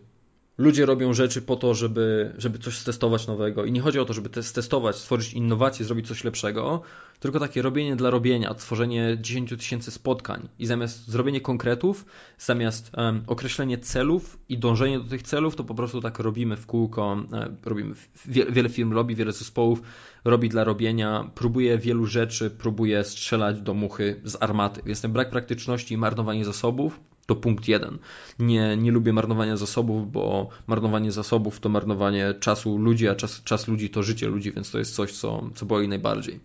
[0.57, 3.65] ludzie robią rzeczy po to, żeby, żeby coś stestować nowego.
[3.65, 6.81] I nie chodzi o to, żeby testować, stworzyć innowacje, zrobić coś lepszego,
[7.19, 10.49] tylko takie robienie dla robienia, tworzenie 10 tysięcy spotkań.
[10.59, 12.05] I zamiast zrobienie konkretów,
[12.37, 16.65] zamiast um, określenie celów i dążenie do tych celów, to po prostu tak robimy w
[16.65, 17.95] kółko, e, robimy,
[18.25, 19.81] wie, wiele firm robi, wiele zespołów
[20.25, 25.29] robi dla robienia, próbuje wielu rzeczy, próbuje strzelać do muchy z armaty, więc ten brak
[25.29, 26.99] praktyczności i marnowanie zasobów
[27.31, 27.97] to punkt jeden.
[28.39, 33.67] Nie, nie lubię marnowania zasobów, bo marnowanie zasobów to marnowanie czasu ludzi, a czas, czas
[33.67, 36.39] ludzi to życie ludzi, więc to jest coś, co, co boi najbardziej.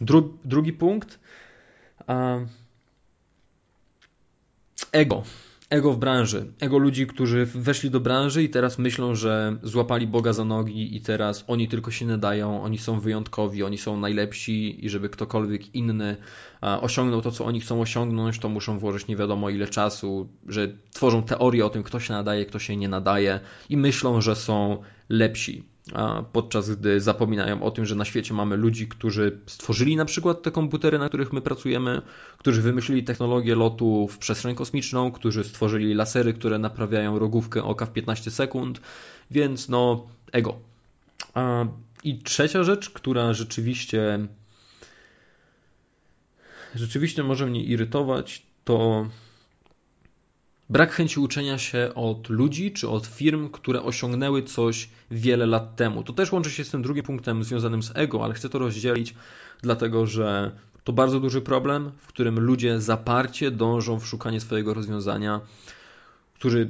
[0.00, 1.18] Dru, drugi punkt.
[4.92, 5.22] ego
[5.70, 10.32] ego w branży, ego ludzi, którzy weszli do branży i teraz myślą, że złapali Boga
[10.32, 14.88] za nogi i teraz oni tylko się nadają, oni są wyjątkowi, oni są najlepsi i
[14.88, 16.16] żeby ktokolwiek inny
[16.60, 21.22] osiągnął to, co oni chcą osiągnąć, to muszą włożyć nie wiadomo ile czasu, że tworzą
[21.22, 25.73] teorię o tym, kto się nadaje, kto się nie nadaje i myślą, że są lepsi
[26.32, 30.50] podczas gdy zapominają o tym, że na świecie mamy ludzi, którzy stworzyli na przykład te
[30.50, 32.02] komputery, na których my pracujemy,
[32.38, 37.92] którzy wymyślili technologię lotu w przestrzeń kosmiczną, którzy stworzyli lasery, które naprawiają rogówkę oka w
[37.92, 38.80] 15 sekund,
[39.30, 40.56] więc no ego.
[42.04, 44.28] I trzecia rzecz, która rzeczywiście
[46.74, 49.06] rzeczywiście może mnie irytować, to
[50.70, 56.02] Brak chęci uczenia się od ludzi czy od firm, które osiągnęły coś wiele lat temu.
[56.02, 59.14] To też łączy się z tym drugim punktem związanym z ego, ale chcę to rozdzielić,
[59.62, 60.50] dlatego że
[60.84, 65.40] to bardzo duży problem, w którym ludzie zaparcie dążą w szukanie swojego rozwiązania,
[66.34, 66.68] którzy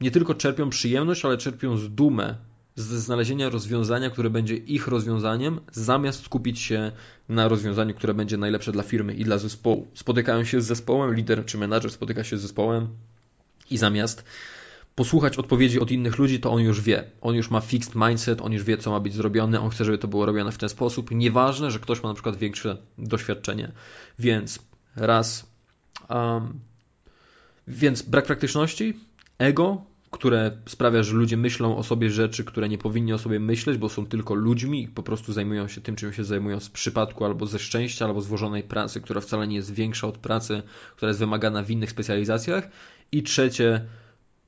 [0.00, 2.34] nie tylko czerpią przyjemność, ale czerpią z dumę
[2.76, 6.92] ze znalezienia rozwiązania, które będzie ich rozwiązaniem, zamiast skupić się
[7.28, 9.86] na rozwiązaniu, które będzie najlepsze dla firmy i dla zespołu.
[9.94, 12.88] Spotykają się z zespołem, lider czy menadżer spotyka się z zespołem,
[13.70, 14.24] i zamiast
[14.94, 17.04] posłuchać odpowiedzi od innych ludzi, to on już wie.
[17.20, 19.98] On już ma fixed mindset, on już wie, co ma być zrobione, on chce, żeby
[19.98, 21.10] to było robione w ten sposób.
[21.10, 23.72] Nieważne, że ktoś ma na przykład większe doświadczenie.
[24.18, 24.58] Więc
[24.96, 25.46] raz.
[26.10, 26.60] Um,
[27.68, 28.94] więc brak praktyczności,
[29.38, 33.78] ego, które sprawia, że ludzie myślą o sobie rzeczy, które nie powinni o sobie myśleć,
[33.78, 37.24] bo są tylko ludźmi i po prostu zajmują się tym, czym się zajmują z przypadku
[37.24, 40.62] albo ze szczęścia, albo złożonej pracy, która wcale nie jest większa od pracy,
[40.96, 42.68] która jest wymagana w innych specjalizacjach.
[43.12, 43.84] I trzecie,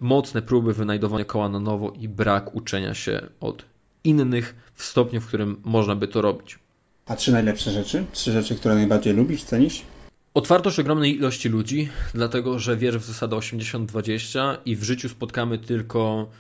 [0.01, 3.65] mocne próby wynajdowania koła na nowo i brak uczenia się od
[4.05, 6.59] innych w stopniu, w którym można by to robić.
[7.07, 8.05] A trzy najlepsze rzeczy?
[8.13, 9.83] Trzy rzeczy, które najbardziej lubisz, cenisz?
[10.35, 16.31] Otwartość ogromnej ilości ludzi, dlatego że wierzę w zasadę 80-20 i w życiu spotkamy tylko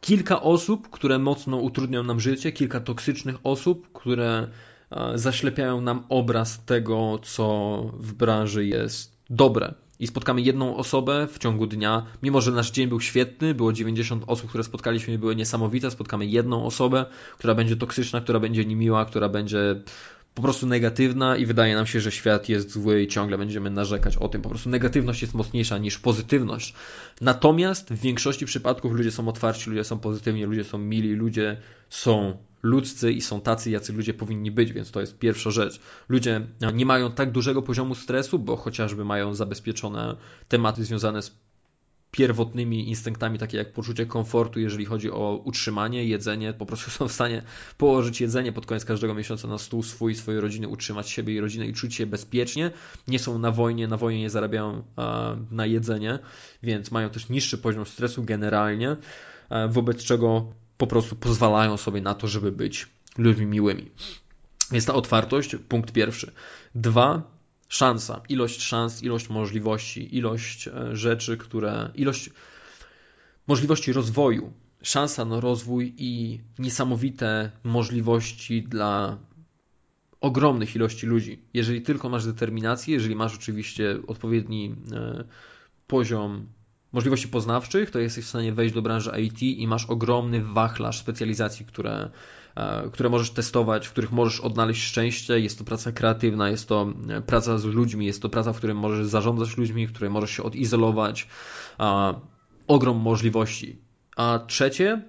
[0.00, 4.48] kilka osób, które mocno utrudnią nam życie, kilka toksycznych osób, które
[4.90, 11.38] e, zaślepiają nam obraz tego, co w branży jest dobre i spotkamy jedną osobę w
[11.38, 15.36] ciągu dnia, mimo że nasz dzień był świetny, było 90 osób, które spotkaliśmy i były
[15.36, 17.06] niesamowite, spotkamy jedną osobę,
[17.38, 19.82] która będzie toksyczna, która będzie niemiła, która będzie
[20.34, 24.16] po prostu negatywna i wydaje nam się, że świat jest zły i ciągle będziemy narzekać
[24.16, 24.42] o tym.
[24.42, 26.74] Po prostu negatywność jest mocniejsza niż pozytywność.
[27.20, 31.56] Natomiast w większości przypadków ludzie są otwarci, ludzie są pozytywni, ludzie są mili, ludzie
[31.90, 35.80] są ludzcy i są tacy, jacy ludzie powinni być, więc to jest pierwsza rzecz.
[36.08, 40.16] Ludzie nie mają tak dużego poziomu stresu, bo chociażby mają zabezpieczone
[40.48, 41.42] tematy związane z
[42.16, 47.12] pierwotnymi instynktami, takie jak poczucie komfortu, jeżeli chodzi o utrzymanie, jedzenie, po prostu są w
[47.12, 47.42] stanie
[47.78, 51.66] położyć jedzenie pod koniec każdego miesiąca na stół swój, swojej rodziny, utrzymać siebie i rodzinę
[51.66, 52.70] i czuć się bezpiecznie.
[53.08, 54.82] Nie są na wojnie, na wojnie nie zarabiają
[55.50, 56.18] na jedzenie,
[56.62, 58.96] więc mają też niższy poziom stresu generalnie,
[59.68, 63.90] wobec czego po prostu pozwalają sobie na to, żeby być ludźmi miłymi.
[64.70, 66.32] Więc ta otwartość, punkt pierwszy.
[66.74, 67.22] Dwa,
[67.72, 72.30] szansa, ilość szans, ilość możliwości, ilość e, rzeczy, które, ilość
[73.46, 79.18] możliwości rozwoju, szansa na rozwój i niesamowite możliwości dla
[80.20, 81.42] ogromnych ilości ludzi.
[81.54, 85.24] Jeżeli tylko masz determinację, jeżeli masz oczywiście odpowiedni e,
[85.86, 86.46] poziom
[86.92, 91.66] możliwości poznawczych, to jesteś w stanie wejść do branży IT i masz ogromny wachlarz specjalizacji,
[91.66, 92.10] które,
[92.92, 95.40] które możesz testować, w których możesz odnaleźć szczęście.
[95.40, 98.76] Jest to praca kreatywna, jest to e, praca z ludźmi, jest to praca, w której
[98.76, 101.28] możesz zarządzać ludźmi, w której możesz się odizolować.
[102.66, 103.78] Ogrom możliwości.
[104.16, 105.02] A trzecie,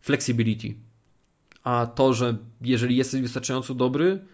[0.00, 0.74] flexibility.
[1.64, 4.24] A to, że jeżeli jesteś wystarczająco dobry,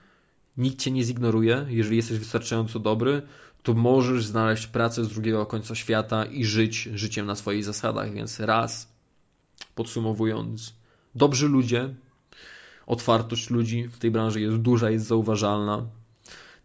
[0.56, 1.66] nikt cię nie zignoruje.
[1.68, 3.22] Jeżeli jesteś wystarczająco dobry,
[3.62, 8.12] to możesz znaleźć pracę z drugiego końca świata i żyć życiem na swoich zasadach.
[8.12, 8.92] Więc raz,
[9.74, 10.74] podsumowując,
[11.14, 11.94] dobrzy ludzie,
[12.88, 15.86] otwartość ludzi w tej branży jest duża, jest zauważalna.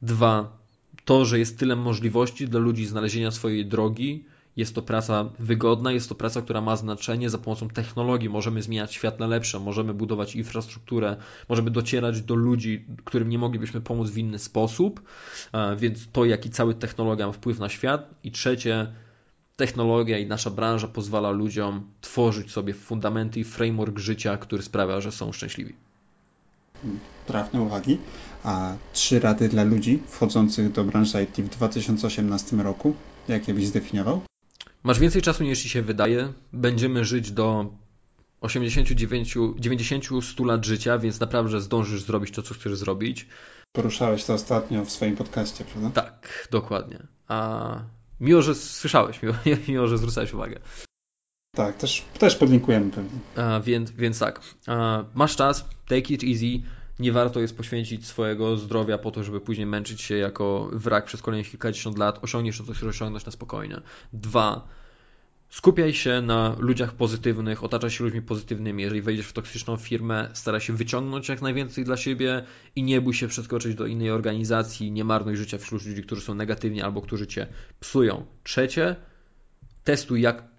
[0.02, 0.58] Dwa,
[1.06, 4.26] to, że jest tyle możliwości dla ludzi znalezienia swojej drogi,
[4.56, 7.30] jest to praca wygodna, jest to praca, która ma znaczenie.
[7.30, 11.18] Za pomocą technologii możemy zmieniać świat na lepsze, możemy budować infrastrukturę,
[11.50, 15.02] możemy docierać do ludzi, którym nie moglibyśmy pomóc w inny sposób.
[15.78, 18.10] Więc to, jaki cały technologia ma wpływ na świat.
[18.24, 18.88] I trzecie,
[19.56, 25.12] technologia i nasza branża pozwala ludziom tworzyć sobie fundamenty i framework życia, który sprawia, że
[25.12, 25.74] są szczęśliwi.
[27.26, 27.98] Trafne uwagi.
[28.44, 32.96] A trzy rady dla ludzi wchodzących do branży IT w 2018 roku,
[33.28, 34.22] jakie byś zdefiniował?
[34.84, 36.34] Masz więcej czasu niż ci się wydaje.
[36.54, 37.66] Będziemy żyć do
[38.42, 43.28] 89, 90, 100 lat życia, więc naprawdę zdążysz zrobić to, co chcesz zrobić.
[43.72, 46.02] Poruszałeś to ostatnio w swoim podcaście, prawda?
[46.02, 47.00] Tak, dokładnie.
[47.28, 47.80] A
[48.20, 49.36] miło, że słyszałeś, miło,
[49.68, 50.60] miło że zwracałeś uwagę.
[51.56, 53.20] Tak, też, też podlinkujemy pewnie.
[53.36, 56.62] A, więc, więc tak, A, masz czas, take it easy,
[57.00, 61.22] nie warto jest poświęcić swojego zdrowia po to, żeby później męczyć się jako wrak przez
[61.22, 62.20] kolejnych kilkadziesiąt lat.
[62.22, 63.82] Osiągniesz to, co chcesz osiągnąć na spokojnie.
[64.14, 64.68] Dwa,
[65.50, 68.84] skupiaj się na ludziach pozytywnych, otaczaj się ludźmi pozytywnymi.
[68.84, 72.44] Jeżeli wejdziesz w toksyczną firmę, staraj się wyciągnąć jak najwięcej dla siebie
[72.76, 76.34] i nie bój się przeskoczyć do innej organizacji, nie marnuj życia wśród ludzi, którzy są
[76.34, 77.48] negatywni albo którzy cię
[77.80, 78.26] psują.
[78.44, 78.96] Trzecie,
[79.84, 80.53] testuj jak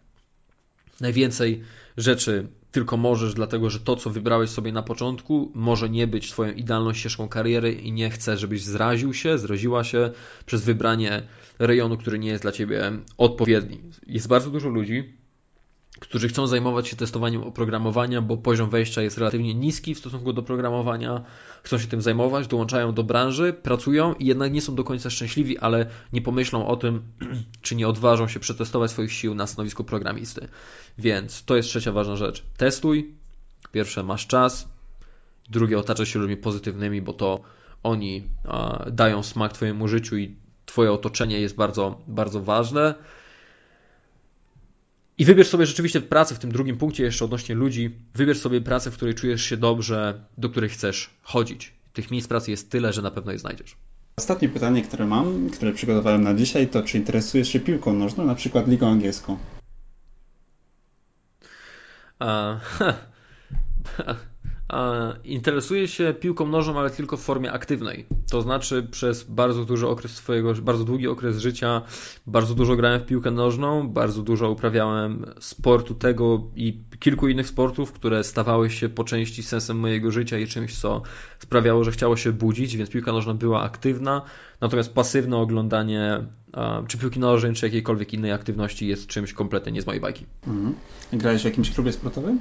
[1.01, 1.63] najwięcej
[1.97, 6.53] rzeczy tylko możesz, dlatego że to, co wybrałeś sobie na początku, może nie być Twoją
[6.53, 10.11] idealną ścieżką kariery i nie chcę, żebyś zraził się, zraziła się
[10.47, 11.23] przez wybranie
[11.59, 13.81] rejonu, który nie jest dla Ciebie odpowiedni.
[14.07, 15.15] Jest bardzo dużo ludzi,
[16.01, 20.43] którzy chcą zajmować się testowaniem oprogramowania, bo poziom wejścia jest relatywnie niski w stosunku do
[20.43, 21.25] programowania,
[21.63, 25.59] chcą się tym zajmować, dołączają do branży, pracują i jednak nie są do końca szczęśliwi,
[25.59, 27.03] ale nie pomyślą o tym,
[27.63, 30.49] czy nie odważą się przetestować swoich sił na stanowisku programisty.
[30.99, 32.45] Więc to jest trzecia ważna rzecz.
[32.57, 33.15] Testuj.
[33.73, 34.69] Pierwsze, masz czas.
[35.51, 37.41] Drugie, otaczaj się ludźmi pozytywnymi, bo to
[37.83, 38.23] oni
[38.93, 42.95] dają smak Twojemu życiu i Twoje otoczenie jest bardzo, bardzo ważne.
[45.19, 47.91] I wybierz sobie rzeczywiście pracę w tym drugim punkcie, jeszcze odnośnie ludzi.
[48.15, 51.73] Wybierz sobie pracę, w której czujesz się dobrze, do której chcesz chodzić.
[51.93, 53.77] Tych miejsc pracy jest tyle, że na pewno je znajdziesz.
[54.17, 58.35] Ostatnie pytanie, które mam, które przygotowałem na dzisiaj, to czy interesujesz się piłką nożną, na
[58.35, 59.39] przykład ligą angielską?
[62.21, 62.29] Uh,
[65.25, 68.07] interesuje się piłką nożną, ale tylko w formie aktywnej.
[68.31, 71.83] To znaczy przez bardzo duży okres swojego, bardzo długi okres życia,
[72.27, 77.93] bardzo dużo grałem w piłkę nożną, bardzo dużo uprawiałem sportu tego i kilku innych sportów,
[77.93, 81.03] które stawały się po części sensem mojego życia i czymś, co
[81.39, 84.23] sprawiało, że chciało się budzić, więc piłka nożna była aktywna,
[84.61, 86.25] natomiast pasywne oglądanie
[86.89, 90.27] czy piłki nożnej, czy jakiejkolwiek innej aktywności jest czymś kompletnie nie z mojej bajki.
[90.47, 90.75] Mhm.
[91.13, 92.41] Grałeś w jakimś klubie sportowym?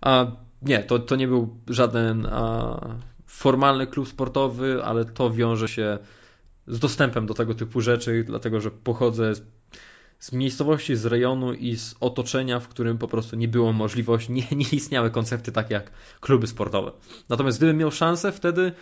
[0.00, 0.26] A
[0.62, 2.80] nie, to, to nie był żaden a,
[3.26, 5.98] formalny klub sportowy, ale to wiąże się
[6.66, 9.42] z dostępem do tego typu rzeczy, dlatego że pochodzę z,
[10.18, 14.46] z miejscowości, z rejonu i z otoczenia, w którym po prostu nie było możliwości, nie,
[14.52, 15.90] nie istniały koncepty takie jak
[16.20, 16.92] kluby sportowe.
[17.28, 18.72] Natomiast gdybym miał szansę wtedy,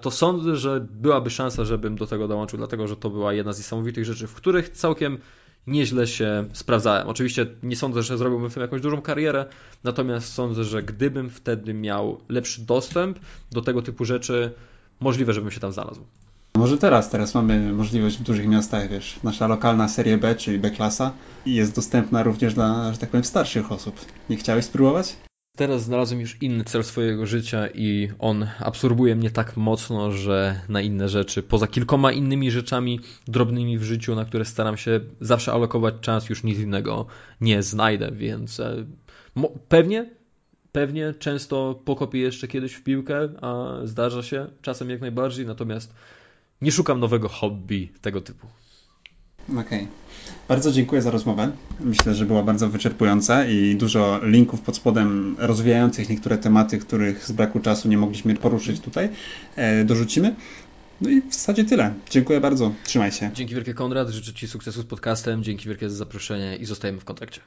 [0.00, 3.58] to sądzę, że byłaby szansa, żebym do tego dołączył, dlatego że to była jedna z
[3.58, 5.18] niesamowitych rzeczy, w których całkiem
[5.66, 7.08] nieźle się sprawdzałem.
[7.08, 9.46] Oczywiście nie sądzę, że zrobiłbym w tym jakąś dużą karierę,
[9.84, 13.18] natomiast sądzę, że gdybym wtedy miał lepszy dostęp
[13.52, 14.52] do tego typu rzeczy,
[15.00, 16.00] możliwe, żebym się tam znalazł.
[16.56, 21.12] Może teraz, teraz mamy możliwość w dużych miastach, wiesz, nasza lokalna serie B, czyli B-klasa
[21.46, 24.00] jest dostępna również dla, że tak powiem, starszych osób.
[24.30, 25.16] Nie chciałeś spróbować?
[25.56, 30.80] Teraz znalazłem już inny cel swojego życia i on absorbuje mnie tak mocno, że na
[30.80, 35.94] inne rzeczy, poza kilkoma innymi rzeczami drobnymi w życiu, na które staram się zawsze alokować
[36.00, 37.06] czas, już nic innego
[37.40, 38.84] nie znajdę, więc e,
[39.68, 40.10] pewnie,
[40.72, 45.94] pewnie często pokopię jeszcze kiedyś w piłkę, a zdarza się czasem jak najbardziej, natomiast
[46.62, 48.46] nie szukam nowego hobby tego typu.
[49.48, 49.62] Okej.
[49.62, 49.86] Okay.
[50.48, 51.52] Bardzo dziękuję za rozmowę.
[51.80, 57.32] Myślę, że była bardzo wyczerpująca i dużo linków pod spodem rozwijających niektóre tematy, których z
[57.32, 59.08] braku czasu nie mogliśmy poruszyć tutaj,
[59.56, 60.34] e, dorzucimy.
[61.00, 61.94] No i w zasadzie tyle.
[62.10, 62.72] Dziękuję bardzo.
[62.84, 63.30] Trzymaj się.
[63.34, 67.04] Dzięki wielkie Konrad, życzę Ci sukcesu z podcastem, dzięki wielkie za zaproszenie i zostajemy w
[67.04, 67.40] kontakcie.